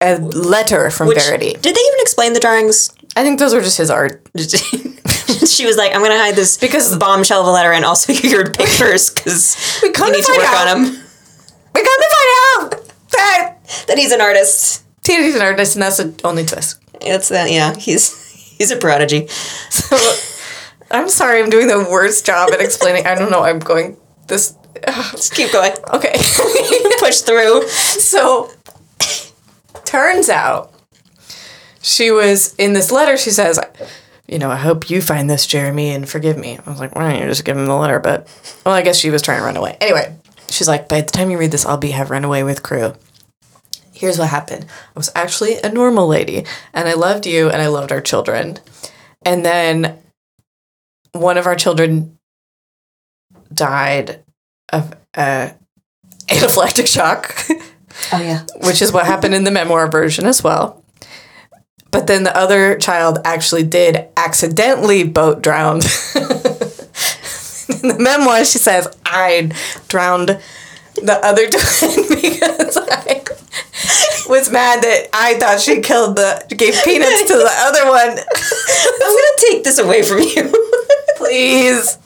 a 0.00 0.16
letter 0.18 0.90
from 0.90 1.12
Verity. 1.14 1.52
Did 1.52 1.74
they 1.74 1.80
even 1.80 2.00
explain 2.00 2.32
the 2.32 2.40
drawings? 2.40 2.90
I 3.16 3.22
think 3.22 3.38
those 3.38 3.54
were 3.54 3.60
just 3.60 3.78
his 3.78 3.90
art. 3.90 4.26
she 5.46 5.66
was 5.66 5.76
like, 5.76 5.94
"I'm 5.94 6.02
gonna 6.02 6.16
hide 6.18 6.34
this 6.36 6.56
Because- 6.56 6.96
bombshell 6.98 7.40
of 7.42 7.46
a 7.46 7.50
letter 7.50 7.72
and 7.72 7.84
also 7.84 8.12
your 8.12 8.50
pictures 8.50 9.10
because 9.10 9.56
We 9.82 9.88
we 9.90 10.10
need 10.10 10.24
to 10.24 10.32
work 10.32 10.44
out. 10.46 10.68
on 10.76 10.84
him." 10.84 10.92
We 11.74 11.82
got 11.84 11.96
to 11.96 12.08
find 12.16 12.74
out 12.74 12.92
that 13.12 13.54
That 13.86 13.98
he's 13.98 14.12
an 14.12 14.20
artist. 14.20 14.84
He's 15.06 15.34
an 15.36 15.42
artist, 15.42 15.74
and 15.76 15.82
that's 15.82 15.96
the 15.98 16.14
only 16.24 16.44
twist. 16.44 16.78
It's 17.00 17.28
that. 17.30 17.50
Yeah, 17.50 17.74
he's 17.76 18.12
he's 18.58 18.70
a 18.70 18.76
prodigy. 18.76 19.26
So, 19.70 19.96
I'm 20.90 21.08
sorry, 21.08 21.40
I'm 21.42 21.50
doing 21.50 21.68
the 21.68 21.78
worst 21.90 22.26
job 22.26 22.50
at 22.52 22.60
explaining. 22.60 23.06
I 23.06 23.14
don't 23.14 23.30
know. 23.30 23.42
I'm 23.42 23.58
going 23.60 23.96
this. 24.26 24.54
Just 25.12 25.34
keep 25.34 25.52
going. 25.52 25.72
Okay. 25.94 26.12
Push 26.98 27.20
through. 27.20 27.68
so, 27.68 28.50
turns 29.84 30.28
out 30.28 30.72
she 31.82 32.10
was 32.10 32.54
in 32.56 32.72
this 32.72 32.90
letter. 32.92 33.16
She 33.16 33.30
says, 33.30 33.58
"You 34.30 34.38
know, 34.38 34.50
I 34.50 34.56
hope 34.56 34.88
you 34.88 35.02
find 35.02 35.28
this, 35.28 35.46
Jeremy, 35.46 35.90
and 35.90 36.08
forgive 36.08 36.38
me." 36.38 36.58
I 36.64 36.70
was 36.70 36.80
like, 36.80 36.94
"Why 36.94 37.10
don't 37.10 37.20
you 37.20 37.28
just 37.28 37.44
give 37.44 37.56
him 37.56 37.66
the 37.66 37.74
letter?" 37.74 37.98
But 37.98 38.26
well, 38.64 38.74
I 38.74 38.82
guess 38.82 38.96
she 38.96 39.10
was 39.10 39.22
trying 39.22 39.38
to 39.40 39.44
run 39.44 39.56
away. 39.56 39.76
Anyway, 39.80 40.14
she's 40.48 40.68
like, 40.68 40.88
"By 40.88 41.00
the 41.02 41.10
time 41.10 41.30
you 41.30 41.38
read 41.38 41.50
this, 41.50 41.66
I'll 41.66 41.76
be 41.76 41.90
have 41.90 42.10
run 42.10 42.24
away 42.24 42.42
with 42.44 42.62
crew." 42.62 42.94
Here's 43.92 44.18
what 44.18 44.28
happened. 44.30 44.64
I 44.64 44.98
was 44.98 45.10
actually 45.14 45.58
a 45.58 45.68
normal 45.70 46.06
lady, 46.06 46.46
and 46.72 46.88
I 46.88 46.94
loved 46.94 47.26
you, 47.26 47.50
and 47.50 47.60
I 47.60 47.66
loved 47.66 47.92
our 47.92 48.00
children. 48.00 48.58
And 49.26 49.44
then 49.44 49.98
one 51.12 51.36
of 51.36 51.46
our 51.46 51.54
children 51.56 52.16
died 53.52 54.22
of 54.72 54.94
uh, 55.14 55.50
anaphylactic 56.28 56.86
shock, 56.86 57.34
Oh 58.12 58.20
yeah. 58.22 58.44
which 58.62 58.80
is 58.80 58.92
what 58.92 59.06
happened 59.06 59.34
in 59.34 59.44
the 59.44 59.50
memoir 59.50 59.90
version 59.90 60.24
as 60.26 60.42
well. 60.42 60.82
But 61.90 62.06
then 62.06 62.22
the 62.24 62.36
other 62.36 62.78
child 62.78 63.18
actually 63.24 63.64
did 63.64 64.06
accidentally 64.16 65.02
boat 65.04 65.42
drown. 65.42 65.76
in 67.82 67.88
the 67.88 67.96
memoir, 67.98 68.44
she 68.44 68.58
says, 68.58 68.88
I 69.04 69.50
drowned 69.88 70.40
the 70.94 71.20
other 71.22 71.48
twin 71.50 72.08
because 72.08 72.76
I 72.76 73.24
was 74.28 74.50
mad 74.50 74.82
that 74.82 75.08
I 75.12 75.38
thought 75.38 75.60
she 75.60 75.80
killed 75.80 76.16
the, 76.16 76.44
gave 76.48 76.74
peanuts 76.84 77.22
to 77.22 77.34
the 77.34 77.50
other 77.58 77.86
one. 77.88 78.10
I'm 79.02 79.14
gonna 79.16 79.38
take 79.50 79.64
this 79.64 79.78
away 79.78 80.02
from 80.02 80.18
you. 80.18 80.52
Please, 81.16 81.98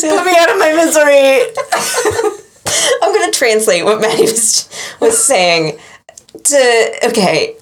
put 0.00 0.24
me 0.24 0.36
out 0.38 0.50
of 0.50 0.58
my 0.58 0.72
misery. 0.74 1.42
I'm 3.02 3.12
gonna 3.14 3.32
translate 3.32 3.84
what 3.84 4.00
Maddie 4.00 4.22
was 4.22 4.68
was 5.00 5.22
saying. 5.24 5.78
To 6.44 6.92
okay, 7.04 7.56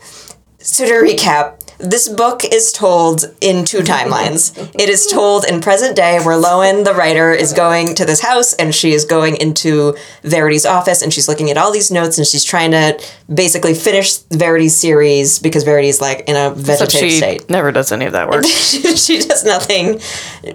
so 0.65 0.87
to 0.87 0.93
recap, 0.93 1.61
this 1.79 2.09
book 2.09 2.43
is 2.45 2.73
told 2.73 3.25
in 3.41 3.65
two 3.65 3.79
timelines. 3.95 4.57
It 4.81 4.89
is 4.89 5.07
told 5.07 5.45
in 5.45 5.61
present 5.61 5.97
day, 5.97 6.19
where 6.25 6.41
Lowen, 6.41 6.85
the 6.85 6.95
writer, 6.95 7.33
is 7.33 7.53
going 7.53 7.95
to 7.97 8.05
this 8.05 8.23
house 8.23 8.55
and 8.55 8.75
she 8.75 8.93
is 8.93 9.05
going 9.05 9.37
into 9.37 9.95
Verity's 10.23 10.65
office 10.65 11.03
and 11.03 11.13
she's 11.13 11.29
looking 11.29 11.51
at 11.51 11.57
all 11.59 11.71
these 11.73 11.91
notes 11.91 12.17
and 12.17 12.27
she's 12.27 12.45
trying 12.45 12.71
to 12.71 12.99
basically 13.33 13.75
finish 13.75 14.17
Verity's 14.31 14.75
series 14.75 15.39
because 15.39 15.65
Verity's 15.65 16.01
like 16.01 16.29
in 16.29 16.37
a 16.37 16.55
vegetative 16.55 17.11
she 17.11 17.17
state. 17.19 17.51
never 17.51 17.71
does 17.71 17.93
any 17.93 18.07
of 18.07 18.13
that 18.13 18.31
work. 18.31 18.45
she 18.47 19.19
does 19.19 19.45
nothing. 19.45 20.01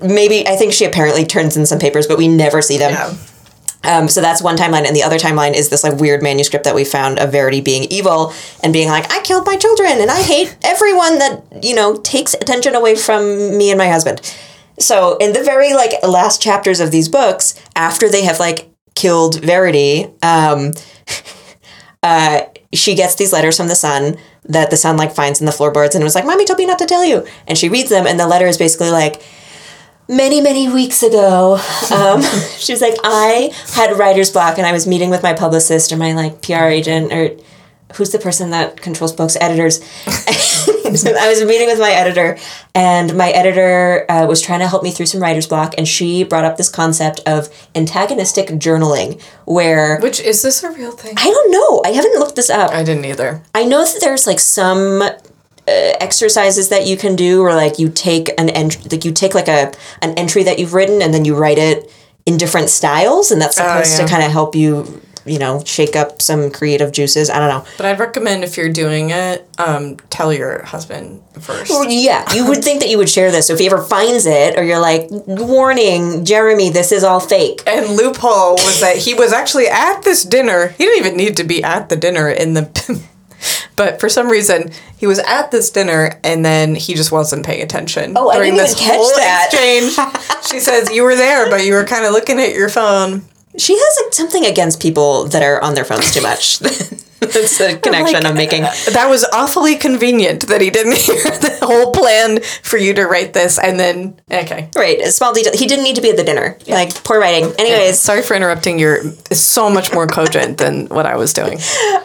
Maybe 0.02 0.48
I 0.48 0.56
think 0.56 0.74
she 0.74 0.86
apparently 0.86 1.26
turns 1.26 1.56
in 1.58 1.66
some 1.66 1.80
papers, 1.80 2.08
but 2.08 2.18
we 2.18 2.28
never 2.28 2.62
see 2.62 2.78
them. 2.78 2.92
Yeah. 2.94 3.14
Um, 3.84 4.10
so 4.10 4.20
that's 4.20 4.42
one 4.42 4.58
timeline, 4.58 4.86
and 4.86 4.96
the 4.96 5.04
other 5.04 5.18
timeline 5.18 5.54
is 5.54 5.70
this 5.70 5.84
like 5.84 6.00
weird 6.00 6.22
manuscript 6.22 6.66
that 6.66 6.76
we 6.76 6.84
found 6.84 7.18
of 7.18 7.32
Verity 7.32 7.62
being 7.62 7.84
evil 7.86 8.34
and 8.62 8.74
being 8.74 8.90
like, 8.90 9.10
"I 9.12 9.22
killed 9.22 9.46
my 9.46 9.56
children, 9.56 10.02
and 10.02 10.12
I 10.12 10.22
hate 10.22 10.56
everyone 10.64 11.20
that 11.20 11.64
you 11.64 11.76
know 11.76 11.96
takes 11.96 12.34
attention 12.34 12.76
away 12.76 12.96
from 12.96 13.58
me 13.58 13.72
and 13.72 13.78
my 13.78 13.88
husband." 13.88 14.22
So 14.80 15.16
in 15.18 15.34
the 15.34 15.44
very 15.44 15.74
like 15.74 15.92
last 16.04 16.42
chapters 16.42 16.82
of 16.82 16.92
these 16.92 17.08
books, 17.08 17.56
after 17.76 18.10
they 18.10 18.24
have 18.26 18.40
like 18.40 18.70
killed 18.96 19.42
Verity, 19.42 20.08
um, 20.22 20.74
uh, 22.04 22.42
she 22.74 22.96
gets 22.96 23.16
these 23.16 23.32
letters 23.32 23.56
from 23.56 23.70
the 23.70 23.76
son 23.76 24.18
that 24.44 24.72
the 24.72 24.78
son 24.78 24.98
like 24.98 25.14
finds 25.14 25.40
in 25.40 25.46
the 25.46 25.54
floorboards, 25.54 25.96
and 25.96 26.04
was 26.04 26.16
like, 26.16 26.26
"Mommy 26.26 26.44
told 26.44 26.60
me 26.60 26.66
not 26.66 26.80
to 26.80 26.86
tell 26.86 27.06
you," 27.06 27.26
and 27.48 27.58
she 27.58 27.70
reads 27.70 27.90
them, 27.90 28.06
and 28.06 28.20
the 28.20 28.28
letter 28.28 28.48
is 28.48 28.58
basically 28.58 28.92
like 28.92 29.22
many 30.10 30.42
many 30.42 30.68
weeks 30.68 31.04
ago 31.04 31.54
um, 31.94 32.22
she 32.58 32.74
was 32.74 32.82
like 32.82 32.96
i 33.04 33.52
had 33.74 33.96
writer's 33.98 34.32
block 34.32 34.58
and 34.58 34.66
i 34.66 34.72
was 34.74 34.88
meeting 34.88 35.10
with 35.12 35.22
my 35.22 35.34
publicist 35.34 35.92
or 35.94 35.98
my 35.98 36.14
like 36.14 36.42
pr 36.42 36.54
agent 36.56 37.14
or 37.14 37.30
who's 37.94 38.10
the 38.12 38.18
person 38.20 38.50
that 38.50 38.82
controls 38.82 39.14
books 39.14 39.38
editors 39.40 39.80
i 40.08 41.28
was 41.30 41.44
meeting 41.46 41.68
with 41.68 41.80
my 41.80 41.92
editor 41.92 42.38
and 42.74 43.16
my 43.16 43.30
editor 43.30 44.06
uh, 44.10 44.26
was 44.26 44.42
trying 44.42 44.60
to 44.60 44.68
help 44.68 44.82
me 44.82 44.90
through 44.90 45.06
some 45.06 45.22
writer's 45.22 45.46
block 45.46 45.76
and 45.78 45.88
she 45.88 46.24
brought 46.24 46.44
up 46.46 46.58
this 46.58 46.70
concept 46.70 47.20
of 47.28 47.48
antagonistic 47.76 48.48
journaling 48.50 49.22
where 49.46 50.00
Which 50.00 50.20
is 50.20 50.42
this 50.42 50.64
a 50.64 50.72
real 50.72 50.92
thing? 50.92 51.14
i 51.18 51.26
don't 51.26 51.52
know 51.52 51.84
i 51.86 51.90
haven't 51.94 52.18
looked 52.20 52.36
this 52.36 52.50
up 52.50 52.72
I 52.72 52.84
didn't 52.84 53.06
either. 53.06 53.44
I 53.54 53.64
know 53.66 53.84
that 53.86 53.98
there's 54.02 54.26
like 54.26 54.40
some 54.40 55.04
exercises 56.02 56.70
that 56.70 56.86
you 56.86 56.98
can 56.98 57.16
do, 57.16 57.42
or 57.42 57.54
like 57.56 57.80
you 57.80 57.90
take 57.90 58.30
an 58.38 58.50
ent- 58.50 58.92
like 58.92 59.06
you 59.06 59.12
take 59.12 59.34
like 59.34 59.48
a 59.48 59.72
an 60.02 60.14
entry 60.18 60.44
that 60.44 60.60
you've 60.60 60.74
written 60.74 61.02
and 61.02 61.14
then 61.14 61.26
you 61.26 61.36
write 61.36 61.58
it 61.58 61.92
in 62.26 62.38
different 62.38 62.70
styles, 62.70 63.32
and 63.32 63.42
that's 63.42 63.56
supposed 63.56 63.98
yeah. 63.98 64.06
to 64.06 64.12
kind 64.12 64.24
of 64.24 64.32
help 64.32 64.54
you, 64.56 65.02
you 65.26 65.40
know, 65.40 65.64
shake 65.64 65.96
up 65.96 66.22
some 66.22 66.52
creative 66.52 66.92
juices. 66.92 67.30
I 67.30 67.40
don't 67.40 67.50
know. 67.50 67.66
But 67.78 67.88
I'd 67.88 68.00
recommend 68.00 68.44
if 68.44 68.56
you're 68.56 68.72
doing 68.72 69.10
it, 69.10 69.50
um, 69.58 69.98
tell 70.12 70.32
your 70.32 70.64
husband 70.64 71.24
first. 71.40 71.72
Yeah, 71.88 72.32
you 72.34 72.48
would 72.48 72.64
think 72.64 72.82
that 72.82 72.90
you 72.90 73.00
would 73.00 73.10
share 73.10 73.32
this. 73.32 73.48
So 73.48 73.54
if 73.54 73.60
he 73.60 73.66
ever 73.66 73.82
finds 73.82 74.28
it, 74.28 74.58
or 74.58 74.64
you're 74.64 74.80
like, 74.80 75.08
warning, 75.10 76.24
Jeremy, 76.24 76.70
this 76.70 76.92
is 76.92 77.04
all 77.04 77.20
fake. 77.20 77.64
And 77.66 77.96
loophole 77.96 78.54
was 78.54 78.82
that 78.82 78.98
he 78.98 79.16
was 79.16 79.34
actually 79.34 79.68
at 79.68 80.02
this 80.02 80.24
dinner. 80.24 80.68
He 80.68 80.86
didn't 80.86 81.06
even 81.06 81.18
need 81.18 81.38
to 81.38 81.44
be 81.44 81.64
at 81.64 81.90
the 81.90 81.96
dinner 81.96 82.30
in 82.30 82.54
the. 82.54 83.10
But 83.80 84.02
for 84.02 84.10
some 84.10 84.28
reason, 84.30 84.72
he 84.98 85.08
was 85.08 85.20
at 85.20 85.52
this 85.52 85.70
dinner 85.72 86.20
and 86.22 86.44
then 86.44 86.76
he 86.76 86.96
just 86.96 87.14
wasn't 87.14 87.46
paying 87.46 87.62
attention 87.62 88.12
Oh, 88.18 88.28
I 88.30 88.34
didn't 88.40 88.56
even 88.56 88.66
catch 88.68 89.00
that. 89.16 89.48
exchange. 89.54 90.44
she 90.52 90.60
says 90.60 90.92
you 90.92 91.04
were 91.04 91.16
there, 91.16 91.50
but 91.50 91.64
you 91.66 91.72
were 91.74 91.86
kind 91.86 92.04
of 92.06 92.12
looking 92.12 92.42
at 92.42 92.54
your 92.54 92.68
phone. 92.68 93.24
She 93.60 93.78
has 93.78 94.00
like 94.04 94.14
something 94.14 94.46
against 94.46 94.82
people 94.82 95.26
that 95.26 95.44
are 95.44 95.62
on 95.62 95.74
their 95.74 95.86
phones 95.86 96.14
too 96.14 96.22
much. 96.22 96.60
That's 97.20 97.58
the 97.58 97.78
connection 97.82 98.26
I'm 98.26 98.36
making. 98.36 98.64
Uh, 98.64 98.74
that 98.94 99.08
was 99.10 99.26
awfully 99.34 99.76
convenient 99.76 100.48
that 100.48 100.62
he 100.62 100.70
didn't 100.70 100.96
hear 100.98 101.16
the 101.16 101.60
whole 101.62 101.92
plan 101.92 102.42
for 102.64 102.78
you 102.78 102.94
to 102.94 103.06
write 103.06 103.34
this 103.34 103.60
and 103.60 103.80
then 103.80 104.20
okay. 104.32 104.70
Right, 104.76 105.00
a 105.02 105.12
small 105.12 105.34
detail. 105.34 105.52
He 105.54 105.68
didn't 105.68 105.84
need 105.84 105.98
to 105.98 106.02
be 106.02 106.10
at 106.10 106.18
the 106.18 106.24
dinner. 106.24 106.58
Like 106.68 107.04
poor 107.04 107.20
writing. 107.20 107.52
Anyways, 107.60 108.00
Sorry 108.00 108.22
for 108.22 108.36
interrupting. 108.36 108.80
You're 108.80 109.04
so 109.32 109.70
much 109.70 109.94
more 109.94 110.08
cogent 110.08 110.58
than 110.58 110.88
what 110.88 111.06
I 111.06 111.18
was 111.18 111.34
doing. 111.34 111.60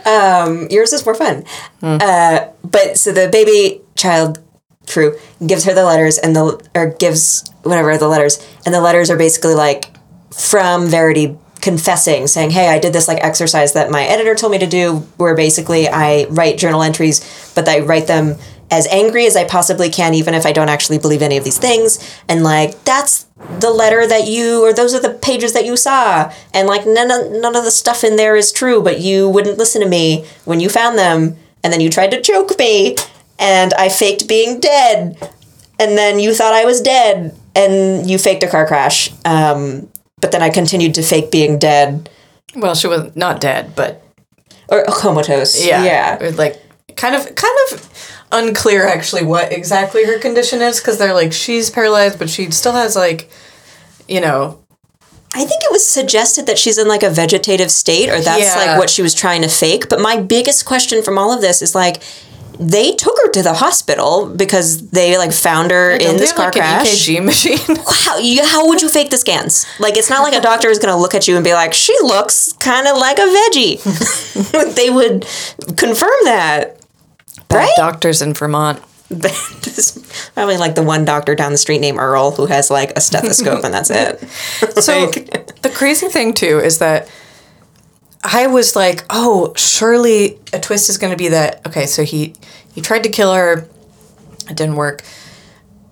Um, 0.05 0.67
yours 0.71 0.93
is 0.93 1.05
more 1.07 1.15
fun. 1.15 1.45
Hmm. 1.81 1.99
Uh, 2.01 2.49
but 2.65 2.99
so 2.99 3.13
the 3.13 3.29
baby 3.29 3.81
child 3.95 4.41
crew 4.89 5.17
gives 5.47 5.65
her 5.65 5.73
the 5.73 5.85
letters 5.85 6.19
and 6.19 6.35
the 6.35 6.69
or 6.75 6.91
gives 6.91 7.49
whatever 7.63 7.97
the 7.97 8.09
letters 8.09 8.45
and 8.67 8.75
the 8.75 8.81
letters 8.81 9.11
are 9.11 9.17
basically 9.17 9.55
like 9.55 9.97
from 10.31 10.89
Verity 10.89 11.39
confessing 11.65 12.27
saying 12.27 12.51
hey 12.51 12.69
I 12.69 12.79
did 12.79 12.93
this 12.93 13.09
like 13.09 13.25
exercise 13.25 13.73
that 13.73 13.91
my 13.91 14.05
editor 14.05 14.35
told 14.35 14.53
me 14.53 14.59
to 14.59 14.67
do 14.67 14.97
where 15.17 15.35
basically 15.35 15.89
I 15.89 16.27
write 16.29 16.59
journal 16.59 16.83
entries 16.83 17.53
but 17.55 17.67
I 17.67 17.81
write 17.81 18.07
them 18.07 18.37
as 18.71 18.87
angry 18.89 19.25
as 19.27 19.35
I 19.35 19.45
possibly 19.45 19.89
can 19.89 20.13
even 20.13 20.35
if 20.35 20.45
I 20.45 20.53
don't 20.53 20.69
actually 20.69 20.99
believe 20.99 21.23
any 21.23 21.39
of 21.39 21.45
these 21.45 21.57
things. 21.57 22.21
And 22.29 22.43
like 22.43 22.85
that's 22.85 23.25
the 23.61 23.71
letter 23.71 24.07
that 24.07 24.29
you 24.29 24.63
or 24.63 24.75
those 24.75 24.95
are 24.95 25.01
the 25.01 25.15
pages 25.15 25.55
that 25.55 25.65
you 25.65 25.77
saw 25.77 26.31
and 26.53 26.69
like 26.69 26.85
none 26.87 27.11
of, 27.11 27.33
none 27.33 27.57
of 27.57 27.65
the 27.65 27.71
stuff 27.71 28.05
in 28.05 28.17
there 28.17 28.37
is 28.37 28.53
true 28.53 28.83
but 28.83 29.01
you 29.01 29.31
wouldn't 29.31 29.57
listen 29.57 29.81
to 29.81 29.89
me 29.89 30.27
when 30.45 30.61
you 30.61 30.69
found 30.69 30.99
them 30.99 31.37
and 31.63 31.73
then 31.73 31.81
you 31.81 31.89
tried 31.89 32.11
to 32.11 32.21
choke 32.21 32.59
me 32.59 32.95
and 33.39 33.73
I 33.75 33.89
faked 33.89 34.29
being 34.29 34.61
dead 34.61 35.17
and 35.81 35.97
then 35.97 36.19
you 36.19 36.35
thought 36.35 36.53
I 36.53 36.67
was 36.67 36.83
dead 36.83 37.35
and 37.55 38.09
you 38.09 38.19
faked 38.19 38.43
a 38.43 38.49
car 38.49 38.67
crash. 38.67 39.11
Um, 39.25 39.89
but 40.21 40.33
then 40.33 40.43
I 40.43 40.51
continued 40.51 40.95
to 40.95 41.03
fake 41.03 41.31
being 41.31 41.59
dead 41.59 42.09
Well, 42.57 42.75
she 42.75 42.87
was 42.87 43.15
not 43.17 43.41
dead, 43.41 43.75
but 43.77 44.03
or 44.69 44.85
comatose 44.85 45.65
yeah, 45.65 45.85
yeah 45.85 46.31
like 46.37 46.61
kind 46.97 47.15
of 47.15 47.35
kind 47.35 47.57
of 47.73 48.21
unclear 48.33 48.87
actually 48.87 49.25
what 49.25 49.53
exactly 49.53 50.05
her 50.05 50.19
condition 50.19 50.61
is 50.63 50.81
because 50.81 50.99
they're 50.99 51.15
like 51.15 51.33
she's 51.33 51.71
paralyzed, 51.71 52.19
but 52.19 52.29
she 52.31 52.51
still 52.51 52.73
has 52.73 52.97
like, 52.97 53.31
you 54.09 54.21
know, 54.21 54.61
I 55.35 55.45
think 55.45 55.63
it 55.65 55.71
was 55.73 55.87
suggested 55.87 56.47
that 56.47 56.59
she's 56.59 56.79
in 56.79 56.87
like 56.89 57.03
a 57.03 57.11
vegetative 57.11 57.71
state, 57.71 58.09
or 58.09 58.21
that's 58.21 58.43
Yeah. 58.43 58.57
like 58.67 58.79
what 58.79 58.89
she 58.91 59.03
was 59.03 59.15
trying 59.15 59.43
to 59.43 59.49
fake. 59.49 59.89
But 59.89 60.01
my 60.01 60.17
biggest 60.21 60.65
question 60.65 61.03
from 61.03 61.19
all 61.19 61.33
of 61.33 61.41
this 61.41 61.61
is 61.63 61.75
like, 61.75 62.03
they 62.59 62.95
took 62.95 63.17
her 63.23 63.31
to 63.33 63.43
the 63.43 63.55
hospital 63.55 64.27
because 64.29 64.89
they 64.91 65.19
like 65.19 65.33
found 65.33 65.71
her 65.71 65.93
in 65.93 66.17
this 66.17 66.33
car 66.33 66.47
like 66.47 66.55
crash. 66.55 66.87
EKG 66.87 67.25
machine. 67.25 67.59
How 68.05 68.19
you, 68.19 68.45
how 68.45 68.69
would 68.69 68.83
you 68.83 68.89
fake 68.89 69.11
the 69.11 69.19
scans? 69.19 69.67
Like 69.79 69.97
it's 69.97 70.11
not 70.11 70.23
like 70.23 70.35
a 70.35 70.41
doctor 70.43 70.69
is 70.69 70.79
going 70.79 70.93
to 70.93 71.01
look 71.01 71.15
at 71.15 71.27
you 71.27 71.37
and 71.37 71.45
be 71.45 71.55
like, 71.55 71.73
"She 71.73 71.95
looks 72.03 72.53
kind 72.55 72.87
of 72.87 72.97
like 72.97 73.19
a 73.19 73.23
veggie." 73.23 74.75
they 74.77 74.91
would 74.91 75.27
confirm 75.77 76.15
that. 76.25 76.81
Right? 77.51 77.73
Doctors 77.77 78.21
in 78.21 78.35
Vermont. 78.35 78.83
Probably 80.35 80.57
like 80.57 80.75
the 80.75 80.83
one 80.83 81.05
doctor 81.05 81.35
down 81.35 81.53
the 81.53 81.59
street 81.59 81.81
named 81.81 81.99
Earl 81.99 82.33
who 82.33 82.47
has 82.47 82.71
like 82.71 82.93
a 82.97 83.01
stethoscope 83.01 83.63
and 83.63 83.73
that's 83.73 83.91
it. 83.91 84.21
So 84.83 85.11
the 85.11 85.71
crazy 85.73 86.09
thing 86.09 86.35
too 86.35 86.59
is 86.59 86.79
that 86.79 87.09
I 88.25 88.47
was 88.47 88.75
like, 88.75 89.05
oh, 89.11 89.53
surely 89.55 90.39
a 90.53 90.59
twist 90.59 90.89
is 90.89 90.97
going 90.97 91.13
to 91.13 91.17
be 91.17 91.29
that. 91.29 91.65
Okay, 91.67 91.85
so 91.85 92.05
he 92.05 92.35
he 92.75 92.81
tried 92.81 93.03
to 93.05 93.11
kill 93.11 93.35
her, 93.35 93.69
it 94.49 94.57
didn't 94.57 94.77
work, 94.77 95.03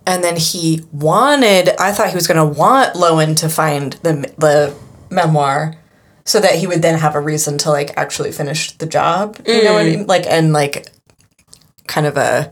and 0.07 0.25
then 0.25 0.37
he 0.37 0.81
wanted. 0.93 1.69
I 1.79 1.93
thought 1.93 2.09
he 2.09 2.15
was 2.15 2.27
going 2.27 2.39
to 2.39 2.59
want 2.59 2.95
Lowen 2.95 3.37
to 3.37 3.51
find 3.51 3.93
the 4.03 4.33
the 4.39 4.75
memoir, 5.11 5.77
so 6.25 6.41
that 6.41 6.55
he 6.55 6.67
would 6.67 6.81
then 6.81 6.99
have 6.99 7.15
a 7.15 7.21
reason 7.21 7.59
to 7.59 7.71
like 7.71 7.97
actually 7.99 8.33
finish 8.33 8.73
the 8.73 8.87
job. 8.87 9.39
You 9.47 9.65
know 9.65 9.75
what 9.75 9.83
I 9.83 9.91
mm. 9.91 9.97
mean? 9.99 10.07
Like 10.07 10.27
and 10.27 10.55
like 10.55 10.89
kind 11.87 12.07
of 12.07 12.17
a 12.17 12.51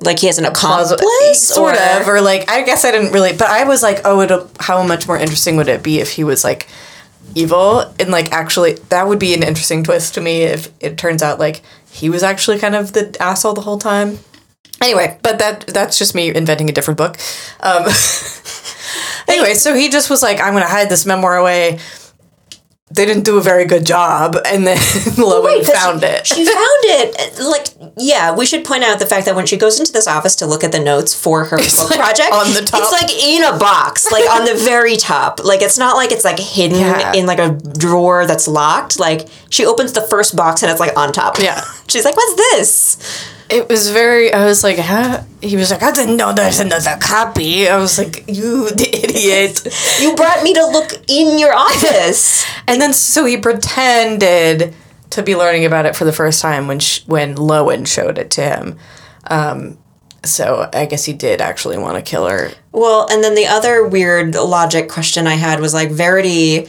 like 0.00 0.18
he 0.18 0.26
has 0.26 0.38
an 0.38 0.44
accomplice, 0.44 1.46
sort 1.46 1.76
or- 1.76 2.00
of, 2.00 2.08
or 2.08 2.20
like 2.20 2.50
I 2.50 2.62
guess 2.62 2.84
I 2.84 2.90
didn't 2.90 3.12
really, 3.12 3.32
but 3.32 3.46
I 3.46 3.62
was 3.62 3.80
like, 3.80 4.00
oh, 4.04 4.20
it'll, 4.22 4.50
how 4.58 4.82
much 4.82 5.06
more 5.06 5.16
interesting 5.16 5.56
would 5.56 5.68
it 5.68 5.84
be 5.84 6.00
if 6.00 6.10
he 6.10 6.24
was 6.24 6.42
like 6.42 6.66
evil 7.34 7.80
and 7.98 8.10
like 8.10 8.30
actually 8.32 8.74
that 8.90 9.06
would 9.06 9.18
be 9.18 9.34
an 9.34 9.42
interesting 9.42 9.82
twist 9.84 10.14
to 10.14 10.20
me 10.20 10.42
if 10.42 10.72
it 10.80 10.98
turns 10.98 11.22
out 11.22 11.38
like 11.38 11.62
he 11.90 12.08
was 12.08 12.22
actually 12.22 12.58
kind 12.58 12.74
of 12.74 12.92
the 12.92 13.16
asshole 13.20 13.54
the 13.54 13.60
whole 13.60 13.78
time. 13.78 14.18
Anyway, 14.80 15.18
but 15.22 15.38
that 15.38 15.66
that's 15.68 15.98
just 15.98 16.14
me 16.14 16.34
inventing 16.34 16.68
a 16.68 16.72
different 16.72 16.98
book. 16.98 17.16
Um, 17.60 17.84
anyway, 19.28 19.54
so 19.54 19.74
he 19.74 19.88
just 19.88 20.10
was 20.10 20.22
like, 20.22 20.40
I'm 20.40 20.54
gonna 20.54 20.66
hide 20.66 20.88
this 20.88 21.06
memoir 21.06 21.36
away. 21.36 21.78
They 22.94 23.06
didn't 23.06 23.24
do 23.24 23.38
a 23.38 23.40
very 23.40 23.64
good 23.64 23.86
job, 23.86 24.36
and 24.44 24.66
then 24.66 24.76
Lowen 25.16 25.64
'cause 25.64 25.70
found 25.70 26.02
it. 26.04 26.26
She 26.26 26.44
found 26.44 26.84
it. 26.84 27.38
Like, 27.40 27.68
yeah, 27.96 28.34
we 28.34 28.44
should 28.44 28.64
point 28.64 28.84
out 28.84 28.98
the 28.98 29.06
fact 29.06 29.24
that 29.26 29.34
when 29.34 29.46
she 29.46 29.56
goes 29.56 29.78
into 29.80 29.92
this 29.92 30.06
office 30.06 30.36
to 30.36 30.46
look 30.46 30.62
at 30.62 30.72
the 30.72 30.80
notes 30.80 31.14
for 31.14 31.44
her 31.44 31.56
book 31.56 31.90
like 31.90 31.98
project, 31.98 32.32
on 32.32 32.52
the 32.52 32.60
top. 32.62 32.80
it's 32.82 32.92
like 32.92 33.10
in 33.24 33.44
a 33.44 33.56
box, 33.58 34.10
like 34.12 34.28
on 34.30 34.44
the 34.44 34.54
very 34.54 34.96
top. 34.96 35.40
Like, 35.42 35.62
it's 35.62 35.78
not 35.78 35.96
like 35.96 36.12
it's 36.12 36.24
like 36.24 36.38
hidden 36.38 36.78
Yeah. 36.80 37.12
in 37.14 37.24
like 37.26 37.38
a 37.38 37.50
drawer 37.78 38.26
that's 38.26 38.46
locked. 38.46 38.98
Like, 38.98 39.26
she 39.50 39.64
opens 39.64 39.92
the 39.92 40.02
first 40.02 40.36
box 40.36 40.62
and 40.62 40.70
it's 40.70 40.80
like 40.80 40.96
on 40.96 41.12
top. 41.12 41.38
Yeah. 41.38 41.64
She's 41.88 42.04
like, 42.04 42.16
what's 42.16 42.34
this? 42.34 42.96
It 43.52 43.68
was 43.68 43.90
very. 43.90 44.32
I 44.32 44.46
was 44.46 44.64
like, 44.64 44.78
huh? 44.78 45.22
He 45.42 45.56
was 45.56 45.70
like, 45.70 45.82
I 45.82 45.92
didn't 45.92 46.16
know 46.16 46.32
there's 46.32 46.60
another 46.60 46.96
copy. 47.00 47.68
I 47.68 47.76
was 47.76 47.98
like, 47.98 48.24
you 48.26 48.66
idiot. 48.68 49.66
You 50.00 50.16
brought 50.16 50.42
me 50.42 50.54
to 50.54 50.66
look 50.66 50.92
in 51.06 51.38
your 51.38 51.54
office. 51.54 52.46
and 52.66 52.80
then 52.80 52.92
so 52.92 53.24
he 53.24 53.36
pretended 53.36 54.74
to 55.10 55.22
be 55.22 55.36
learning 55.36 55.66
about 55.66 55.84
it 55.84 55.94
for 55.94 56.04
the 56.04 56.12
first 56.12 56.40
time 56.40 56.66
when 56.66 56.80
sh- 56.80 57.02
when 57.06 57.36
Lowen 57.36 57.86
showed 57.86 58.18
it 58.18 58.30
to 58.32 58.42
him. 58.42 58.78
Um, 59.28 59.78
so 60.24 60.70
I 60.72 60.86
guess 60.86 61.04
he 61.04 61.12
did 61.12 61.40
actually 61.40 61.78
want 61.78 61.96
to 61.96 62.02
kill 62.02 62.26
her. 62.26 62.50
Well, 62.72 63.06
and 63.10 63.22
then 63.22 63.34
the 63.34 63.46
other 63.46 63.86
weird 63.86 64.34
logic 64.34 64.88
question 64.88 65.26
I 65.26 65.34
had 65.34 65.60
was 65.60 65.74
like 65.74 65.90
Verity. 65.90 66.68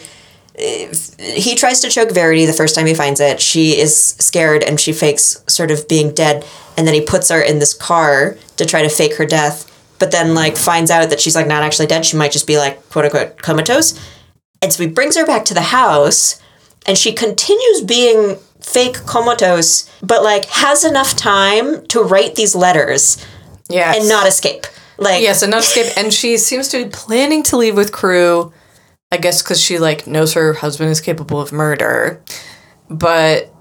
He 0.57 1.55
tries 1.55 1.79
to 1.81 1.89
choke 1.89 2.11
Verity 2.11 2.45
the 2.45 2.53
first 2.53 2.75
time 2.75 2.85
he 2.85 2.93
finds 2.93 3.19
it. 3.19 3.41
She 3.41 3.79
is 3.79 3.97
scared 4.19 4.63
and 4.63 4.79
she 4.79 4.93
fakes 4.93 5.43
sort 5.47 5.71
of 5.71 5.87
being 5.87 6.13
dead. 6.13 6.45
And 6.77 6.85
then 6.85 6.93
he 6.93 7.01
puts 7.01 7.29
her 7.29 7.41
in 7.41 7.59
this 7.59 7.73
car 7.73 8.37
to 8.57 8.65
try 8.65 8.83
to 8.83 8.89
fake 8.89 9.15
her 9.15 9.25
death. 9.25 9.69
But 9.99 10.11
then, 10.11 10.35
like, 10.35 10.57
finds 10.57 10.91
out 10.91 11.09
that 11.09 11.19
she's 11.19 11.35
like 11.35 11.47
not 11.47 11.63
actually 11.63 11.87
dead. 11.87 12.05
She 12.05 12.17
might 12.17 12.31
just 12.31 12.45
be 12.45 12.57
like 12.57 12.87
quote 12.89 13.05
unquote 13.05 13.41
comatose. 13.41 13.99
And 14.61 14.71
so 14.71 14.83
he 14.83 14.89
brings 14.89 15.17
her 15.17 15.25
back 15.25 15.45
to 15.45 15.53
the 15.53 15.61
house 15.61 16.41
and 16.85 16.97
she 16.97 17.13
continues 17.13 17.81
being 17.81 18.37
fake 18.59 19.05
comatose, 19.05 19.89
but 20.01 20.23
like 20.23 20.45
has 20.45 20.83
enough 20.83 21.15
time 21.15 21.85
to 21.87 22.01
write 22.01 22.35
these 22.35 22.55
letters 22.55 23.23
Yeah, 23.69 23.93
and 23.95 24.07
not 24.07 24.27
escape. 24.27 24.65
Like, 24.97 25.21
Yes, 25.21 25.41
and 25.41 25.51
not 25.51 25.63
escape. 25.63 25.97
And 25.97 26.13
she 26.13 26.37
seems 26.37 26.67
to 26.69 26.83
be 26.83 26.89
planning 26.89 27.43
to 27.43 27.57
leave 27.57 27.75
with 27.75 27.91
crew. 27.91 28.53
I 29.13 29.17
guess 29.17 29.43
because 29.43 29.61
she 29.61 29.77
like 29.77 30.07
knows 30.07 30.33
her 30.33 30.53
husband 30.53 30.89
is 30.89 30.99
capable 30.99 31.39
of 31.39 31.51
murder, 31.51 32.19
but 32.89 33.53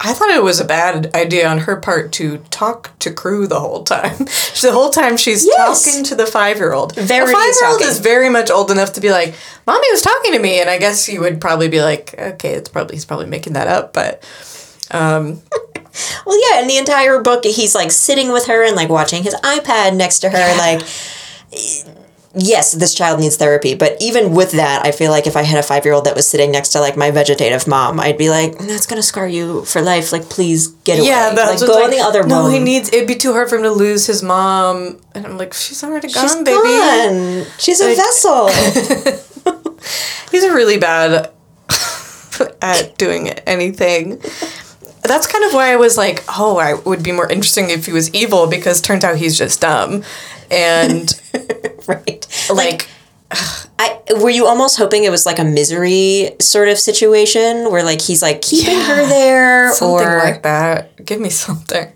I 0.00 0.12
thought 0.12 0.30
it 0.30 0.42
was 0.42 0.60
a 0.60 0.64
bad 0.64 1.14
idea 1.14 1.48
on 1.48 1.58
her 1.58 1.76
part 1.76 2.12
to 2.12 2.38
talk 2.50 2.96
to 3.00 3.10
crew 3.12 3.46
the 3.46 3.58
whole 3.58 3.82
time. 3.84 4.16
the 4.62 4.70
whole 4.72 4.90
time 4.90 5.16
she's 5.16 5.44
Yes. 5.44 5.84
talking 5.84 6.04
to 6.04 6.14
the 6.14 6.26
five 6.26 6.58
year 6.58 6.72
old. 6.72 6.94
The 6.94 7.02
five 7.06 7.28
year 7.28 7.68
old 7.68 7.80
is 7.82 7.98
very 7.98 8.28
much 8.28 8.50
old 8.50 8.70
enough 8.70 8.92
to 8.94 9.00
be 9.00 9.10
like, 9.10 9.34
"Mommy 9.66 9.86
was 9.90 10.02
talking 10.02 10.32
to 10.32 10.38
me," 10.38 10.60
and 10.60 10.70
I 10.70 10.78
guess 10.78 11.08
you 11.08 11.20
would 11.20 11.40
probably 11.40 11.68
be 11.68 11.80
like, 11.82 12.14
"Okay, 12.18 12.52
it's 12.52 12.68
probably 12.68 12.94
he's 12.96 13.04
probably 13.04 13.26
making 13.26 13.54
that 13.54 13.66
up," 13.68 13.92
but 13.92 14.22
Um, 14.90 15.42
Well, 16.26 16.38
yeah, 16.50 16.60
in 16.60 16.66
the 16.68 16.76
entire 16.76 17.20
book, 17.20 17.44
he's 17.44 17.74
like 17.74 17.90
sitting 17.92 18.32
with 18.32 18.46
her 18.46 18.64
and 18.64 18.74
like 18.76 18.88
watching 18.88 19.22
his 19.22 19.34
iPad 19.44 19.94
next 19.96 20.18
to 20.20 20.28
her. 20.30 20.56
Like, 20.58 20.82
yes, 22.36 22.72
this 22.72 22.94
child 22.94 23.20
needs 23.20 23.36
therapy. 23.36 23.74
But 23.74 23.96
even 24.00 24.32
with 24.34 24.52
that, 24.52 24.84
I 24.84 24.90
feel 24.92 25.10
like 25.10 25.26
if 25.26 25.36
I 25.36 25.42
had 25.42 25.58
a 25.58 25.62
five 25.62 25.84
year 25.84 25.94
old 25.94 26.04
that 26.06 26.14
was 26.16 26.28
sitting 26.28 26.50
next 26.50 26.70
to 26.70 26.80
like 26.80 26.96
my 26.96 27.10
vegetative 27.10 27.66
mom, 27.66 28.00
I'd 28.00 28.18
be 28.18 28.30
like, 28.30 28.58
that's 28.58 28.86
going 28.86 28.98
to 29.00 29.02
scar 29.02 29.26
you 29.28 29.64
for 29.64 29.80
life. 29.82 30.12
Like, 30.12 30.28
please 30.28 30.68
get 30.84 30.98
away. 30.98 31.08
yeah, 31.08 31.32
like, 31.36 31.58
go 31.60 31.66
what's 31.66 31.84
in 31.86 31.90
the 31.98 32.04
other 32.04 32.22
No, 32.24 32.44
room. 32.44 32.52
he 32.52 32.58
needs. 32.58 32.92
It'd 32.92 33.08
be 33.08 33.14
too 33.16 33.32
hard 33.32 33.48
for 33.48 33.56
him 33.56 33.62
to 33.62 33.70
lose 33.70 34.06
his 34.06 34.22
mom, 34.22 34.98
and 35.14 35.26
I'm 35.26 35.38
like, 35.38 35.52
she's 35.52 35.82
already 35.84 36.08
gone, 36.12 36.22
She's 36.22 36.34
baby. 36.36 36.50
gone. 36.52 37.46
She's 37.58 37.80
a 37.80 37.94
vessel. 37.94 38.48
He's 40.30 40.42
really 40.44 40.78
bad 40.78 41.30
at 42.62 42.96
doing 42.98 43.28
anything. 43.30 44.18
That's 45.02 45.26
kind 45.26 45.44
of 45.44 45.52
why 45.52 45.72
I 45.72 45.76
was 45.76 45.96
like, 45.98 46.24
oh, 46.28 46.56
I 46.56 46.74
would 46.74 47.02
be 47.02 47.12
more 47.12 47.30
interesting 47.30 47.68
if 47.70 47.86
he 47.86 47.92
was 47.92 48.12
evil 48.14 48.46
because 48.46 48.80
turns 48.80 49.04
out 49.04 49.16
he's 49.16 49.36
just 49.38 49.60
dumb. 49.60 50.02
And 50.50 51.08
right. 51.88 52.26
like, 52.52 52.88
I 53.78 54.00
were 54.20 54.30
you 54.30 54.46
almost 54.46 54.76
hoping 54.76 55.04
it 55.04 55.10
was 55.10 55.26
like 55.26 55.38
a 55.38 55.44
misery 55.44 56.36
sort 56.40 56.68
of 56.68 56.78
situation 56.78 57.70
where 57.70 57.82
like 57.82 58.00
he's 58.00 58.22
like 58.22 58.42
keeping 58.42 58.78
her 58.78 59.06
there 59.08 59.70
or 59.70 59.74
something 59.74 60.06
or 60.06 60.18
like 60.18 60.42
that. 60.42 61.04
Give 61.04 61.20
me 61.20 61.30
something. 61.30 61.90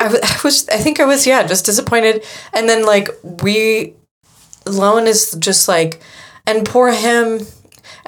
I 0.00 0.06
I 0.06 0.40
was, 0.44 0.68
I 0.68 0.76
think 0.76 1.00
I 1.00 1.04
was, 1.04 1.26
yeah, 1.26 1.46
just 1.46 1.64
disappointed. 1.64 2.24
And 2.52 2.68
then 2.68 2.84
like 2.84 3.08
we, 3.42 3.94
Lowen 4.64 5.06
is 5.06 5.36
just 5.38 5.68
like, 5.68 6.00
and 6.46 6.64
poor 6.66 6.92
him. 6.92 7.40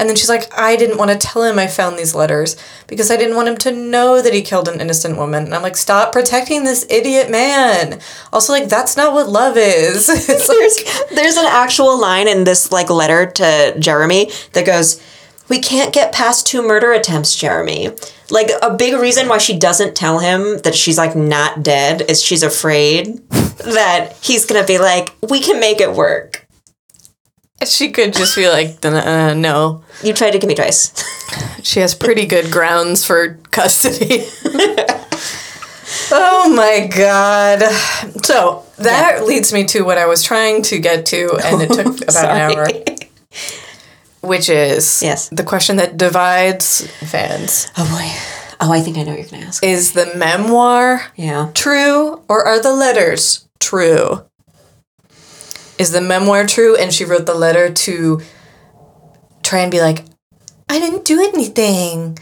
And 0.00 0.08
then 0.08 0.16
she's 0.16 0.30
like, 0.30 0.50
I 0.58 0.76
didn't 0.76 0.96
want 0.96 1.10
to 1.10 1.18
tell 1.18 1.44
him 1.44 1.58
I 1.58 1.66
found 1.66 1.98
these 1.98 2.14
letters 2.14 2.56
because 2.86 3.10
I 3.10 3.18
didn't 3.18 3.36
want 3.36 3.48
him 3.48 3.58
to 3.58 3.70
know 3.70 4.22
that 4.22 4.32
he 4.32 4.40
killed 4.40 4.66
an 4.66 4.80
innocent 4.80 5.18
woman. 5.18 5.44
And 5.44 5.54
I'm 5.54 5.60
like, 5.60 5.76
stop 5.76 6.10
protecting 6.10 6.64
this 6.64 6.86
idiot 6.88 7.30
man. 7.30 8.00
Also, 8.32 8.54
like, 8.54 8.70
that's 8.70 8.96
not 8.96 9.12
what 9.12 9.28
love 9.28 9.58
is. 9.58 10.08
it's 10.28 10.48
like, 10.48 10.58
there's 10.58 11.10
there's 11.10 11.36
an 11.36 11.44
actual 11.46 12.00
line 12.00 12.28
in 12.28 12.44
this 12.44 12.72
like 12.72 12.88
letter 12.88 13.26
to 13.26 13.78
Jeremy 13.78 14.32
that 14.54 14.64
goes, 14.64 15.02
"We 15.50 15.58
can't 15.58 15.92
get 15.92 16.14
past 16.14 16.46
two 16.46 16.66
murder 16.66 16.92
attempts, 16.92 17.36
Jeremy." 17.36 17.90
Like 18.30 18.50
a 18.62 18.74
big 18.74 18.98
reason 18.98 19.28
why 19.28 19.36
she 19.36 19.58
doesn't 19.58 19.96
tell 19.96 20.20
him 20.20 20.60
that 20.60 20.74
she's 20.74 20.96
like 20.96 21.14
not 21.14 21.62
dead 21.62 22.02
is 22.08 22.22
she's 22.22 22.42
afraid 22.42 23.28
that 23.28 24.16
he's 24.22 24.46
gonna 24.46 24.66
be 24.66 24.78
like, 24.78 25.14
"We 25.28 25.40
can 25.40 25.60
make 25.60 25.82
it 25.82 25.92
work." 25.92 26.46
She 27.66 27.90
could 27.92 28.12
just 28.14 28.36
be 28.36 28.48
like, 28.48 28.84
uh, 28.84 29.34
no. 29.34 29.82
You 30.02 30.12
tried 30.12 30.30
to 30.32 30.38
kill 30.38 30.48
me 30.48 30.54
twice. 30.54 30.92
She 31.62 31.80
has 31.80 31.94
pretty 31.94 32.26
good 32.26 32.50
grounds 32.50 33.04
for 33.04 33.34
custody. 33.50 34.24
oh 36.12 36.52
my 36.54 36.86
god. 36.94 37.60
So 38.24 38.64
that 38.78 39.24
leads 39.26 39.52
me 39.52 39.64
to 39.66 39.82
what 39.82 39.98
I 39.98 40.06
was 40.06 40.22
trying 40.22 40.62
to 40.64 40.78
get 40.78 41.06
to, 41.06 41.38
and 41.44 41.62
it 41.62 41.68
took 41.72 42.00
about 42.08 42.24
an 42.24 42.58
hour, 42.58 42.66
which 44.22 44.48
is 44.48 45.02
Yes. 45.02 45.28
the 45.30 45.44
question 45.44 45.76
that 45.76 45.96
divides 45.96 46.86
fans. 47.10 47.70
Oh 47.76 47.84
boy. 47.84 48.10
Oh, 48.62 48.72
I 48.72 48.80
think 48.80 48.98
I 48.98 49.02
know 49.04 49.12
what 49.12 49.20
you're 49.20 49.28
gonna 49.30 49.46
ask. 49.46 49.64
Is 49.64 49.92
the 49.92 50.12
memoir 50.16 51.02
Yeah. 51.16 51.50
true 51.54 52.20
or 52.28 52.44
are 52.46 52.60
the 52.60 52.72
letters 52.72 53.46
true? 53.58 54.24
Is 55.80 55.92
the 55.92 56.00
memoir 56.00 56.46
true 56.46 56.76
and 56.76 56.92
she 56.92 57.04
wrote 57.04 57.24
the 57.24 57.34
letter 57.34 57.72
to 57.72 58.20
try 59.42 59.60
and 59.60 59.70
be 59.70 59.80
like, 59.80 60.04
I 60.68 60.78
didn't 60.78 61.06
do 61.06 61.20
anything? 61.20 62.18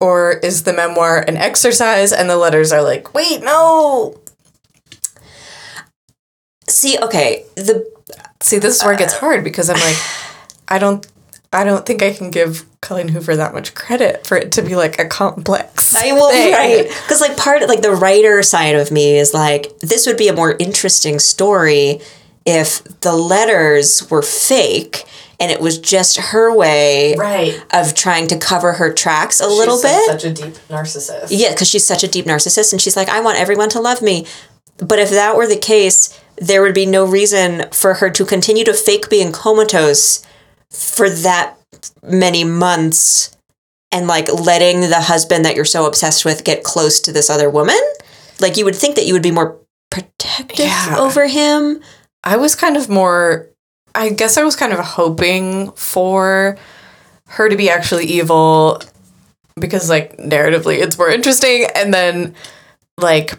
Or 0.00 0.32
is 0.32 0.64
the 0.64 0.74
memoir 0.74 1.24
an 1.26 1.38
exercise 1.38 2.12
and 2.12 2.28
the 2.28 2.36
letters 2.36 2.72
are 2.72 2.82
like, 2.82 3.14
wait, 3.14 3.42
no? 3.42 4.20
See, 6.68 6.98
okay, 6.98 7.46
the 7.56 7.86
See, 8.44 8.58
this 8.58 8.76
is 8.76 8.84
where 8.84 8.92
it 8.92 8.98
gets 8.98 9.14
hard 9.14 9.42
because 9.42 9.70
I'm 9.70 9.80
like, 9.80 9.96
I 10.68 10.78
don't, 10.78 11.06
I 11.50 11.64
don't 11.64 11.86
think 11.86 12.02
I 12.02 12.12
can 12.12 12.30
give 12.30 12.66
Colleen 12.82 13.08
Hoover 13.08 13.36
that 13.36 13.54
much 13.54 13.74
credit 13.74 14.26
for 14.26 14.36
it 14.36 14.52
to 14.52 14.62
be 14.62 14.76
like 14.76 14.98
a 14.98 15.06
complex. 15.06 15.94
I 15.96 16.12
will 16.12 16.30
thing. 16.30 16.52
right 16.52 16.86
because 16.86 17.22
like 17.22 17.38
part 17.38 17.66
like 17.68 17.80
the 17.80 17.92
writer 17.92 18.42
side 18.42 18.74
of 18.74 18.90
me 18.90 19.16
is 19.16 19.32
like 19.32 19.78
this 19.78 20.06
would 20.06 20.18
be 20.18 20.28
a 20.28 20.34
more 20.34 20.56
interesting 20.58 21.18
story 21.18 22.02
if 22.46 22.82
the 23.00 23.14
letters 23.14 24.08
were 24.10 24.22
fake 24.22 25.04
and 25.40 25.50
it 25.50 25.60
was 25.60 25.78
just 25.78 26.16
her 26.16 26.54
way 26.54 27.14
Right. 27.16 27.60
of 27.72 27.94
trying 27.94 28.26
to 28.28 28.38
cover 28.38 28.74
her 28.74 28.92
tracks 28.92 29.40
a 29.40 29.48
little 29.48 29.80
bit. 29.80 30.06
Such 30.06 30.24
a 30.24 30.30
deep 30.32 30.54
narcissist. 30.68 31.26
Yeah, 31.30 31.50
because 31.50 31.68
she's 31.68 31.86
such 31.86 32.04
a 32.04 32.08
deep 32.08 32.26
narcissist 32.26 32.72
and 32.72 32.80
she's 32.80 32.96
like, 32.96 33.08
I 33.08 33.20
want 33.20 33.38
everyone 33.38 33.68
to 33.70 33.80
love 33.80 34.00
me. 34.02 34.26
But 34.78 34.98
if 34.98 35.10
that 35.10 35.36
were 35.36 35.46
the 35.46 35.56
case, 35.56 36.18
there 36.36 36.62
would 36.62 36.74
be 36.74 36.86
no 36.86 37.04
reason 37.04 37.66
for 37.72 37.94
her 37.94 38.10
to 38.10 38.24
continue 38.24 38.64
to 38.64 38.74
fake 38.74 39.08
being 39.08 39.32
comatose 39.32 40.22
for 40.70 41.08
that 41.08 41.56
many 42.02 42.44
months 42.44 43.36
and 43.92 44.06
like 44.06 44.28
letting 44.32 44.80
the 44.82 45.00
husband 45.02 45.44
that 45.44 45.54
you're 45.56 45.64
so 45.64 45.86
obsessed 45.86 46.24
with 46.24 46.44
get 46.44 46.64
close 46.64 46.98
to 47.00 47.12
this 47.12 47.30
other 47.30 47.48
woman. 47.48 47.78
Like 48.40 48.56
you 48.56 48.64
would 48.64 48.74
think 48.74 48.96
that 48.96 49.06
you 49.06 49.12
would 49.12 49.22
be 49.22 49.30
more 49.30 49.56
protective 49.90 50.66
Yeah. 50.66 50.96
over 50.98 51.26
him. 51.28 51.80
I 52.24 52.36
was 52.36 52.54
kind 52.54 52.76
of 52.76 52.88
more. 52.88 53.48
I 53.94 54.10
guess 54.10 54.36
I 54.36 54.42
was 54.42 54.56
kind 54.56 54.72
of 54.72 54.80
hoping 54.80 55.70
for 55.72 56.58
her 57.28 57.48
to 57.48 57.56
be 57.56 57.70
actually 57.70 58.06
evil 58.06 58.80
because, 59.56 59.88
like, 59.88 60.16
narratively, 60.16 60.78
it's 60.82 60.98
more 60.98 61.10
interesting. 61.10 61.66
And 61.76 61.94
then, 61.94 62.34
like, 62.98 63.38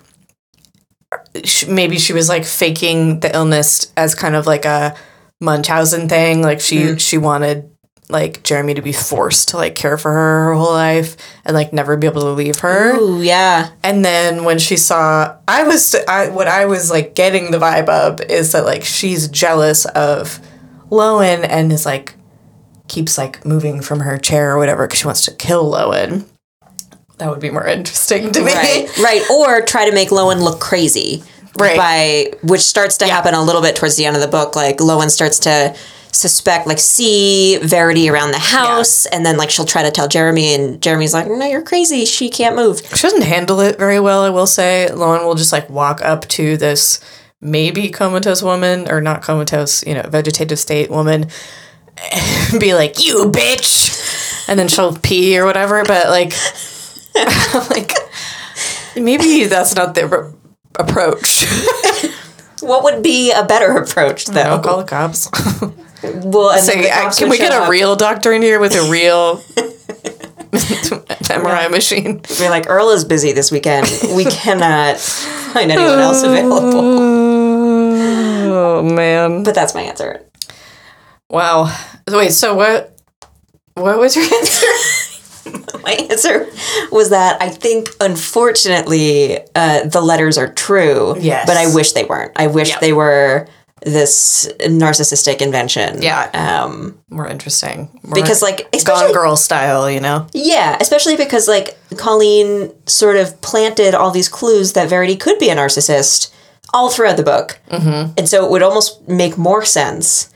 maybe 1.68 1.98
she 1.98 2.14
was 2.14 2.30
like 2.30 2.46
faking 2.46 3.20
the 3.20 3.34
illness 3.36 3.92
as 3.98 4.16
kind 4.16 4.36
of 4.36 4.48
like 4.48 4.66
a 4.66 4.96
Munchausen 5.42 6.08
thing. 6.08 6.42
Like, 6.42 6.62
she 6.62 6.78
mm-hmm. 6.78 6.98
she 6.98 7.18
wanted 7.18 7.75
like 8.10 8.44
Jeremy 8.44 8.76
to 8.76 8.82
be 8.82 8.94
forced 8.94 9.50
to 9.50 9.58
like 9.58 9.74
care 9.76 9.98
for 9.98 10.12
her 10.12 10.46
her 10.46 10.54
whole 10.54 10.74
life 10.74 11.18
and 11.44 11.56
like 11.56 11.74
never 11.74 11.98
be 11.98 12.08
able 12.08 12.22
to 12.22 12.30
leave 12.30 12.60
her. 12.60 12.96
Ooh, 12.96 13.22
yeah. 13.22 13.72
And 13.84 14.06
then 14.06 14.44
when 14.44 14.60
she 14.60 14.78
saw, 14.78 15.38
I 15.48 15.64
was, 15.64 15.96
I, 16.08 16.30
what 16.30 16.48
I 16.48 16.66
was 16.66 16.92
like 16.92 17.16
getting 17.16 17.52
the 17.52 17.58
vibe 17.58 17.90
of 17.90 18.22
is 18.22 18.52
that 18.52 18.66
like 18.66 18.84
she's 18.84 19.28
jealous 19.28 19.86
of 19.86 20.40
Lowen 20.90 21.46
and 21.50 21.72
is 21.72 21.86
like, 21.86 22.16
keeps 22.88 23.18
like 23.18 23.44
moving 23.44 23.82
from 23.82 24.02
her 24.02 24.18
chair 24.18 24.54
or 24.54 24.60
whatever 24.60 24.86
because 24.86 25.00
she 25.00 25.08
wants 25.08 25.26
to 25.26 25.34
kill 25.34 25.72
Lowen. 25.72 26.26
That 27.18 27.30
would 27.30 27.40
be 27.40 27.50
more 27.50 27.66
interesting 27.66 28.32
to 28.32 28.40
me. 28.42 28.54
Right, 28.54 28.98
right. 29.00 29.30
Or 29.32 29.62
try 29.62 29.90
to 29.90 29.96
make 29.96 30.10
Lowen 30.10 30.44
look 30.44 30.60
crazy. 30.60 31.24
Right. 31.58 31.78
By 31.78 32.38
which 32.44 32.62
starts 32.62 32.98
to 32.98 33.08
happen 33.08 33.34
a 33.34 33.42
little 33.42 33.62
bit 33.62 33.78
towards 33.78 33.96
the 33.96 34.06
end 34.06 34.18
of 34.18 34.22
the 34.22 34.28
book. 34.28 34.56
Like 34.56 34.78
Lowen 34.78 35.10
starts 35.10 35.40
to 35.40 35.76
suspect, 36.16 36.68
like 36.68 36.80
see 36.80 37.58
Verity 37.58 38.10
around 38.10 38.32
the 38.32 38.40
house, 38.40 39.06
and 39.08 39.26
then 39.26 39.38
like 39.38 39.50
she'll 39.50 39.66
try 39.66 39.84
to 39.84 39.92
tell 39.92 40.08
Jeremy, 40.08 40.54
and 40.54 40.82
Jeremy's 40.82 41.14
like, 41.14 41.28
"No, 41.28 41.46
you're 41.46 41.62
crazy. 41.62 42.06
She 42.06 42.30
can't 42.30 42.56
move." 42.56 42.80
She 42.80 43.02
doesn't 43.02 43.24
handle 43.24 43.60
it 43.60 43.78
very 43.78 44.00
well, 44.00 44.22
I 44.24 44.30
will 44.30 44.48
say. 44.48 44.88
Lowen 44.92 45.26
will 45.26 45.36
just 45.36 45.52
like 45.52 45.70
walk 45.70 46.02
up 46.02 46.28
to 46.30 46.58
this 46.58 47.00
maybe 47.42 47.90
comatose 47.90 48.42
woman 48.42 48.90
or 48.90 49.02
not 49.02 49.22
comatose, 49.22 49.86
you 49.86 49.94
know, 49.94 50.04
vegetative 50.04 50.58
state 50.58 50.90
woman 50.90 51.28
be 52.60 52.74
like, 52.74 53.06
"You 53.06 53.26
bitch." 53.26 54.48
And 54.48 54.60
then 54.60 54.68
she'll 54.68 54.96
pee 54.96 55.38
or 55.38 55.46
whatever, 55.46 55.84
but 55.84 56.08
like 56.10 56.34
like 57.70 57.92
maybe 58.96 59.46
that's 59.46 59.76
not 59.76 59.96
the 59.96 60.10
r- 60.10 60.34
approach. 60.80 61.46
What 62.62 62.84
would 62.84 63.04
be 63.04 63.32
a 63.32 63.44
better 63.46 63.78
approach, 63.78 64.26
though? 64.26 64.42
I'll 64.42 64.60
call 64.60 64.78
the 64.78 64.86
cops. 64.86 65.30
Well, 66.24 66.58
Say, 66.60 66.90
can 67.18 67.30
we 67.30 67.38
get 67.38 67.52
a 67.52 67.64
up. 67.64 67.70
real 67.70 67.96
doctor 67.96 68.32
in 68.34 68.42
here 68.42 68.60
with 68.60 68.74
a 68.76 68.90
real 68.90 69.38
MRI 70.52 71.70
machine? 71.72 72.22
We're 72.40 72.50
like, 72.50 72.70
Earl 72.70 72.90
is 72.90 73.06
busy 73.06 73.32
this 73.32 73.52
weekend. 73.52 73.88
We 74.16 74.26
cannot 74.26 74.98
find 74.98 75.72
anyone 75.72 76.00
else 76.00 76.24
available. 76.24 76.72
Oh 78.58 78.82
man. 78.84 79.44
But 79.44 79.56
that's 79.56 79.74
my 79.74 79.82
answer. 79.82 80.22
Wow. 81.30 81.76
Wait, 82.10 82.32
so 82.32 82.56
what 82.56 82.98
what 83.76 84.00
was 84.00 84.16
your 84.16 84.26
answer? 84.34 84.68
My 85.84 85.92
answer 86.10 86.48
was 86.92 87.10
that 87.12 87.40
I 87.42 87.50
think, 87.50 87.90
unfortunately, 88.02 89.38
uh, 89.54 89.84
the 89.86 90.02
letters 90.02 90.38
are 90.40 90.52
true. 90.52 91.16
Yes. 91.20 91.46
But 91.46 91.58
I 91.58 91.74
wish 91.74 91.92
they 91.92 92.04
weren't. 92.04 92.32
I 92.36 92.48
wish 92.48 92.70
Yep. 92.70 92.80
they 92.80 92.94
were 92.94 93.48
this 93.84 94.48
narcissistic 94.62 95.42
invention. 95.42 96.02
Yeah. 96.02 96.30
Um, 96.34 96.98
More 97.10 97.28
interesting. 97.28 97.90
More 98.04 98.16
because, 98.16 98.42
like, 98.42 98.58
Gone 98.60 98.70
especially. 98.74 99.14
Girl 99.14 99.36
style, 99.36 99.92
you 99.92 100.00
know? 100.00 100.28
Yeah, 100.34 100.78
especially 100.80 101.18
because, 101.18 101.48
like, 101.48 101.78
Colleen 101.98 102.72
sort 102.88 103.18
of 103.18 103.40
planted 103.42 103.94
all 103.94 104.12
these 104.12 104.30
clues 104.30 104.74
that 104.74 104.88
Verity 104.90 105.16
could 105.18 105.38
be 105.40 105.50
a 105.50 105.56
narcissist 105.56 106.32
all 106.74 106.90
throughout 106.90 107.18
the 107.18 107.24
book. 107.24 107.60
Mm-hmm. 107.70 108.14
And 108.18 108.28
so 108.30 108.46
it 108.46 108.52
would 108.52 108.64
almost 108.64 109.08
make 109.08 109.38
more 109.38 109.66
sense 109.66 110.30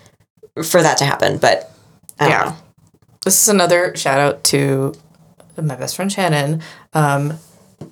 for 0.64 0.82
that 0.84 0.98
to 0.98 1.06
happen. 1.06 1.38
But 1.38 1.72
I 2.20 2.24
don't 2.26 2.32
Yeah. 2.32 2.44
know. 2.50 2.56
This 3.26 3.42
is 3.42 3.48
another 3.50 3.96
shout 3.96 4.20
out 4.20 4.44
to 4.46 4.94
my 5.62 5.76
best 5.76 5.96
friend 5.96 6.12
Shannon. 6.12 6.62
Um, 6.94 7.38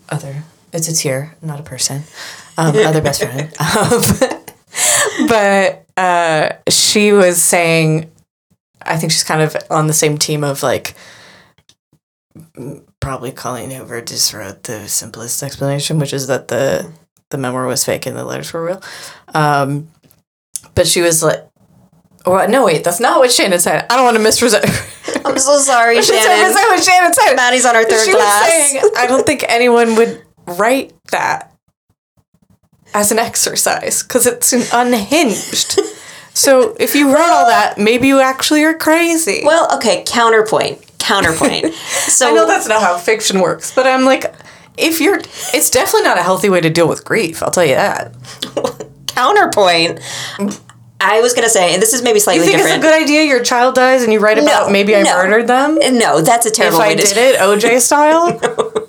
other, 0.10 0.43
it's 0.74 0.88
a 0.88 0.93
tier, 0.93 1.36
not 1.41 1.60
a 1.60 1.64
person. 1.64 2.04
Um, 2.58 2.76
other 2.76 3.02
best 3.02 3.22
friend. 3.24 3.50
Um, 3.60 4.37
but 5.28 5.86
uh, 5.97 6.49
she 6.69 7.11
was 7.11 7.41
saying, 7.41 8.11
I 8.82 8.97
think 8.97 9.11
she's 9.11 9.23
kind 9.23 9.41
of 9.41 9.55
on 9.69 9.88
the 9.88 9.93
same 9.93 10.17
team 10.17 10.43
of 10.43 10.63
like, 10.63 10.95
probably 12.99 13.32
Colleen 13.32 13.71
Hoover 13.71 14.01
just 14.01 14.34
wrote 14.34 14.63
the 14.63 14.88
simplest 14.88 15.41
explanation, 15.43 15.99
which 15.99 16.13
is 16.13 16.28
that 16.28 16.47
the 16.47 16.91
the 17.30 17.38
memoir 17.38 17.67
was 17.67 17.84
fake 17.84 18.05
and 18.05 18.15
the 18.15 18.23
letters 18.23 18.53
were 18.53 18.63
real. 18.63 18.82
Um, 19.34 19.89
but 20.75 20.88
she 20.88 21.01
was 21.01 21.21
like, 21.21 21.45
or 22.25 22.47
no, 22.47 22.65
wait, 22.65 22.84
that's 22.84 22.99
not 22.99 23.19
what 23.19 23.32
Shannon 23.32 23.59
said. 23.59 23.86
I 23.89 23.95
don't 23.95 24.05
want 24.05 24.17
to 24.17 24.23
misrepresent. 24.23 24.65
I'm 25.25 25.38
so 25.38 25.57
sorry, 25.59 25.95
That's 25.95 26.07
Shannon. 26.07 26.53
what 26.53 26.84
Shannon 26.84 27.13
said. 27.13 27.36
Maddie's 27.36 27.65
on 27.65 27.75
her 27.75 27.84
third 27.84 28.05
she 28.05 28.11
saying, 28.11 28.91
I 28.97 29.07
don't 29.07 29.25
think 29.25 29.45
anyone 29.47 29.95
would 29.95 30.23
write 30.45 30.93
that 31.11 31.53
as 32.94 33.12
an 33.12 33.20
exercise 33.20 34.04
because 34.04 34.26
it's 34.26 34.54
an 34.54 34.64
unhinged. 34.74 35.80
so 36.34 36.76
if 36.80 36.96
you 36.96 37.08
wrote 37.14 37.30
all 37.30 37.46
that, 37.48 37.78
maybe 37.78 38.08
you 38.08 38.20
actually 38.20 38.64
are 38.64 38.74
crazy. 38.74 39.42
Well, 39.46 39.74
okay, 39.78 40.04
counterpoint. 40.06 40.84
Counterpoint. 41.00 41.74
So 42.08 42.30
I 42.30 42.32
know 42.34 42.48
that's 42.48 42.68
not 42.68 42.82
how 42.82 42.98
fiction 42.98 43.40
works, 43.42 43.74
but 43.76 43.86
I'm 43.86 44.04
like, 44.06 44.34
if 44.78 45.00
you're, 45.02 45.18
it's 45.20 45.70
definitely 45.70 46.04
not 46.04 46.18
a 46.18 46.24
healthy 46.24 46.50
way 46.50 46.62
to 46.62 46.70
deal 46.70 46.88
with 46.88 47.04
grief. 47.06 47.44
I'll 47.44 47.52
tell 47.52 47.66
you 47.66 47.76
that. 47.76 48.14
counterpoint. 49.08 50.00
I 51.00 51.22
was 51.22 51.34
gonna 51.34 51.50
say, 51.50 51.74
and 51.74 51.82
this 51.82 51.94
is 51.94 52.02
maybe 52.02 52.20
slightly 52.20 52.46
You 52.46 52.52
think 52.52 52.60
it's 52.60 52.72
a 52.72 52.76
different. 52.76 52.84
good 52.94 53.04
idea? 53.04 53.24
Your 53.24 53.44
child 53.44 53.76
dies, 53.76 54.04
and 54.04 54.12
you 54.12 54.20
write 54.20 54.38
about 54.40 54.68
No, 54.68 54.72
maybe 54.72 54.96
I 54.96 55.04
no. 55.04 55.16
murdered 55.16 55.48
them. 55.48 55.76
no, 55.98 56.22
that's 56.22 56.46
a 56.46 56.50
If 56.50 56.56
terrible 56.56 56.80
I 56.82 56.88
way 56.90 56.96
to 56.96 57.04
did 57.04 57.18
it, 57.18 57.40
OJ 57.40 57.80
style. 57.82 58.40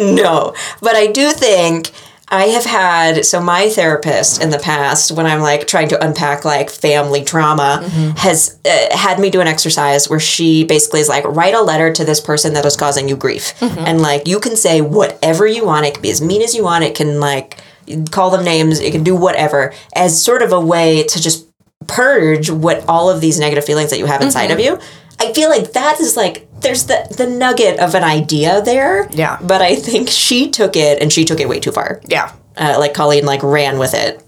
No, 0.00 0.54
but 0.82 0.96
I 0.96 1.06
do 1.06 1.30
think 1.30 1.92
I 2.30 2.46
have 2.46 2.64
had 2.64 3.26
so 3.26 3.40
my 3.40 3.68
therapist 3.68 4.40
in 4.40 4.50
the 4.50 4.58
past 4.58 5.10
when 5.10 5.26
I'm 5.26 5.40
like 5.40 5.66
trying 5.66 5.88
to 5.88 6.04
unpack 6.04 6.44
like 6.44 6.70
family 6.70 7.24
trauma 7.24 7.80
mm-hmm. 7.82 8.16
has 8.16 8.58
uh, 8.64 8.96
had 8.96 9.18
me 9.18 9.30
do 9.30 9.40
an 9.40 9.48
exercise 9.48 10.08
where 10.08 10.20
she 10.20 10.64
basically 10.64 11.00
is 11.00 11.08
like 11.08 11.24
write 11.24 11.54
a 11.54 11.60
letter 11.60 11.92
to 11.92 12.04
this 12.04 12.20
person 12.20 12.54
that 12.54 12.64
is 12.64 12.76
causing 12.76 13.08
you 13.08 13.16
grief. 13.16 13.58
Mm-hmm. 13.58 13.80
And 13.80 14.00
like 14.00 14.28
you 14.28 14.38
can 14.38 14.54
say 14.54 14.80
whatever 14.80 15.46
you 15.46 15.64
want. 15.64 15.86
It 15.86 15.94
can 15.94 16.02
be 16.02 16.10
as 16.10 16.22
mean 16.22 16.42
as 16.42 16.54
you 16.54 16.62
want. 16.62 16.84
It 16.84 16.94
can 16.94 17.18
like 17.18 17.58
call 18.12 18.30
them 18.30 18.44
names. 18.44 18.78
It 18.78 18.92
can 18.92 19.02
do 19.02 19.16
whatever 19.16 19.74
as 19.96 20.22
sort 20.22 20.42
of 20.42 20.52
a 20.52 20.60
way 20.60 21.02
to 21.02 21.20
just 21.20 21.48
purge 21.88 22.48
what 22.48 22.84
all 22.88 23.10
of 23.10 23.20
these 23.20 23.40
negative 23.40 23.64
feelings 23.64 23.90
that 23.90 23.98
you 23.98 24.06
have 24.06 24.22
inside 24.22 24.50
mm-hmm. 24.50 24.52
of 24.52 24.60
you 24.60 24.78
I 25.20 25.32
feel 25.32 25.48
like 25.50 25.72
that 25.74 26.00
is 26.00 26.16
like 26.16 26.48
there's 26.60 26.86
the 26.86 27.06
the 27.16 27.26
nugget 27.26 27.78
of 27.78 27.94
an 27.94 28.04
idea 28.04 28.62
there. 28.62 29.08
Yeah. 29.12 29.38
But 29.42 29.62
I 29.62 29.76
think 29.76 30.08
she 30.08 30.50
took 30.50 30.76
it 30.76 31.00
and 31.02 31.12
she 31.12 31.24
took 31.24 31.40
it 31.40 31.48
way 31.48 31.60
too 31.60 31.72
far. 31.72 32.00
yeah. 32.08 32.32
Uh, 32.56 32.76
like 32.78 32.94
Colleen 32.94 33.24
like 33.24 33.42
ran 33.42 33.78
with 33.78 33.94
it 33.94 34.22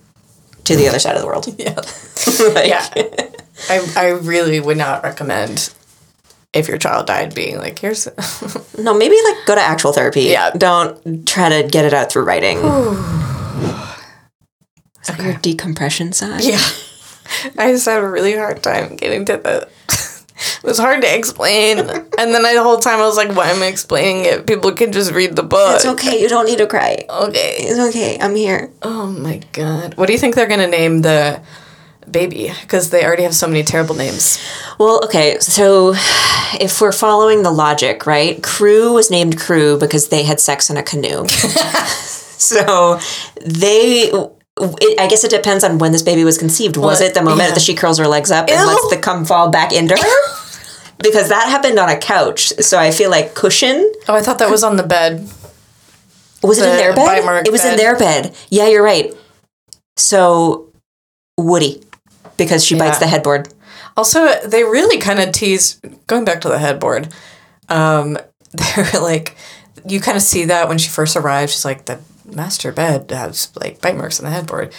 to 0.64 0.76
the 0.76 0.88
other 0.88 0.98
side 0.98 1.16
of 1.16 1.20
the 1.22 1.26
world. 1.26 1.46
Yeah. 1.58 1.74
Like, 2.54 2.68
Yeah. 2.68 2.86
I, 3.68 3.92
I 3.96 4.06
really 4.10 4.60
would 4.60 4.76
not 4.76 5.02
recommend 5.02 5.72
if 6.52 6.68
your 6.68 6.78
child 6.78 7.06
died 7.06 7.34
being 7.34 7.58
like, 7.58 7.78
here's. 7.78 8.06
No, 8.78 8.94
maybe 8.94 9.16
like 9.24 9.44
go 9.46 9.54
to 9.54 9.60
actual 9.60 9.92
therapy. 9.92 10.22
Yeah. 10.22 10.50
Don't 10.50 11.26
try 11.26 11.48
to 11.48 11.68
get 11.68 11.84
it 11.84 11.94
out 11.94 12.10
through 12.12 12.24
writing. 12.24 12.58
okay. 15.10 15.24
Your 15.24 15.34
decompression 15.34 16.12
side. 16.12 16.44
yeah. 16.44 16.60
I 17.58 17.72
just 17.72 17.86
had 17.86 18.02
a 18.02 18.08
really 18.08 18.36
hard 18.36 18.62
time 18.62 18.96
getting 18.96 19.24
to 19.26 19.36
the. 19.36 19.68
It 20.62 20.64
was 20.64 20.78
hard 20.78 21.02
to 21.02 21.14
explain. 21.14 21.78
And 21.78 22.34
then 22.34 22.44
I, 22.44 22.54
the 22.54 22.62
whole 22.62 22.78
time 22.78 23.00
I 23.00 23.06
was 23.06 23.16
like, 23.16 23.34
why 23.36 23.50
am 23.50 23.62
I 23.62 23.66
explaining 23.66 24.24
it? 24.24 24.46
People 24.46 24.72
can 24.72 24.92
just 24.92 25.12
read 25.12 25.36
the 25.36 25.42
book. 25.42 25.76
It's 25.76 25.86
okay. 25.86 26.20
You 26.20 26.28
don't 26.28 26.46
need 26.46 26.58
to 26.58 26.66
cry. 26.66 27.04
Okay. 27.08 27.56
It's 27.58 27.78
okay. 27.78 28.18
I'm 28.20 28.34
here. 28.34 28.70
Oh 28.82 29.06
my 29.06 29.40
god. 29.52 29.94
What 29.96 30.06
do 30.06 30.12
you 30.12 30.18
think 30.18 30.34
they're 30.34 30.46
gonna 30.46 30.66
name 30.66 31.02
the 31.02 31.42
baby 32.10 32.52
because 32.62 32.90
they 32.90 33.04
already 33.04 33.22
have 33.22 33.34
so 33.34 33.46
many 33.46 33.62
terrible 33.62 33.94
names. 33.94 34.42
Well, 34.78 35.04
okay, 35.04 35.38
so 35.40 35.94
if 36.60 36.80
we're 36.80 36.92
following 36.92 37.42
the 37.42 37.50
logic, 37.50 38.06
right? 38.06 38.42
Crew 38.42 38.92
was 38.92 39.10
named 39.10 39.38
Crew 39.38 39.78
because 39.78 40.08
they 40.08 40.24
had 40.24 40.40
sex 40.40 40.70
in 40.70 40.76
a 40.76 40.82
canoe. 40.82 41.26
so 41.28 42.98
they. 43.44 44.12
It, 44.60 45.00
I 45.00 45.06
guess 45.08 45.24
it 45.24 45.30
depends 45.30 45.64
on 45.64 45.78
when 45.78 45.92
this 45.92 46.02
baby 46.02 46.24
was 46.24 46.36
conceived. 46.38 46.76
was 46.76 47.00
Well, 47.00 47.08
it 47.08 47.14
the 47.14 47.22
moment 47.22 47.48
yeah. 47.48 47.54
that 47.54 47.60
she 47.60 47.74
curls 47.74 47.98
her 47.98 48.06
legs 48.06 48.30
up 48.30 48.48
and 48.50 48.60
Ew. 48.60 48.66
lets 48.66 48.90
the 48.90 48.98
cum 48.98 49.24
fall 49.24 49.50
back 49.50 49.72
into 49.72 49.96
her? 49.96 50.42
because 50.98 51.28
that 51.30 51.48
happened 51.48 51.78
on 51.78 51.88
a 51.88 51.98
couch. 51.98 52.52
So 52.60 52.78
I 52.78 52.90
feel 52.90 53.10
like 53.10 53.34
cushion. 53.34 53.92
Oh, 54.08 54.14
I 54.14 54.20
thought 54.22 54.38
that 54.38 54.50
was 54.50 54.62
on 54.62 54.76
the 54.76 54.82
bed. 54.82 55.28
Was 56.42 56.58
it 56.58 56.68
in 56.68 56.76
their 56.76 56.94
bed? 56.94 57.46
It 57.46 57.52
was 57.52 57.64
in 57.64 57.76
their 57.76 57.96
bed. 57.96 58.34
Yeah, 58.50 58.68
you're 58.68 58.82
right. 58.82 59.14
So 59.96 60.72
Woody, 61.38 61.82
because 62.36 62.64
she 62.64 62.76
bites 62.76 62.98
the 62.98 63.06
headboard. 63.06 63.48
Also, 63.96 64.40
they 64.46 64.64
really 64.64 64.98
kind 64.98 65.20
of 65.20 65.32
tease 65.32 65.80
going 66.06 66.24
back 66.24 66.40
to 66.42 66.48
the 66.48 66.58
headboard. 66.58 67.12
Um, 67.68 68.18
they're 68.52 69.00
like, 69.00 69.36
you 69.86 70.00
kind 70.00 70.16
of 70.16 70.22
see 70.22 70.46
that 70.46 70.68
when 70.68 70.78
she 70.78 70.88
first 70.88 71.16
arrives. 71.16 71.52
She's 71.52 71.64
like, 71.64 71.84
the 71.84 72.00
master 72.34 72.72
bed 72.72 73.10
has 73.10 73.54
like 73.56 73.80
bite 73.80 73.96
marks 73.96 74.20
on 74.20 74.24
the 74.24 74.30
headboard. 74.30 74.72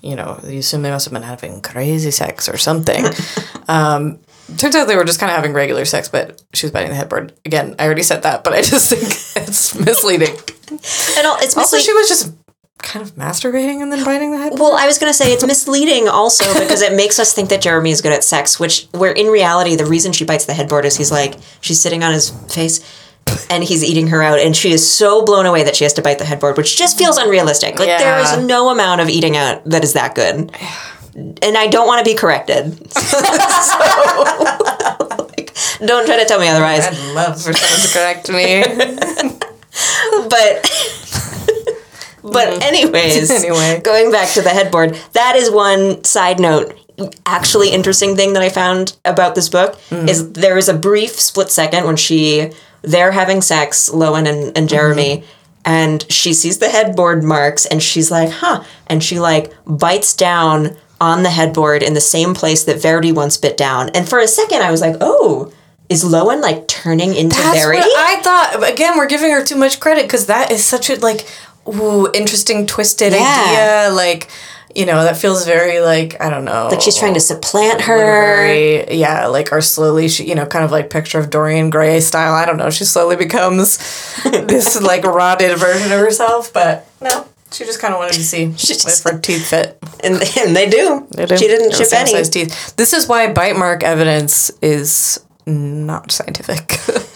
You 0.00 0.16
know, 0.16 0.40
you 0.44 0.60
assume 0.60 0.82
they 0.82 0.90
must 0.90 1.04
have 1.04 1.12
been 1.12 1.22
having 1.22 1.60
crazy 1.60 2.10
sex 2.10 2.48
or 2.48 2.56
something. 2.56 3.04
um, 3.68 4.18
turns 4.56 4.74
out 4.74 4.88
they 4.88 4.96
were 4.96 5.04
just 5.04 5.20
kind 5.20 5.30
of 5.30 5.36
having 5.36 5.52
regular 5.52 5.84
sex, 5.84 6.08
but 6.08 6.42
she 6.54 6.66
was 6.66 6.72
biting 6.72 6.88
the 6.88 6.94
headboard. 6.94 7.34
Again, 7.44 7.74
I 7.78 7.84
already 7.84 8.02
said 8.02 8.22
that, 8.22 8.42
but 8.42 8.54
I 8.54 8.62
just 8.62 8.90
think 8.90 9.02
it's 9.46 9.74
misleading. 9.78 10.36
And 10.70 11.26
all, 11.26 11.36
it's 11.40 11.56
Also, 11.56 11.78
she 11.78 11.92
was 11.92 12.08
just 12.08 12.32
kind 12.78 13.04
of 13.04 13.14
masturbating 13.14 13.82
and 13.82 13.92
then 13.92 14.04
biting 14.04 14.32
the 14.32 14.38
headboard. 14.38 14.60
Well, 14.60 14.74
I 14.74 14.86
was 14.86 14.98
going 14.98 15.10
to 15.10 15.16
say 15.16 15.32
it's 15.32 15.46
misleading 15.46 16.08
also 16.08 16.44
because 16.58 16.82
it 16.82 16.94
makes 16.94 17.18
us 17.18 17.32
think 17.32 17.50
that 17.50 17.60
Jeremy 17.60 17.90
is 17.90 18.00
good 18.00 18.12
at 18.12 18.24
sex, 18.24 18.58
which 18.58 18.88
where 18.92 19.12
in 19.12 19.26
reality 19.26 19.76
the 19.76 19.86
reason 19.86 20.12
she 20.12 20.24
bites 20.24 20.46
the 20.46 20.54
headboard 20.54 20.84
is 20.84 20.96
he's 20.96 21.12
like 21.12 21.34
she's 21.60 21.80
sitting 21.80 22.02
on 22.02 22.12
his 22.12 22.30
face 22.52 22.80
and 23.50 23.62
he's 23.64 23.82
eating 23.84 24.08
her 24.08 24.22
out 24.22 24.38
and 24.38 24.56
she 24.56 24.72
is 24.72 24.88
so 24.90 25.24
blown 25.24 25.46
away 25.46 25.62
that 25.64 25.76
she 25.76 25.84
has 25.84 25.92
to 25.94 26.02
bite 26.02 26.18
the 26.18 26.24
headboard, 26.24 26.56
which 26.56 26.76
just 26.76 26.98
feels 26.98 27.16
unrealistic. 27.16 27.78
Like 27.78 27.88
there 27.88 28.18
Yeah. 28.18 28.38
is 28.38 28.44
no 28.44 28.70
amount 28.70 29.00
of 29.00 29.08
eating 29.08 29.36
out 29.36 29.64
that 29.66 29.84
is 29.84 29.92
that 29.94 30.14
good. 30.14 30.52
And 31.14 31.56
I 31.58 31.66
don't 31.66 31.86
want 31.86 32.04
to 32.04 32.10
be 32.10 32.16
corrected. 32.16 32.92
so, 32.92 33.18
like, 35.36 35.54
don't 35.84 36.06
try 36.06 36.16
to 36.18 36.24
tell 36.24 36.38
me 36.38 36.48
otherwise. 36.48 36.86
I'd 36.86 37.14
love 37.14 37.42
for 37.42 37.52
someone 37.52 37.80
to 37.80 37.92
correct 37.92 38.30
me. 38.30 38.62
but 40.28 40.70
but 42.22 42.48
mm. 42.48 42.62
anyways 42.62 43.30
Anyway. 43.44 43.80
going 43.82 44.10
back 44.10 44.32
to 44.34 44.42
the 44.42 44.50
headboard 44.50 44.94
that 45.12 45.36
is 45.36 45.50
one 45.50 46.02
side 46.04 46.38
note 46.40 46.74
actually 47.24 47.70
interesting 47.70 48.14
thing 48.16 48.32
that 48.34 48.42
i 48.42 48.48
found 48.48 48.96
about 49.04 49.34
this 49.34 49.48
book 49.48 49.76
mm. 49.90 50.08
is 50.08 50.32
there 50.32 50.58
is 50.58 50.68
a 50.68 50.74
brief 50.74 51.12
split 51.12 51.50
second 51.50 51.84
when 51.86 51.96
she 51.96 52.50
they're 52.82 53.12
having 53.12 53.40
sex 53.42 53.90
lowen 53.90 54.26
and, 54.28 54.56
and 54.56 54.68
jeremy 54.68 55.22
and 55.64 56.10
she 56.10 56.32
sees 56.32 56.58
the 56.58 56.68
headboard 56.68 57.22
marks 57.22 57.66
and 57.66 57.82
she's 57.82 58.10
like 58.10 58.30
huh 58.30 58.62
and 58.86 59.02
she 59.04 59.18
like 59.20 59.52
bites 59.66 60.14
down 60.14 60.76
on 61.00 61.22
the 61.22 61.30
headboard 61.30 61.82
in 61.82 61.94
the 61.94 62.00
same 62.00 62.34
place 62.34 62.64
that 62.64 62.80
verity 62.80 63.12
once 63.12 63.36
bit 63.36 63.56
down 63.56 63.88
and 63.90 64.08
for 64.08 64.18
a 64.18 64.26
second 64.28 64.62
i 64.62 64.70
was 64.70 64.80
like 64.80 64.96
oh 65.00 65.52
is 65.90 66.04
lowen 66.04 66.40
like 66.40 66.66
turning 66.68 67.14
into 67.14 67.36
That's 67.36 67.58
verity 67.58 67.80
I 67.82 68.20
thought. 68.22 68.70
Again, 68.72 68.96
we're 68.96 69.08
giving 69.08 69.32
her 69.32 69.44
too 69.44 69.56
much 69.56 69.80
credit 69.80 70.04
because 70.04 70.26
that 70.26 70.52
is 70.52 70.64
such 70.64 70.88
a 70.88 70.94
like, 71.00 71.26
ooh, 71.66 72.08
interesting, 72.12 72.64
twisted 72.66 73.12
Yeah. 73.12 73.18
idea. 73.88 73.94
Like, 73.94 74.30
you 74.74 74.86
know, 74.86 75.02
that 75.02 75.16
feels 75.16 75.44
very 75.44 75.80
like 75.80 76.20
I 76.20 76.30
don't 76.30 76.44
know. 76.44 76.68
like 76.70 76.80
she's 76.80 76.96
trying 76.96 77.14
to 77.14 77.20
supplant 77.20 77.82
her 77.82 78.52
yeah, 78.90 79.26
like 79.26 79.52
or 79.52 79.60
slowly 79.60 80.08
she, 80.08 80.28
you 80.28 80.34
know, 80.34 80.46
kind 80.46 80.64
of 80.64 80.70
like 80.70 80.90
picture 80.90 81.18
of 81.18 81.30
Dorian 81.30 81.70
Gray 81.70 82.00
style. 82.00 82.34
I 82.34 82.46
don't 82.46 82.56
know. 82.56 82.70
She 82.70 82.84
slowly 82.84 83.16
becomes 83.16 83.78
this 84.24 84.80
like 84.80 85.04
rotted 85.04 85.56
version 85.58 85.90
of 85.92 85.98
herself, 86.00 86.52
but 86.52 86.86
no, 87.00 87.26
she 87.52 87.64
just 87.64 87.80
kind 87.80 87.92
of 87.94 87.98
wanted 87.98 88.14
to 88.14 88.22
see 88.24 88.46
just- 88.56 88.86
if 89.06 89.12
her 89.12 89.18
teeth 89.18 89.48
fit. 89.48 89.78
and, 90.04 90.14
and 90.38 90.54
they 90.56 90.68
do. 90.68 91.06
They 91.10 91.26
do. 91.26 91.36
She 91.36 91.46
didn't 91.48 91.72
chip 91.72 91.92
any. 91.92 92.10
size 92.12 92.28
teeth. 92.30 92.76
This 92.76 92.92
is 92.92 93.08
why 93.08 93.32
bite 93.32 93.56
mark 93.56 93.82
evidence 93.82 94.50
is 94.62 95.24
not 95.46 96.12
scientific. 96.12 96.72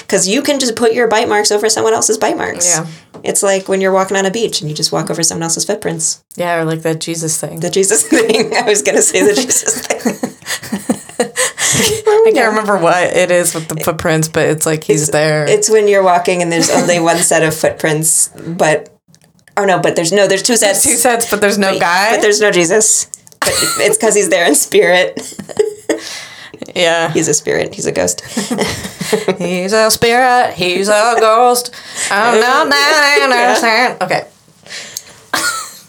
Because 0.00 0.26
you 0.28 0.42
can 0.42 0.58
just 0.58 0.76
put 0.76 0.92
your 0.94 1.08
bite 1.08 1.28
marks 1.28 1.50
over 1.52 1.68
someone 1.68 1.94
else's 1.94 2.18
bite 2.18 2.36
marks. 2.36 2.76
Yeah. 2.76 2.86
It's 3.22 3.42
like 3.42 3.68
when 3.68 3.80
you're 3.80 3.92
walking 3.92 4.16
on 4.16 4.26
a 4.26 4.30
beach 4.30 4.60
and 4.60 4.70
you 4.70 4.76
just 4.76 4.92
walk 4.92 5.10
over 5.10 5.22
someone 5.22 5.42
else's 5.44 5.64
footprints. 5.64 6.24
yeah, 6.36 6.60
or 6.60 6.64
like 6.64 6.82
that 6.82 7.00
Jesus 7.00 7.40
thing. 7.40 7.60
The 7.60 7.70
Jesus 7.70 8.02
thing. 8.08 8.54
I 8.54 8.62
was 8.62 8.82
going 8.82 8.96
to 8.96 9.02
say 9.02 9.22
the 9.26 9.34
Jesus 9.34 9.86
thing. 9.86 10.32
I 11.18 12.30
can't 12.32 12.48
remember 12.50 12.78
what 12.78 13.16
it 13.16 13.30
is 13.30 13.54
with 13.54 13.68
the 13.68 13.76
footprints, 13.76 14.28
but 14.28 14.48
it's 14.48 14.66
like 14.66 14.84
he's 14.84 15.08
there. 15.08 15.48
It's 15.48 15.70
when 15.70 15.88
you're 15.88 16.02
walking 16.02 16.42
and 16.42 16.50
there's 16.50 16.70
only 16.70 16.98
one 17.00 17.18
set 17.18 17.42
of 17.42 17.54
footprints, 17.54 18.28
but. 18.28 18.92
Oh 19.56 19.64
no, 19.64 19.78
but 19.80 19.96
there's 19.96 20.12
no, 20.12 20.26
there's 20.26 20.42
two 20.42 20.56
sets. 20.56 20.82
two 20.82 20.96
sets, 20.96 21.30
but 21.30 21.40
there's 21.40 21.58
no 21.58 21.78
guy. 21.78 22.14
But 22.16 22.22
there's 22.22 22.40
no 22.40 22.50
Jesus. 22.50 23.06
But 23.40 23.52
it's 23.78 23.96
because 23.96 24.14
he's 24.14 24.28
there 24.28 24.46
in 24.46 24.54
spirit. 24.54 25.20
Yeah, 26.74 27.10
He's 27.12 27.28
a 27.28 27.34
spirit. 27.34 27.74
He's 27.74 27.86
a 27.86 27.92
ghost. 27.92 28.20
he's 29.38 29.72
a 29.72 29.90
spirit. 29.90 30.54
He's 30.54 30.88
a 30.88 31.16
ghost. 31.18 31.74
I'm 32.10 32.40
not 32.40 32.68
that 32.68 33.88
innocent. 33.98 34.02
Okay, 34.02 34.28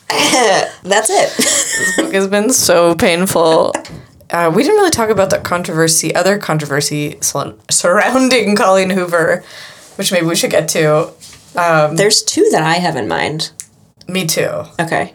That's 0.84 1.09
it. 1.09 1.36
this 1.38 1.95
book 1.97 2.13
has 2.13 2.28
been 2.28 2.51
so 2.51 2.95
painful. 2.95 3.74
Uh, 4.30 4.51
we 4.53 4.61
didn't 4.63 4.78
really 4.78 4.89
talk 4.91 5.09
about 5.09 5.30
that 5.30 5.43
controversy, 5.43 6.13
other 6.15 6.38
controversy 6.38 7.18
surrounding 7.70 8.55
Colleen 8.55 8.89
Hoover, 8.89 9.43
which 9.95 10.11
maybe 10.11 10.26
we 10.26 10.36
should 10.36 10.51
get 10.51 10.68
to. 10.70 11.11
There's 11.53 12.24
two 12.24 12.47
that 12.51 12.61
I 12.63 12.76
have 12.76 12.95
in 12.95 13.07
mind. 13.07 13.51
Me 14.07 14.26
too. 14.26 14.63
Okay. 14.80 15.13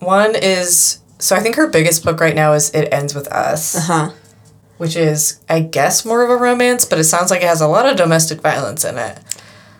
One 0.00 0.34
is 0.34 0.98
so 1.18 1.34
I 1.36 1.40
think 1.40 1.56
her 1.56 1.66
biggest 1.66 2.04
book 2.04 2.20
right 2.20 2.34
now 2.34 2.52
is 2.52 2.70
It 2.70 2.88
Ends 2.92 3.14
With 3.14 3.28
Us. 3.28 3.74
Uh 3.76 3.80
Huh. 3.80 4.10
Which 4.76 4.96
is, 4.96 5.40
I 5.48 5.60
guess, 5.60 6.04
more 6.04 6.22
of 6.22 6.30
a 6.30 6.36
romance, 6.36 6.84
but 6.84 6.98
it 6.98 7.04
sounds 7.04 7.30
like 7.30 7.42
it 7.42 7.48
has 7.48 7.60
a 7.60 7.68
lot 7.68 7.88
of 7.88 7.96
domestic 7.96 8.40
violence 8.40 8.84
in 8.84 8.98
it. 8.98 9.18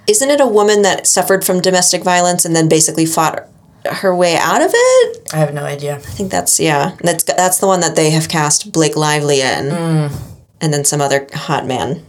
Isn't 0.06 0.30
it 0.30 0.40
a 0.40 0.46
woman 0.46 0.82
that 0.82 1.06
suffered 1.06 1.44
from 1.44 1.60
domestic 1.60 2.02
violence 2.02 2.44
and 2.44 2.54
then 2.54 2.68
basically 2.68 3.06
fought 3.06 3.48
her 3.90 4.14
way 4.14 4.36
out 4.36 4.62
of 4.62 4.70
it? 4.72 5.32
I 5.32 5.36
have 5.36 5.54
no 5.54 5.64
idea. 5.64 5.96
I 5.96 5.98
think 5.98 6.30
that's 6.30 6.60
yeah. 6.60 6.96
That's 7.00 7.24
that's 7.24 7.58
the 7.58 7.66
one 7.66 7.80
that 7.80 7.96
they 7.96 8.10
have 8.10 8.28
cast 8.28 8.72
Blake 8.72 8.96
Lively 8.96 9.40
in, 9.40 9.70
hmm. 9.70 10.14
and 10.60 10.72
then 10.72 10.84
some 10.84 11.00
other 11.00 11.26
hot 11.32 11.66
man. 11.66 12.04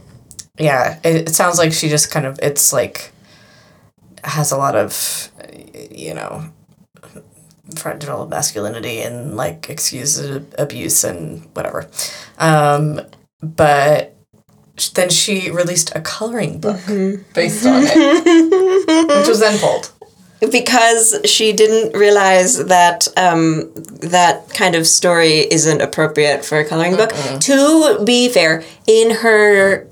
Yeah, 0.58 0.98
it, 1.04 1.28
it 1.28 1.34
sounds 1.34 1.58
like 1.58 1.72
she 1.72 1.88
just 1.88 2.10
kind 2.10 2.24
of, 2.24 2.38
it's 2.42 2.72
like, 2.72 3.12
has 4.24 4.52
a 4.52 4.56
lot 4.56 4.74
of, 4.74 5.30
you 5.90 6.14
know, 6.14 6.50
frontal 7.74 8.26
masculinity 8.26 9.00
and 9.00 9.36
like 9.36 9.68
excuses 9.68 10.44
abuse 10.58 11.02
and 11.04 11.42
whatever. 11.54 11.88
Um, 12.38 13.00
but 13.42 14.14
then 14.94 15.10
she 15.10 15.50
released 15.50 15.90
a 15.96 16.00
coloring 16.00 16.60
book 16.60 16.80
based 17.34 17.66
on 17.66 17.82
it, 17.84 19.18
which 19.18 19.28
was 19.28 19.40
then 19.40 19.58
pulled. 19.58 19.90
Because 20.52 21.18
she 21.24 21.54
didn't 21.54 21.98
realize 21.98 22.66
that 22.66 23.08
um, 23.16 23.72
that 24.02 24.50
kind 24.50 24.74
of 24.74 24.86
story 24.86 25.50
isn't 25.50 25.80
appropriate 25.80 26.44
for 26.44 26.58
a 26.58 26.64
coloring 26.64 26.94
book. 26.94 27.10
To 27.40 28.04
be 28.04 28.28
fair, 28.28 28.62
in 28.86 29.12
her 29.16 29.88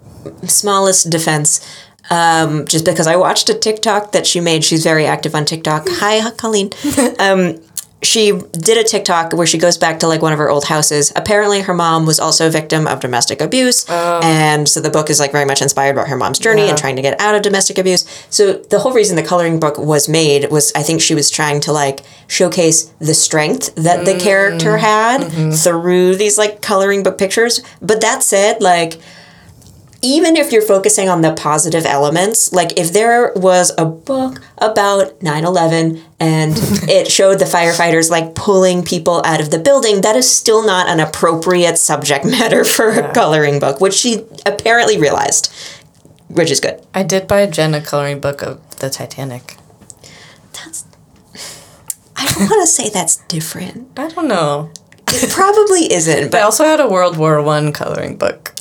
smallest 0.47 1.09
defense, 1.09 1.67
um, 2.11 2.67
just 2.67 2.85
because 2.85 3.07
I 3.07 3.17
watched 3.17 3.49
a 3.49 3.55
TikTok 3.55 4.13
that 4.13 4.27
she 4.27 4.41
made, 4.41 4.65
she's 4.65 4.85
very 4.85 5.07
active 5.07 5.35
on 5.35 5.45
TikTok. 5.45 5.87
Hi, 5.89 6.31
Colleen. 6.33 6.71
Um, 7.19 7.61
she 8.03 8.33
did 8.53 8.77
a 8.77 8.85
TikTok 8.85 9.33
where 9.33 9.47
she 9.47 9.57
goes 9.57 9.79
back 9.79 10.01
to 10.01 10.07
like 10.07 10.21
one 10.21 10.33
of 10.35 10.39
her 10.39 10.51
old 10.51 10.65
houses. 10.67 11.11
Apparently, 11.17 11.63
her 11.63 11.73
mom 11.73 12.05
was 12.05 12.21
also 12.21 12.47
a 12.49 12.51
victim 12.51 12.87
of 12.87 13.01
domestic 13.01 13.41
abuse, 13.41 13.87
and 14.23 14.69
so 14.69 14.81
the 14.81 14.91
book 14.91 15.09
is 15.09 15.19
like 15.19 15.33
very 15.33 15.47
much 15.47 15.63
inspired 15.63 15.97
by 15.97 16.05
her 16.05 16.17
mom's 16.17 16.39
journey 16.39 16.63
and 16.69 16.77
trying 16.77 16.97
to 16.97 17.03
get 17.03 17.19
out 17.19 17.35
of 17.35 17.41
domestic 17.41 17.79
abuse. 17.79 18.05
So 18.29 18.53
the 18.55 18.81
whole 18.81 18.93
reason 18.93 19.17
the 19.17 19.23
coloring 19.23 19.59
book 19.59 19.79
was 19.79 20.07
made 20.07 20.51
was 20.51 20.71
I 20.75 20.83
think 20.83 21.01
she 21.01 21.15
was 21.15 21.31
trying 21.31 21.61
to 21.63 21.73
like 21.73 22.01
showcase 22.27 22.85
the 22.99 23.15
strength 23.15 23.75
that 23.77 24.05
the 24.05 24.19
character 24.19 24.77
had 24.77 25.53
through 25.55 26.17
these 26.17 26.37
like 26.37 26.61
coloring 26.61 27.03
book 27.05 27.17
pictures. 27.17 27.63
But 27.81 28.03
that 28.03 28.23
said, 28.23 28.61
like 28.61 28.99
even 30.05 30.37
if 30.37 30.53
you're 30.53 30.61
focusing 30.61 31.09
on 31.09 31.23
the 31.23 31.33
positive 31.33 31.87
elements, 31.87 32.53
like 32.53 32.79
if 32.79 32.93
there 32.93 33.33
was 33.35 33.73
a 33.79 33.87
book 33.87 34.43
about 34.59 35.23
9 35.23 35.45
11 35.45 36.03
and 36.21 36.53
it 36.89 37.11
showed 37.11 37.39
the 37.39 37.47
firefighters 37.47 38.11
like 38.11 38.35
pulling 38.35 38.85
people 38.85 39.23
out 39.25 39.41
of 39.41 39.51
the 39.51 39.59
building, 39.59 40.03
that 40.03 40.15
is 40.15 40.31
still 40.31 40.65
not 40.65 40.89
an 40.89 41.01
appropriate 41.01 41.79
subject 41.79 42.25
matter 42.37 42.65
for 42.65 42.91
a 42.91 43.13
coloring 43.15 43.59
book, 43.59 43.81
which 43.81 43.95
she 43.95 44.27
apparently 44.45 44.99
realized, 44.99 45.51
which 46.29 46.51
is 46.51 46.61
good. 46.61 46.87
I 46.95 47.03
did 47.03 47.27
buy 47.27 47.47
Jen 47.47 47.73
a 47.73 47.81
coloring 47.81 48.21
book 48.21 48.43
of 48.43 48.61
the 48.81 48.91
Titanic. 48.91 49.57
That's. 50.53 50.85
I 52.17 52.27
don't 52.27 52.51
want 52.51 52.63
to 52.63 52.67
say 52.67 52.91
that's 52.91 53.17
different. 53.27 53.99
I 53.99 54.09
don't 54.09 54.29
know. 54.29 54.71
It 55.09 55.31
probably 55.31 55.93
isn't, 55.93 56.31
but 56.31 56.43
also 56.43 56.65
had 56.65 56.81
a 56.81 56.89
World 56.89 57.17
War 57.17 57.41
One 57.43 57.73
coloring 57.73 58.17
book. 58.17 58.54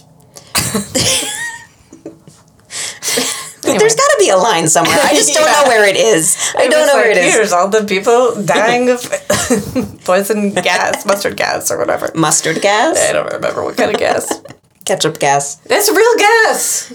There's 3.63 3.95
got 3.95 4.09
to 4.11 4.17
be 4.19 4.29
a 4.29 4.37
line 4.37 4.67
somewhere. 4.67 4.97
I 5.01 5.13
just 5.13 5.33
don't 5.33 5.45
Yeah. 5.47 5.51
know 5.63 5.67
where 5.67 5.87
it 5.87 5.95
is. 5.95 6.37
I 6.57 6.63
It 6.63 6.71
don't 6.71 6.87
know 6.87 6.95
where 6.95 7.09
it 7.09 7.17
is. 7.17 7.33
Here's 7.33 7.51
all 7.53 7.69
the 7.69 7.83
people 7.85 8.41
dying 8.43 8.89
of 8.89 9.01
poison 10.05 10.53
gas, 10.53 11.05
mustard 11.05 11.37
gas, 11.37 11.71
or 11.71 11.77
whatever. 11.77 12.09
Mustard 12.15 12.61
gas, 12.61 12.97
I 13.09 13.13
don't 13.13 13.31
remember 13.31 13.63
what 13.63 13.77
kind 13.77 13.91
of 13.91 13.97
gas. 13.99 14.41
ketchup 14.85 15.19
gas. 15.19 15.55
That's 15.67 15.89
real 15.89 16.15
gas. 16.17 16.91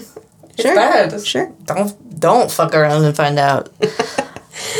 It's 0.51 0.61
Sure. 0.61 0.75
bad. 0.75 1.25
Sure. 1.25 1.51
Don't 1.65 2.19
don't 2.19 2.51
fuck 2.51 2.75
around 2.75 3.05
and 3.05 3.15
find 3.15 3.39
out. 3.39 3.69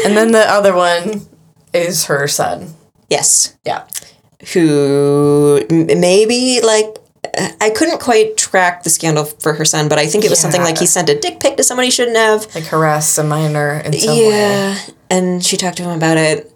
and 0.05 0.15
then 0.17 0.31
the 0.33 0.43
other 0.49 0.75
one 0.75 1.25
is 1.73 2.05
her 2.05 2.27
son. 2.27 2.73
Yes. 3.09 3.55
Yeah. 3.65 3.87
Who 4.53 5.65
maybe 5.69 6.59
like 6.61 6.97
I 7.61 7.69
couldn't 7.69 7.99
quite 7.99 8.37
track 8.37 8.83
the 8.83 8.89
scandal 8.89 9.25
for 9.25 9.53
her 9.53 9.65
son, 9.65 9.89
but 9.89 9.97
I 9.97 10.07
think 10.07 10.25
it 10.25 10.29
was 10.29 10.39
something 10.39 10.61
like 10.61 10.77
he 10.77 10.85
sent 10.85 11.09
a 11.09 11.19
dick 11.19 11.39
pic 11.39 11.57
to 11.57 11.63
someone 11.63 11.85
he 11.85 11.91
shouldn't 11.91 12.17
have. 12.17 12.53
Like 12.55 12.65
harass 12.65 13.17
a 13.17 13.23
minor 13.23 13.79
in 13.79 13.93
some 13.93 14.17
way. 14.17 14.29
Yeah, 14.29 14.77
and 15.09 15.43
she 15.43 15.57
talked 15.57 15.77
to 15.77 15.83
him 15.83 15.95
about 15.97 16.17
it, 16.17 16.51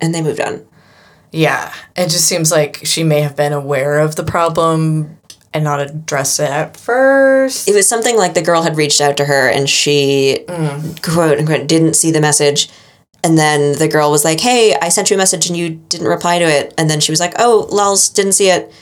and 0.00 0.14
they 0.14 0.22
moved 0.22 0.40
on. 0.40 0.66
Yeah. 1.32 1.72
It 1.96 2.10
just 2.10 2.26
seems 2.26 2.52
like 2.52 2.80
she 2.84 3.02
may 3.02 3.22
have 3.22 3.34
been 3.34 3.52
aware 3.52 3.98
of 3.98 4.16
the 4.16 4.22
problem 4.22 5.18
and 5.54 5.64
not 5.64 5.80
addressed 5.80 6.40
it 6.40 6.50
at 6.50 6.76
first. 6.76 7.68
It 7.68 7.74
was 7.74 7.88
something 7.88 8.16
like 8.16 8.34
the 8.34 8.42
girl 8.42 8.62
had 8.62 8.76
reached 8.76 9.00
out 9.00 9.16
to 9.18 9.24
her, 9.24 9.48
and 9.48 9.68
she 9.68 10.44
mm. 10.46 11.02
quote 11.02 11.38
unquote 11.38 11.66
didn't 11.66 11.94
see 11.94 12.10
the 12.10 12.20
message. 12.20 12.68
And 13.24 13.38
then 13.38 13.78
the 13.78 13.88
girl 13.88 14.10
was 14.10 14.24
like, 14.24 14.40
"Hey, 14.40 14.74
I 14.80 14.88
sent 14.88 15.10
you 15.10 15.16
a 15.16 15.18
message 15.18 15.46
and 15.46 15.56
you 15.56 15.70
didn't 15.70 16.08
reply 16.08 16.38
to 16.38 16.44
it." 16.44 16.74
And 16.76 16.88
then 16.88 17.00
she 17.00 17.12
was 17.12 17.20
like, 17.20 17.34
"Oh, 17.38 17.68
lols, 17.70 18.08
didn't 18.08 18.32
see 18.32 18.50
it. 18.50 18.72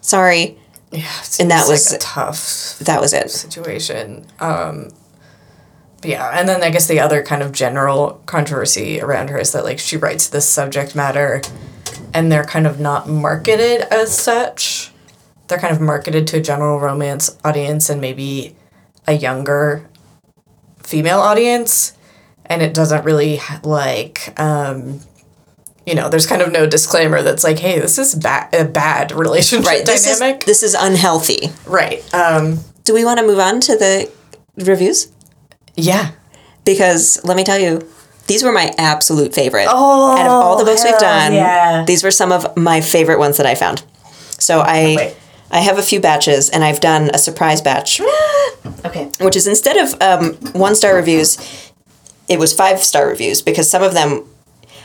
Sorry." 0.00 0.58
Yeah. 0.94 1.10
And 1.40 1.50
that 1.50 1.68
was- 1.68 1.90
like 1.90 2.00
a 2.00 2.02
tough 2.02 2.78
That 2.80 3.00
was 3.00 3.12
it. 3.12 3.30
situation. 3.30 4.26
Um, 4.40 4.90
yeah, 6.02 6.30
and 6.38 6.48
then 6.48 6.62
I 6.62 6.70
guess 6.70 6.86
the 6.86 7.00
other 7.00 7.22
kind 7.22 7.42
of 7.42 7.50
general 7.52 8.20
controversy 8.26 9.00
around 9.00 9.30
her 9.30 9.38
is 9.38 9.52
that 9.52 9.64
like 9.64 9.78
she 9.78 9.96
writes 9.96 10.28
this 10.28 10.46
subject 10.48 10.94
matter, 10.94 11.40
and 12.12 12.30
they're 12.30 12.44
kind 12.44 12.66
of 12.66 12.78
not 12.78 13.08
marketed 13.08 13.80
as 13.90 14.16
such. 14.16 14.92
They're 15.48 15.58
kind 15.58 15.74
of 15.74 15.80
marketed 15.80 16.26
to 16.28 16.36
a 16.38 16.40
general 16.40 16.78
romance 16.78 17.36
audience 17.44 17.88
and 17.90 18.00
maybe 18.00 18.54
a 19.06 19.14
younger 19.14 19.88
female 20.82 21.20
audience, 21.20 21.94
and 22.46 22.60
it 22.62 22.74
doesn't 22.74 23.04
really 23.04 23.40
like. 23.62 24.38
Um, 24.38 25.00
you 25.86 25.94
know, 25.94 26.08
there's 26.08 26.26
kind 26.26 26.40
of 26.42 26.50
no 26.52 26.66
disclaimer 26.66 27.22
that's 27.22 27.44
like, 27.44 27.58
"Hey, 27.58 27.78
this 27.78 27.98
is 27.98 28.14
ba- 28.14 28.48
a 28.52 28.64
bad 28.64 29.12
relationship 29.12 29.66
Right. 29.66 29.84
This 29.84 30.06
is 30.06 30.18
dynamic." 30.18 30.44
this 30.44 30.62
is 30.62 30.74
unhealthy. 30.74 31.50
right. 31.66 32.02
Um, 32.14 32.60
Do 32.84 32.94
we 32.94 33.04
want 33.04 33.18
to 33.20 33.26
move 33.26 33.38
on 33.38 33.60
to 33.60 33.76
the 33.76 34.10
reviews? 34.56 35.08
yeah. 35.76 36.12
Because 36.64 37.20
let 37.24 37.36
me 37.36 37.44
tell 37.44 37.58
you, 37.58 37.86
these 38.26 38.42
were 38.42 38.52
my 38.52 38.72
absolute 38.78 39.34
favorite. 39.34 39.66
Oh, 39.68 40.16
Out 40.16 40.24
of 40.26 40.32
all 40.32 40.56
the 40.58 40.64
books 40.64 40.82
we've 40.82 40.96
done, 40.98 41.34
yeah. 41.34 41.84
these 41.86 42.02
were 42.02 42.10
some 42.10 42.32
of 42.32 42.56
my 42.56 42.80
favorite 42.80 43.18
ones 43.18 43.36
that 43.36 43.44
I 43.44 43.54
found. 43.54 43.82
So 44.38 44.60
I 44.60 44.94
wait. 44.96 45.16
I 45.50 45.60
have 45.60 45.78
a 45.78 45.82
few 45.82 46.00
batches, 46.00 46.48
and 46.48 46.64
I've 46.64 46.80
done 46.80 47.10
a 47.12 47.18
surprise 47.18 47.60
batch, 47.60 48.00
Okay. 48.86 49.10
which 49.20 49.36
is 49.36 49.46
instead 49.46 49.76
of 49.76 49.94
um, 50.00 50.34
one 50.54 50.74
star 50.74 50.94
reviews, 50.96 51.36
it 52.28 52.38
was 52.38 52.52
five 52.54 52.82
star 52.82 53.06
reviews 53.08 53.42
because 53.42 53.68
some 53.70 53.82
of 53.82 53.92
them, 53.92 54.24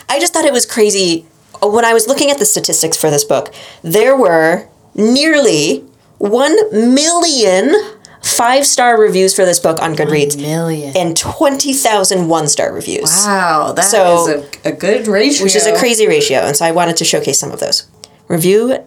I 0.10 0.20
just 0.20 0.34
thought 0.34 0.46
it 0.46 0.54
was 0.54 0.66
crazy. 0.66 1.26
Uh, 1.62 1.68
when 1.70 1.86
I 1.86 1.94
was 1.94 2.08
looking 2.08 2.30
at 2.32 2.40
the 2.40 2.46
statistics 2.46 2.98
for 2.98 3.10
this 3.10 3.24
book, 3.24 3.54
there 3.84 4.16
were 4.18 4.68
nearly 4.96 5.86
one 6.18 6.56
million 6.96 7.74
five 8.22 8.66
star 8.66 9.00
reviews 9.00 9.34
for 9.34 9.46
this 9.46 9.60
book 9.60 9.82
on 9.82 9.96
Goodreads 9.96 10.36
Million. 10.38 10.96
and 10.98 11.16
20,000 11.16 12.28
one 12.28 12.48
star 12.50 12.74
reviews. 12.74 13.10
Wow, 13.26 13.72
that 13.74 13.86
is 13.86 13.92
So- 13.92 14.46
a, 14.66 14.70
a 14.70 14.72
good 14.74 15.08
ratio. 15.08 15.44
which 15.46 15.56
is 15.56 15.66
a 15.66 15.78
crazy 15.78 16.08
ratio. 16.08 16.40
And 16.40 16.56
so 16.56 16.66
I 16.66 16.72
wanted 16.72 16.98
to 16.98 17.06
showcase 17.06 17.40
some 17.40 17.52
of 17.52 17.60
those. 17.60 17.88
Review 18.28 18.78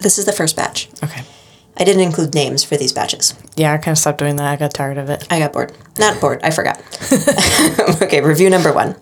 this 0.00 0.18
is 0.18 0.24
the 0.24 0.32
first 0.32 0.56
batch. 0.56 0.88
Okay. 1.04 1.22
I 1.76 1.84
didn't 1.84 2.02
include 2.02 2.34
names 2.34 2.64
for 2.64 2.76
these 2.76 2.92
batches. 2.92 3.34
Yeah, 3.54 3.72
I 3.72 3.76
kind 3.76 3.92
of 3.92 3.98
stopped 3.98 4.18
doing 4.18 4.36
that. 4.36 4.46
I 4.46 4.56
got 4.56 4.72
tired 4.72 4.96
of 4.98 5.10
it. 5.10 5.26
I 5.30 5.38
got 5.38 5.52
bored. 5.52 5.72
Not 5.98 6.20
bored, 6.20 6.40
I 6.42 6.50
forgot. 6.50 6.80
okay, 8.02 8.22
review 8.22 8.48
number 8.50 8.72
one. 8.72 8.96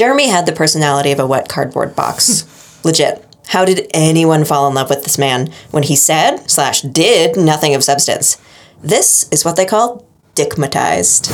Jeremy 0.00 0.28
had 0.28 0.46
the 0.46 0.52
personality 0.52 1.12
of 1.12 1.20
a 1.20 1.26
wet 1.26 1.50
cardboard 1.50 1.94
box. 1.94 2.80
Legit. 2.86 3.22
How 3.48 3.66
did 3.66 3.86
anyone 3.92 4.46
fall 4.46 4.66
in 4.66 4.72
love 4.72 4.88
with 4.88 5.02
this 5.02 5.18
man 5.18 5.52
when 5.72 5.82
he 5.82 5.94
said 5.94 6.50
slash 6.50 6.80
did 6.80 7.36
nothing 7.36 7.74
of 7.74 7.84
substance? 7.84 8.38
This 8.82 9.28
is 9.28 9.44
what 9.44 9.56
they 9.56 9.66
call 9.66 10.06
dickmatized. 10.34 11.28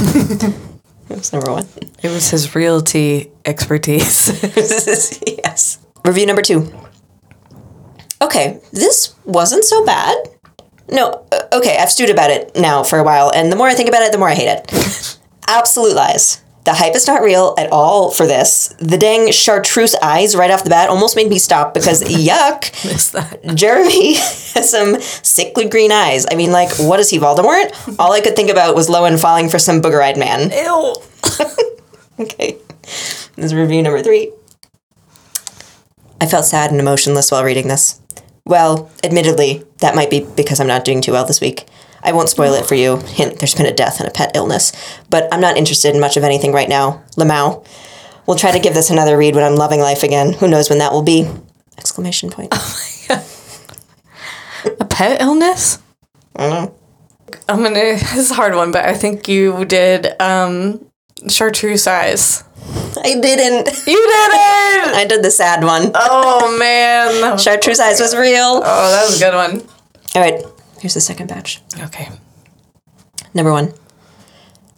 was 1.08 1.32
number 1.32 1.52
one. 1.52 1.68
It 2.02 2.08
was 2.08 2.30
his 2.30 2.56
realty 2.56 3.30
expertise. 3.44 4.30
yes. 5.24 5.78
Review 6.04 6.26
number 6.26 6.42
two. 6.42 6.68
Okay, 8.20 8.60
this 8.72 9.14
wasn't 9.24 9.62
so 9.62 9.86
bad. 9.86 10.16
No, 10.90 11.24
uh, 11.30 11.42
okay, 11.52 11.76
I've 11.78 11.92
stewed 11.92 12.10
about 12.10 12.30
it 12.30 12.56
now 12.56 12.82
for 12.82 12.98
a 12.98 13.04
while, 13.04 13.30
and 13.32 13.52
the 13.52 13.56
more 13.56 13.68
I 13.68 13.74
think 13.74 13.88
about 13.88 14.02
it, 14.02 14.10
the 14.10 14.18
more 14.18 14.28
I 14.28 14.34
hate 14.34 14.48
it. 14.48 15.18
Absolute 15.46 15.94
lies. 15.94 16.42
The 16.66 16.74
hype 16.74 16.96
is 16.96 17.06
not 17.06 17.22
real 17.22 17.54
at 17.56 17.70
all 17.70 18.10
for 18.10 18.26
this. 18.26 18.74
The 18.78 18.98
dang 18.98 19.30
chartreuse 19.30 19.94
eyes 20.02 20.34
right 20.34 20.50
off 20.50 20.64
the 20.64 20.70
bat 20.70 20.90
almost 20.90 21.14
made 21.14 21.28
me 21.28 21.38
stop 21.38 21.72
because 21.72 22.02
yuck. 22.02 22.72
Jeremy 23.54 24.14
has 24.54 24.70
some 24.70 25.00
sickly 25.00 25.68
green 25.68 25.92
eyes. 25.92 26.26
I 26.28 26.34
mean, 26.34 26.50
like, 26.50 26.76
what 26.76 26.98
is 26.98 27.08
he, 27.08 27.20
Voldemort? 27.20 27.96
All 28.00 28.12
I 28.12 28.20
could 28.20 28.34
think 28.34 28.50
about 28.50 28.74
was 28.74 28.88
Lowen 28.88 29.16
falling 29.16 29.48
for 29.48 29.60
some 29.60 29.80
booger 29.80 30.02
eyed 30.02 30.18
man. 30.18 30.50
Ew. 30.50 30.94
Okay. 32.18 32.56
This 32.82 33.28
is 33.36 33.54
review 33.54 33.80
number 33.80 34.02
three. 34.02 34.32
I 36.20 36.26
felt 36.26 36.46
sad 36.46 36.72
and 36.72 36.80
emotionless 36.80 37.30
while 37.30 37.44
reading 37.44 37.68
this. 37.68 38.00
Well, 38.44 38.90
admittedly, 39.04 39.62
that 39.78 39.94
might 39.94 40.10
be 40.10 40.26
because 40.34 40.58
I'm 40.58 40.66
not 40.66 40.84
doing 40.84 41.00
too 41.00 41.12
well 41.12 41.26
this 41.26 41.40
week. 41.40 41.66
I 42.02 42.12
won't 42.12 42.28
spoil 42.28 42.54
it 42.54 42.66
for 42.66 42.74
you. 42.74 42.96
Hint, 42.98 43.38
there's 43.38 43.54
been 43.54 43.66
a 43.66 43.74
death 43.74 44.00
and 44.00 44.08
a 44.08 44.12
pet 44.12 44.32
illness. 44.34 44.72
But 45.10 45.32
I'm 45.32 45.40
not 45.40 45.56
interested 45.56 45.94
in 45.94 46.00
much 46.00 46.16
of 46.16 46.24
anything 46.24 46.52
right 46.52 46.68
now. 46.68 47.02
Lamau. 47.16 47.66
We'll 48.26 48.36
try 48.36 48.52
to 48.52 48.58
give 48.58 48.74
this 48.74 48.90
another 48.90 49.16
read 49.16 49.34
when 49.34 49.44
I'm 49.44 49.56
loving 49.56 49.80
life 49.80 50.02
again. 50.02 50.32
Who 50.34 50.48
knows 50.48 50.68
when 50.68 50.78
that 50.80 50.92
will 50.92 51.02
be? 51.02 51.28
Exclamation 51.78 52.30
point. 52.30 52.52
A 54.80 54.84
pet 54.84 55.20
illness? 55.20 55.78
I 56.34 56.48
don't 56.48 56.50
know. 56.50 56.74
I'm 57.48 57.62
gonna. 57.62 57.74
This 57.74 58.16
is 58.16 58.30
a 58.32 58.34
hard 58.34 58.54
one, 58.54 58.72
but 58.72 58.84
I 58.84 58.94
think 58.94 59.28
you 59.28 59.64
did 59.64 60.20
um, 60.20 60.84
chartreuse 61.28 61.86
eyes. 61.86 62.42
I 63.02 63.20
didn't. 63.20 63.68
You 63.86 63.96
did 63.96 64.30
it! 64.32 64.94
I 64.96 65.06
did 65.08 65.22
the 65.22 65.30
sad 65.30 65.62
one. 65.62 65.92
Oh 65.94 66.56
man. 66.58 67.38
Chartreuse 67.38 67.78
eyes 67.78 68.00
was 68.00 68.16
real. 68.16 68.62
Oh, 68.64 68.90
that 68.90 69.04
was 69.06 69.20
a 69.20 69.24
good 69.24 69.34
one. 69.34 69.60
All 70.14 70.22
right, 70.22 70.44
here's 70.80 70.94
the 70.94 71.00
second 71.00 71.28
batch. 71.28 71.60
Okay. 71.78 72.08
Number 73.34 73.52
one. 73.52 73.72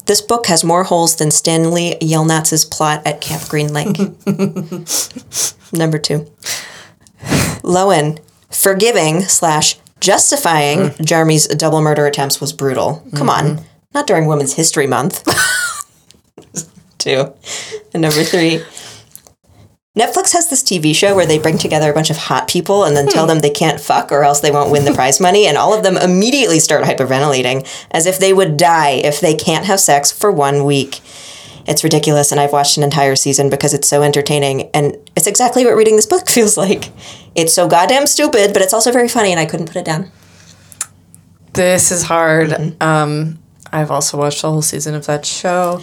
This 0.06 0.20
book 0.22 0.46
has 0.46 0.64
more 0.64 0.84
holes 0.84 1.16
than 1.16 1.30
Stanley 1.30 1.96
Yelnats's 2.00 2.64
plot 2.64 3.06
at 3.06 3.20
Camp 3.20 3.46
Green 3.48 3.74
Lake. 3.74 3.98
Number 5.72 5.98
two. 5.98 6.32
Lowen, 7.62 8.18
forgiving 8.50 9.20
slash 9.20 9.76
justifying 10.00 10.78
mm. 10.78 11.04
Jeremy's 11.04 11.46
double 11.48 11.82
murder 11.82 12.06
attempts 12.06 12.40
was 12.40 12.54
brutal. 12.54 13.02
Come 13.16 13.28
on, 13.28 13.44
mm-hmm. 13.44 13.64
not 13.92 14.06
during 14.06 14.26
Women's 14.26 14.54
History 14.54 14.86
Month. 14.86 15.24
two. 16.98 17.34
And 17.92 18.00
number 18.00 18.22
three. 18.22 18.62
Netflix 19.98 20.32
has 20.32 20.48
this 20.48 20.62
TV 20.62 20.94
show 20.94 21.16
where 21.16 21.26
they 21.26 21.40
bring 21.40 21.58
together 21.58 21.90
a 21.90 21.94
bunch 21.94 22.08
of 22.08 22.16
hot 22.16 22.46
people 22.46 22.84
and 22.84 22.96
then 22.96 23.08
tell 23.08 23.26
them 23.26 23.40
they 23.40 23.50
can't 23.50 23.80
fuck 23.80 24.12
or 24.12 24.22
else 24.22 24.38
they 24.40 24.52
won't 24.52 24.70
win 24.70 24.84
the 24.84 24.92
prize 24.92 25.18
money, 25.18 25.46
and 25.46 25.56
all 25.56 25.74
of 25.74 25.82
them 25.82 25.96
immediately 25.96 26.60
start 26.60 26.84
hyperventilating 26.84 27.66
as 27.90 28.06
if 28.06 28.18
they 28.18 28.32
would 28.32 28.56
die 28.56 28.90
if 28.90 29.20
they 29.20 29.34
can't 29.34 29.64
have 29.64 29.80
sex 29.80 30.12
for 30.12 30.30
one 30.30 30.64
week. 30.64 31.00
It's 31.66 31.82
ridiculous, 31.82 32.30
and 32.30 32.40
I've 32.40 32.52
watched 32.52 32.76
an 32.76 32.84
entire 32.84 33.16
season 33.16 33.50
because 33.50 33.74
it's 33.74 33.88
so 33.88 34.02
entertaining, 34.02 34.70
and 34.70 34.96
it's 35.16 35.26
exactly 35.26 35.64
what 35.64 35.74
reading 35.74 35.96
this 35.96 36.06
book 36.06 36.28
feels 36.30 36.56
like. 36.56 36.90
It's 37.34 37.52
so 37.52 37.66
goddamn 37.66 38.06
stupid, 38.06 38.52
but 38.52 38.62
it's 38.62 38.72
also 38.72 38.92
very 38.92 39.08
funny, 39.08 39.32
and 39.32 39.40
I 39.40 39.46
couldn't 39.46 39.66
put 39.66 39.76
it 39.76 39.84
down. 39.84 40.12
This 41.54 41.90
is 41.90 42.04
hard. 42.04 42.80
Um, 42.80 43.40
I've 43.72 43.90
also 43.90 44.16
watched 44.16 44.42
the 44.42 44.50
whole 44.50 44.62
season 44.62 44.94
of 44.94 45.06
that 45.06 45.26
show. 45.26 45.82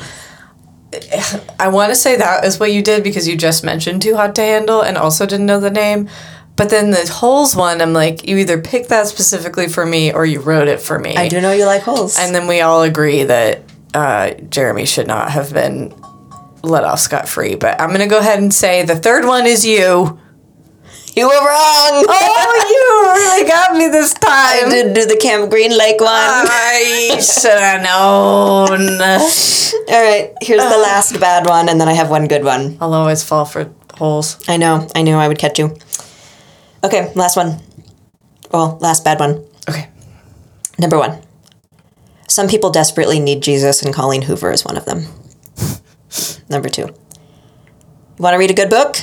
I 1.59 1.67
want 1.69 1.91
to 1.91 1.95
say 1.95 2.15
that 2.17 2.45
is 2.45 2.59
what 2.59 2.71
you 2.71 2.81
did 2.81 3.03
because 3.03 3.27
you 3.27 3.35
just 3.35 3.63
mentioned 3.63 4.01
Too 4.01 4.15
Hot 4.15 4.35
to 4.35 4.41
Handle 4.41 4.81
and 4.81 4.97
also 4.97 5.25
didn't 5.25 5.45
know 5.45 5.59
the 5.59 5.71
name. 5.71 6.09
But 6.55 6.69
then 6.69 6.91
the 6.91 7.05
holes 7.11 7.55
one, 7.55 7.81
I'm 7.81 7.93
like, 7.93 8.27
you 8.27 8.37
either 8.37 8.61
picked 8.61 8.89
that 8.89 9.07
specifically 9.07 9.67
for 9.67 9.85
me 9.85 10.13
or 10.13 10.25
you 10.25 10.39
wrote 10.39 10.67
it 10.67 10.79
for 10.79 10.97
me. 10.97 11.15
I 11.15 11.27
do 11.27 11.41
know 11.41 11.51
you 11.51 11.65
like 11.65 11.81
holes. 11.81 12.17
And 12.17 12.33
then 12.33 12.47
we 12.47 12.61
all 12.61 12.83
agree 12.83 13.23
that 13.23 13.61
uh, 13.93 14.31
Jeremy 14.49 14.85
should 14.85 15.07
not 15.07 15.31
have 15.31 15.53
been 15.53 15.93
let 16.63 16.83
off 16.83 16.99
scot 16.99 17.27
free. 17.27 17.55
But 17.55 17.79
I'm 17.81 17.89
going 17.89 18.01
to 18.01 18.07
go 18.07 18.19
ahead 18.19 18.39
and 18.39 18.53
say 18.53 18.83
the 18.83 18.95
third 18.95 19.25
one 19.25 19.45
is 19.45 19.65
you. 19.65 20.19
You 21.17 21.27
were 21.27 21.31
wrong. 21.31 22.05
Oh, 22.09 22.65
you 22.75 23.13
really 23.13 23.47
got 23.47 23.77
me 23.77 23.87
this 23.87 24.13
time. 24.13 24.67
I 24.67 24.69
did 24.69 24.93
do 24.93 25.05
the 25.05 25.15
Camp 25.15 25.49
Green 25.49 25.71
Lake 25.71 26.01
one. 26.01 26.09
I 26.11 27.21
should 27.21 27.57
have 27.57 27.81
known. 27.81 28.99
All 28.99 30.03
right, 30.03 30.33
here's 30.41 30.61
the 30.61 30.75
uh. 30.75 30.81
last 30.81 31.17
bad 31.21 31.47
one, 31.47 31.69
and 31.69 31.79
then 31.79 31.87
I 31.87 31.93
have 31.93 32.09
one 32.09 32.27
good 32.27 32.43
one. 32.43 32.77
I'll 32.81 32.93
always 32.93 33.23
fall 33.23 33.45
for 33.45 33.73
holes. 33.93 34.43
I 34.49 34.57
know, 34.57 34.89
I 34.93 35.03
knew 35.03 35.15
I 35.15 35.29
would 35.29 35.37
catch 35.37 35.57
you. 35.57 35.77
Okay, 36.83 37.13
last 37.15 37.37
one. 37.37 37.61
Well, 38.51 38.77
last 38.81 39.05
bad 39.05 39.17
one. 39.17 39.45
Okay. 39.69 39.87
Number 40.77 40.97
one. 40.97 41.21
Some 42.27 42.49
people 42.49 42.71
desperately 42.71 43.21
need 43.21 43.41
Jesus, 43.41 43.81
and 43.81 43.93
Colleen 43.93 44.23
Hoover 44.23 44.51
is 44.51 44.65
one 44.65 44.75
of 44.75 44.83
them. 44.83 45.05
Number 46.49 46.67
two. 46.67 46.87
You 46.87 48.19
want 48.19 48.33
to 48.33 48.37
read 48.37 48.51
a 48.51 48.53
good 48.53 48.69
book? 48.69 48.97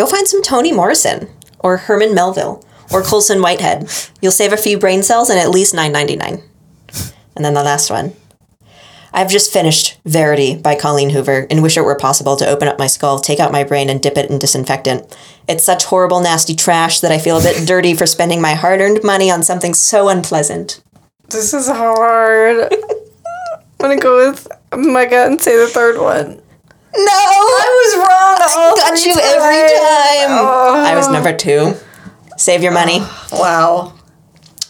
Go 0.00 0.06
find 0.06 0.26
some 0.26 0.40
Toni 0.40 0.72
Morrison, 0.72 1.28
or 1.58 1.76
Herman 1.76 2.14
Melville, 2.14 2.64
or 2.90 3.02
Colson 3.02 3.42
Whitehead. 3.42 3.86
You'll 4.22 4.32
save 4.32 4.50
a 4.50 4.56
few 4.56 4.78
brain 4.78 5.02
cells 5.02 5.28
and 5.28 5.38
at 5.38 5.50
least 5.50 5.74
nine 5.74 5.92
ninety 5.92 6.16
nine. 6.16 6.42
And 7.36 7.44
then 7.44 7.52
the 7.52 7.62
last 7.62 7.90
one. 7.90 8.14
I've 9.12 9.28
just 9.28 9.52
finished 9.52 10.00
Verity 10.06 10.56
by 10.56 10.74
Colleen 10.74 11.10
Hoover 11.10 11.46
and 11.50 11.62
wish 11.62 11.76
it 11.76 11.82
were 11.82 11.96
possible 11.96 12.34
to 12.36 12.48
open 12.48 12.66
up 12.66 12.78
my 12.78 12.86
skull, 12.86 13.18
take 13.18 13.40
out 13.40 13.52
my 13.52 13.62
brain, 13.62 13.90
and 13.90 14.00
dip 14.00 14.16
it 14.16 14.30
in 14.30 14.38
disinfectant. 14.38 15.14
It's 15.46 15.64
such 15.64 15.84
horrible, 15.84 16.20
nasty 16.20 16.54
trash 16.54 17.00
that 17.00 17.12
I 17.12 17.18
feel 17.18 17.36
a 17.36 17.42
bit 17.42 17.66
dirty 17.68 17.92
for 17.92 18.06
spending 18.06 18.40
my 18.40 18.54
hard 18.54 18.80
earned 18.80 19.04
money 19.04 19.30
on 19.30 19.42
something 19.42 19.74
so 19.74 20.08
unpleasant. 20.08 20.82
This 21.28 21.52
is 21.52 21.66
hard. 21.66 22.72
I'm 22.72 23.78
gonna 23.78 24.00
go 24.00 24.30
with 24.30 24.48
my 24.72 25.04
gut 25.04 25.30
and 25.30 25.38
say 25.38 25.58
the 25.58 25.68
third 25.68 26.00
one. 26.00 26.40
No! 26.96 27.02
I 27.02 27.68
was 27.80 27.96
wrong. 27.98 28.38
all 28.58 28.76
got 28.76 29.04
you 29.04 29.12
every 29.12 29.68
time. 29.68 30.30
Oh. 30.38 30.84
I 30.86 30.94
was 30.96 31.08
number 31.08 31.36
two. 31.36 31.74
Save 32.36 32.62
your 32.62 32.72
money. 32.72 33.00
Wow. 33.32 33.94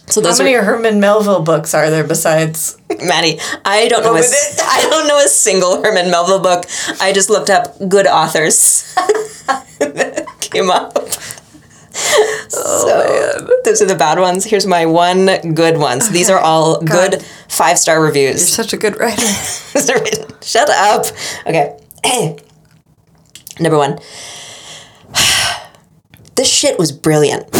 So 0.07 0.21
How 0.21 0.37
many 0.37 0.53
are 0.55 0.63
Herman 0.63 0.99
Melville 0.99 1.41
books 1.41 1.73
are 1.73 1.89
there 1.89 2.03
besides? 2.03 2.77
Maddie. 3.01 3.39
I 3.63 3.87
don't 3.87 4.03
know. 4.03 4.11
A, 4.11 4.15
with 4.15 4.25
s- 4.25 4.55
it. 4.55 4.61
I 4.61 4.81
don't 4.89 5.07
know 5.07 5.17
a 5.23 5.27
single 5.29 5.81
Herman 5.81 6.11
Melville 6.11 6.39
book. 6.41 6.65
I 6.99 7.13
just 7.13 7.29
looked 7.29 7.49
up 7.49 7.77
good 7.87 8.07
authors. 8.07 8.93
Came 10.41 10.69
up. 10.69 10.91
Oh, 12.53 13.37
so 13.39 13.61
those 13.63 13.81
are 13.81 13.85
the 13.85 13.95
bad 13.95 14.19
ones. 14.19 14.43
Here's 14.43 14.67
my 14.67 14.85
one 14.85 15.27
good 15.55 15.77
ones. 15.77 16.09
These 16.09 16.29
are 16.29 16.39
all 16.39 16.81
good 16.81 17.21
five 17.47 17.79
star 17.79 18.01
reviews. 18.03 18.41
You're 18.41 18.65
such 18.65 18.73
a 18.73 18.77
good 18.77 18.99
writer. 18.99 19.21
Shut 20.41 20.69
up. 20.69 21.05
Okay. 21.47 21.77
Number 23.59 23.77
one. 23.77 23.99
This 26.35 26.47
shit 26.47 26.79
was 26.79 26.91
brilliant. 26.91 27.51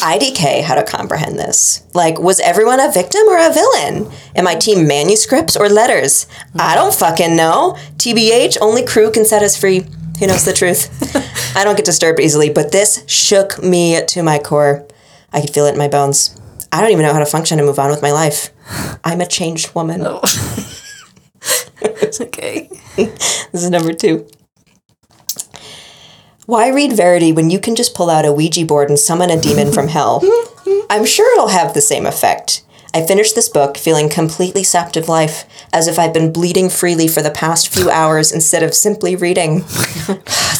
IDK 0.00 0.62
how 0.62 0.76
to 0.76 0.84
comprehend 0.84 1.38
this. 1.38 1.84
Like, 1.92 2.18
was 2.18 2.40
everyone 2.40 2.80
a 2.80 2.90
victim 2.90 3.22
or 3.28 3.36
a 3.36 3.52
villain? 3.52 4.10
Am 4.34 4.46
I 4.46 4.54
team 4.54 4.86
manuscripts 4.86 5.56
or 5.56 5.68
letters? 5.68 6.26
I 6.58 6.74
don't 6.76 6.94
fucking 6.94 7.36
know. 7.36 7.76
TBH, 7.96 8.58
only 8.62 8.86
crew 8.86 9.10
can 9.10 9.24
set 9.24 9.42
us 9.42 9.56
free. 9.56 9.84
Who 10.20 10.26
knows 10.28 10.44
the 10.44 10.52
truth? 10.52 10.88
I 11.56 11.64
don't 11.64 11.76
get 11.76 11.84
disturbed 11.84 12.20
easily, 12.20 12.48
but 12.48 12.72
this 12.72 13.04
shook 13.06 13.62
me 13.62 14.00
to 14.06 14.22
my 14.22 14.38
core. 14.38 14.86
I 15.32 15.40
could 15.40 15.50
feel 15.50 15.66
it 15.66 15.72
in 15.72 15.78
my 15.78 15.88
bones. 15.88 16.40
I 16.72 16.80
don't 16.80 16.92
even 16.92 17.04
know 17.04 17.12
how 17.12 17.18
to 17.18 17.26
function 17.26 17.58
and 17.58 17.66
move 17.66 17.78
on 17.78 17.90
with 17.90 18.02
my 18.02 18.12
life. 18.12 18.50
I'm 19.04 19.20
a 19.20 19.26
changed 19.26 19.74
woman. 19.74 20.00
okay. 22.20 22.68
This 22.96 23.52
is 23.52 23.70
number 23.70 23.92
two. 23.92 24.26
Why 26.46 26.68
read 26.68 26.92
Verity 26.92 27.32
when 27.32 27.50
you 27.50 27.60
can 27.60 27.76
just 27.76 27.94
pull 27.94 28.10
out 28.10 28.24
a 28.24 28.32
Ouija 28.32 28.64
board 28.64 28.88
and 28.88 28.98
summon 28.98 29.30
a 29.30 29.40
demon 29.40 29.72
from 29.72 29.88
hell? 29.88 30.20
I'm 30.90 31.04
sure 31.04 31.32
it'll 31.34 31.48
have 31.48 31.74
the 31.74 31.80
same 31.80 32.06
effect. 32.06 32.64
I 32.92 33.06
finished 33.06 33.36
this 33.36 33.48
book 33.48 33.76
feeling 33.76 34.08
completely 34.08 34.64
sapped 34.64 34.96
of 34.96 35.08
life, 35.08 35.44
as 35.72 35.86
if 35.86 35.96
I'd 35.96 36.12
been 36.12 36.32
bleeding 36.32 36.68
freely 36.68 37.06
for 37.06 37.22
the 37.22 37.30
past 37.30 37.68
few 37.68 37.88
hours 37.88 38.32
instead 38.32 38.64
of 38.64 38.74
simply 38.74 39.14
reading. 39.14 39.60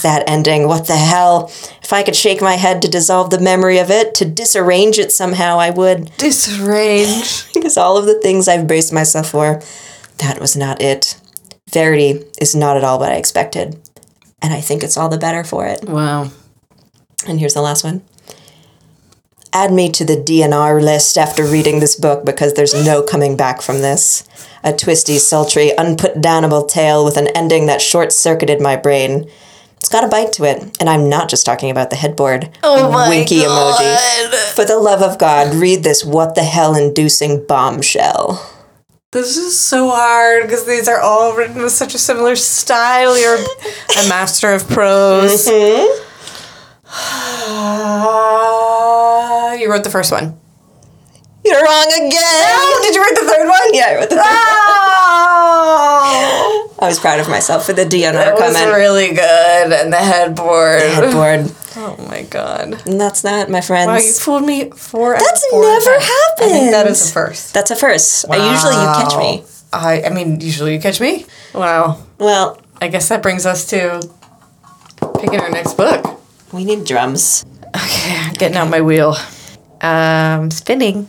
that 0.03 0.23
ending, 0.29 0.69
what 0.69 0.87
the 0.87 0.97
hell? 0.97 1.51
If 1.83 1.93
I 1.93 2.05
could 2.05 2.15
shake 2.15 2.41
my 2.41 2.55
head 2.55 2.83
to 2.83 2.89
dissolve 2.89 3.31
the 3.31 3.41
memory 3.41 3.79
of 3.79 3.91
it, 3.91 4.15
to 4.15 4.25
disarrange 4.25 4.99
it 5.01 5.11
somehow, 5.11 5.59
I 5.59 5.71
would. 5.71 6.17
Disarrange. 6.19 7.47
Because 7.61 7.77
all 7.77 7.99
of 7.99 8.07
the 8.07 8.19
things 8.21 8.49
I've 8.49 8.67
braced 8.67 8.93
myself 8.93 9.31
for, 9.31 9.61
that 10.21 10.41
was 10.41 10.57
not 10.57 10.81
it. 10.81 11.21
Verity 11.71 12.25
is 12.41 12.55
not 12.55 12.77
at 12.77 12.85
all 12.85 12.99
what 12.99 13.13
I 13.13 13.17
expected. 13.17 13.79
And 14.43 14.55
I 14.55 14.61
think 14.61 14.83
it's 14.83 14.97
all 14.97 15.09
the 15.09 15.19
better 15.19 15.45
for 15.45 15.67
it. 15.67 15.85
Wow. 15.85 16.31
And 17.27 17.39
here's 17.39 17.55
the 17.55 17.61
last 17.61 17.85
one. 17.85 18.03
Add 19.53 19.73
me 19.73 19.91
to 19.93 20.05
the 20.05 20.17
DNR 20.17 20.81
list 20.81 21.19
after 21.19 21.45
reading 21.45 21.81
this 21.81 21.97
book 21.97 22.25
because 22.25 22.55
there's 22.55 22.73
no 22.73 23.03
coming 23.03 23.37
back 23.37 23.61
from 23.61 23.79
this. 23.79 24.27
A 24.63 24.73
twisty, 24.73 25.19
sultry, 25.19 25.73
unputdownable 25.77 26.69
tale 26.69 27.05
with 27.05 27.17
an 27.17 27.29
ending 27.29 27.67
that 27.67 27.83
short 27.83 28.13
circuited 28.13 28.61
my 28.61 28.77
brain. 28.77 29.29
It's 29.77 29.89
got 29.89 30.05
a 30.05 30.09
bite 30.09 30.33
to 30.35 30.45
it, 30.45 30.77
and 30.79 30.89
I'm 30.89 31.09
not 31.09 31.29
just 31.29 31.45
talking 31.47 31.71
about 31.71 31.91
the 31.91 31.97
headboard. 31.97 32.51
Oh 32.63 32.93
my 32.93 33.09
Winky 33.09 33.41
God. 33.41 33.81
emoji. 33.81 34.53
For 34.55 34.65
the 34.65 34.79
love 34.79 35.03
of 35.03 35.19
God, 35.19 35.55
read 35.55 35.83
this 35.83 36.05
what 36.05 36.35
the 36.35 36.45
hell 36.45 36.77
inducing 36.77 37.45
bombshell. 37.47 38.60
This 39.13 39.37
is 39.37 39.59
so 39.59 39.91
hard 39.91 40.45
because 40.45 40.67
these 40.67 40.87
are 40.87 41.01
all 41.01 41.35
written 41.35 41.61
with 41.61 41.73
such 41.73 41.97
a 41.97 41.99
similar 41.99 42.37
style. 42.37 43.19
You're 43.19 43.35
a 43.35 44.09
master 44.09 44.53
of 44.53 44.69
prose. 44.69 45.49
Mm-hmm. 45.49 46.07
you 49.61 49.69
wrote 49.69 49.83
the 49.83 49.91
first 49.91 50.13
one. 50.13 50.39
You're 51.45 51.61
wrong 51.61 51.87
again! 51.93 52.13
Oh, 52.23 52.81
did 52.85 52.95
you 52.95 53.03
write 53.03 53.17
the 53.17 53.27
third 53.27 53.49
one? 53.49 53.75
Yeah, 53.75 53.87
I 53.89 53.95
wrote 53.97 54.11
the 54.11 54.17
third 54.17 54.25
Oh, 55.43 56.75
I 56.79 56.87
was 56.87 57.01
proud 57.01 57.19
of 57.19 57.29
myself 57.29 57.67
for 57.67 57.73
the 57.73 57.85
DNR 57.85 58.13
that 58.13 58.37
comment. 58.39 58.55
was 58.55 58.77
really 58.77 59.09
good. 59.09 59.73
And 59.73 59.93
the 59.93 59.97
headboard. 59.97 60.83
The 60.83 60.91
Headboard. 60.91 61.51
Oh 61.77 61.97
my 62.09 62.23
god. 62.23 62.83
And 62.87 63.01
that's 63.01 63.23
that, 63.23 63.49
my 63.49 63.61
friends. 63.61 63.87
Wow, 63.87 63.97
you 63.99 64.13
fooled 64.13 64.45
me 64.45 64.71
four. 64.71 65.15
out 65.15 65.21
That's 65.21 65.47
never 65.53 65.91
times. 65.91 66.11
I 66.41 66.49
think 66.49 66.71
that 66.73 66.87
is 66.89 67.09
a 67.09 67.13
first. 67.13 67.55
That's 67.55 67.71
a 67.71 67.77
first. 67.77 68.25
Uh, 68.29 68.35
Usually 68.35 68.75
you 68.75 68.93
catch 68.97 69.17
me. 69.17 69.45
I, 69.73 70.03
I 70.03 70.09
mean, 70.11 70.41
usually 70.41 70.75
you 70.75 70.81
catch 70.81 71.01
me. 71.01 71.27
Wow. 71.55 72.05
Well, 72.19 72.61
I 72.81 72.89
guess 72.89 73.09
that 73.09 73.23
brings 73.23 73.47
us 73.47 73.67
to 73.67 74.01
picking 75.21 75.39
our 75.41 75.51
next 75.51 75.75
book. 75.75 76.21
we 76.53 76.65
need 76.65 76.85
drums. 76.85 77.45
Okay, 77.69 78.17
I'm 78.17 78.33
getting 78.35 78.57
out 78.57 78.69
my 78.69 78.81
wheel. 78.81 79.15
Um, 79.81 80.51
spinning. 80.51 81.09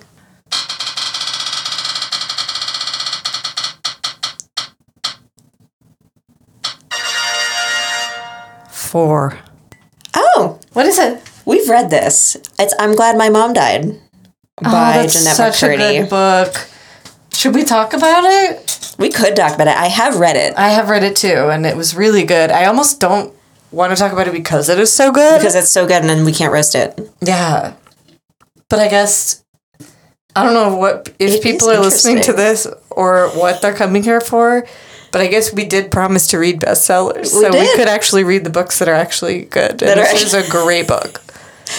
Four. 8.70 9.40
Oh, 10.72 10.74
What 10.74 10.86
is 10.86 10.98
it? 11.00 11.22
we've 11.46 11.68
read 11.70 11.90
this. 11.90 12.38
It's 12.60 12.74
I'm 12.80 12.96
Glad 12.96 13.18
My 13.18 13.30
Mom 13.30 13.54
Died 13.54 13.86
oh, 13.86 14.64
by 14.64 14.94
Jennette 15.08 15.34
Oh, 15.40 15.52
such 15.52 15.64
a 15.64 15.68
McCurdy. 15.68 16.00
good 16.02 16.10
book. 16.10 16.68
Should 17.34 17.56
we 17.56 17.64
talk 17.64 17.94
about 17.94 18.24
it? 18.26 18.96
We 19.00 19.10
could 19.10 19.36
talk 19.36 19.56
about 19.56 19.68
it. 19.68 19.76
I 19.76 19.88
have 19.88 20.20
read 20.20 20.36
it 20.36 20.54
I 20.58 20.70
have 20.70 20.90
read 20.90 21.04
it 21.04 21.16
too, 21.16 21.50
and 21.50 21.66
it 21.66 21.76
was 21.76 21.96
really 21.96 22.24
good. 22.24 22.52
I 22.52 22.66
almost 22.66 23.00
don't 23.00 23.34
want 23.72 23.92
to 23.92 23.96
talk 23.96 24.12
about 24.12 24.28
it 24.28 24.34
because 24.34 24.70
it 24.70 24.80
is 24.80 24.92
so 24.92 25.12
good. 25.12 25.40
because 25.40 25.56
it's 25.56 25.72
so 25.72 25.88
good 25.88 26.02
and 26.02 26.10
then 26.10 26.26
we 26.26 26.32
can't 26.34 26.54
roast 26.54 26.76
it. 26.76 27.00
Yeah. 27.22 27.74
But 28.70 28.80
I 28.80 28.88
guess 28.88 29.44
I 30.36 30.44
don't 30.46 30.54
know 30.54 30.76
what 30.78 31.14
if 31.20 31.32
It 31.32 31.44
people 31.44 31.70
are 31.70 31.80
listening 31.80 32.22
to 32.24 32.34
this 32.34 32.68
or 32.90 33.30
what 33.30 33.62
they're 33.62 33.74
coming 33.74 34.04
here 34.04 34.22
for. 34.22 34.66
But 35.12 35.22
I 35.22 35.28
guess 35.28 35.52
we 35.54 35.66
did 35.66 35.92
promise 35.92 36.28
to 36.28 36.38
read 36.40 36.62
bestsellers. 36.62 37.28
so 37.28 37.50
we 37.52 37.76
could 37.76 37.88
actually 37.90 38.24
read 38.24 38.44
the 38.44 38.50
books 38.50 38.80
that 38.80 38.88
are 38.88 38.94
actually 38.96 39.42
good. 39.46 39.80
That 39.80 39.98
and 39.98 40.00
are 40.00 40.04
this 40.14 40.24
is 40.24 40.34
a 40.34 40.50
great 40.50 40.88
book. 40.88 41.22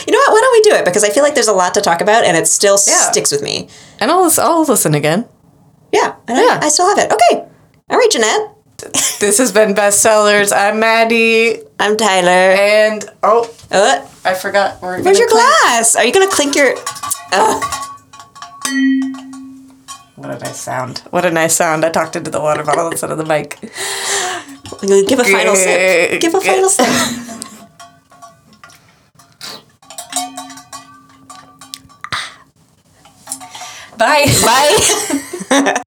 You 0.07 0.13
know 0.15 0.19
what? 0.21 0.33
Why 0.33 0.41
don't 0.41 0.53
we 0.55 0.71
do 0.71 0.77
it? 0.77 0.85
Because 0.87 1.05
I 1.05 1.11
feel 1.11 1.23
like 1.23 1.35
there's 1.35 1.49
a 1.49 1.53
lot 1.53 1.75
to 1.75 1.83
talk 1.83 2.01
about 2.01 2.25
and 2.25 2.35
it 2.35 2.47
still 2.49 2.79
Yeah. 2.87 3.11
sticks 3.11 3.31
with 3.31 3.43
me. 3.43 3.69
And 4.01 4.11
I'll, 4.11 4.31
I'll 4.41 4.65
listen 4.65 4.95
again. 4.95 5.29
Yeah. 5.93 6.15
And 6.27 6.39
Yeah. 6.39 6.61
I, 6.63 6.67
I 6.67 6.69
still 6.71 6.89
have 6.89 6.97
it. 6.97 7.13
Okay. 7.13 7.45
All 7.91 7.99
right, 7.99 8.11
Jennette. 8.11 8.49
This 9.21 9.37
has 9.37 9.53
been 9.53 9.75
Bestsellers. 9.75 10.51
I'm 10.51 10.81
Maddie. 10.81 11.59
I'm 11.79 11.99
Tyler. 11.99 12.31
And 12.31 13.05
oh, 13.23 13.55
Uh, 13.71 14.07
I 14.25 14.33
forgot. 14.33 14.81
We're 14.81 15.03
where's 15.03 15.19
your 15.19 15.29
clink- 15.29 15.45
glass? 15.63 15.95
Are 15.95 16.05
you 16.07 16.13
going 16.15 16.27
to 16.29 16.35
clink 16.35 16.57
your. 16.57 16.75
Uh, 17.31 17.61
What 20.17 20.31
a 20.31 20.39
nice 20.39 20.61
sound. 20.61 20.99
What 21.11 21.25
a 21.25 21.31
nice 21.31 21.55
sound. 21.55 21.85
I 21.85 21.91
talked 21.91 22.17
into 22.17 22.31
the 22.31 22.41
water 22.41 22.63
bottle 22.65 22.89
instead 22.91 23.11
of 23.11 23.19
the 23.19 23.25
mic. 23.25 23.59
give 25.09 25.19
a 25.19 25.25
final 25.25 25.57
sip. 25.57 26.21
Give 26.21 26.35
a 26.35 26.41
final 26.41 26.69
sip. 26.69 26.87
Bye. 33.99 34.25
Bye. 35.51 35.75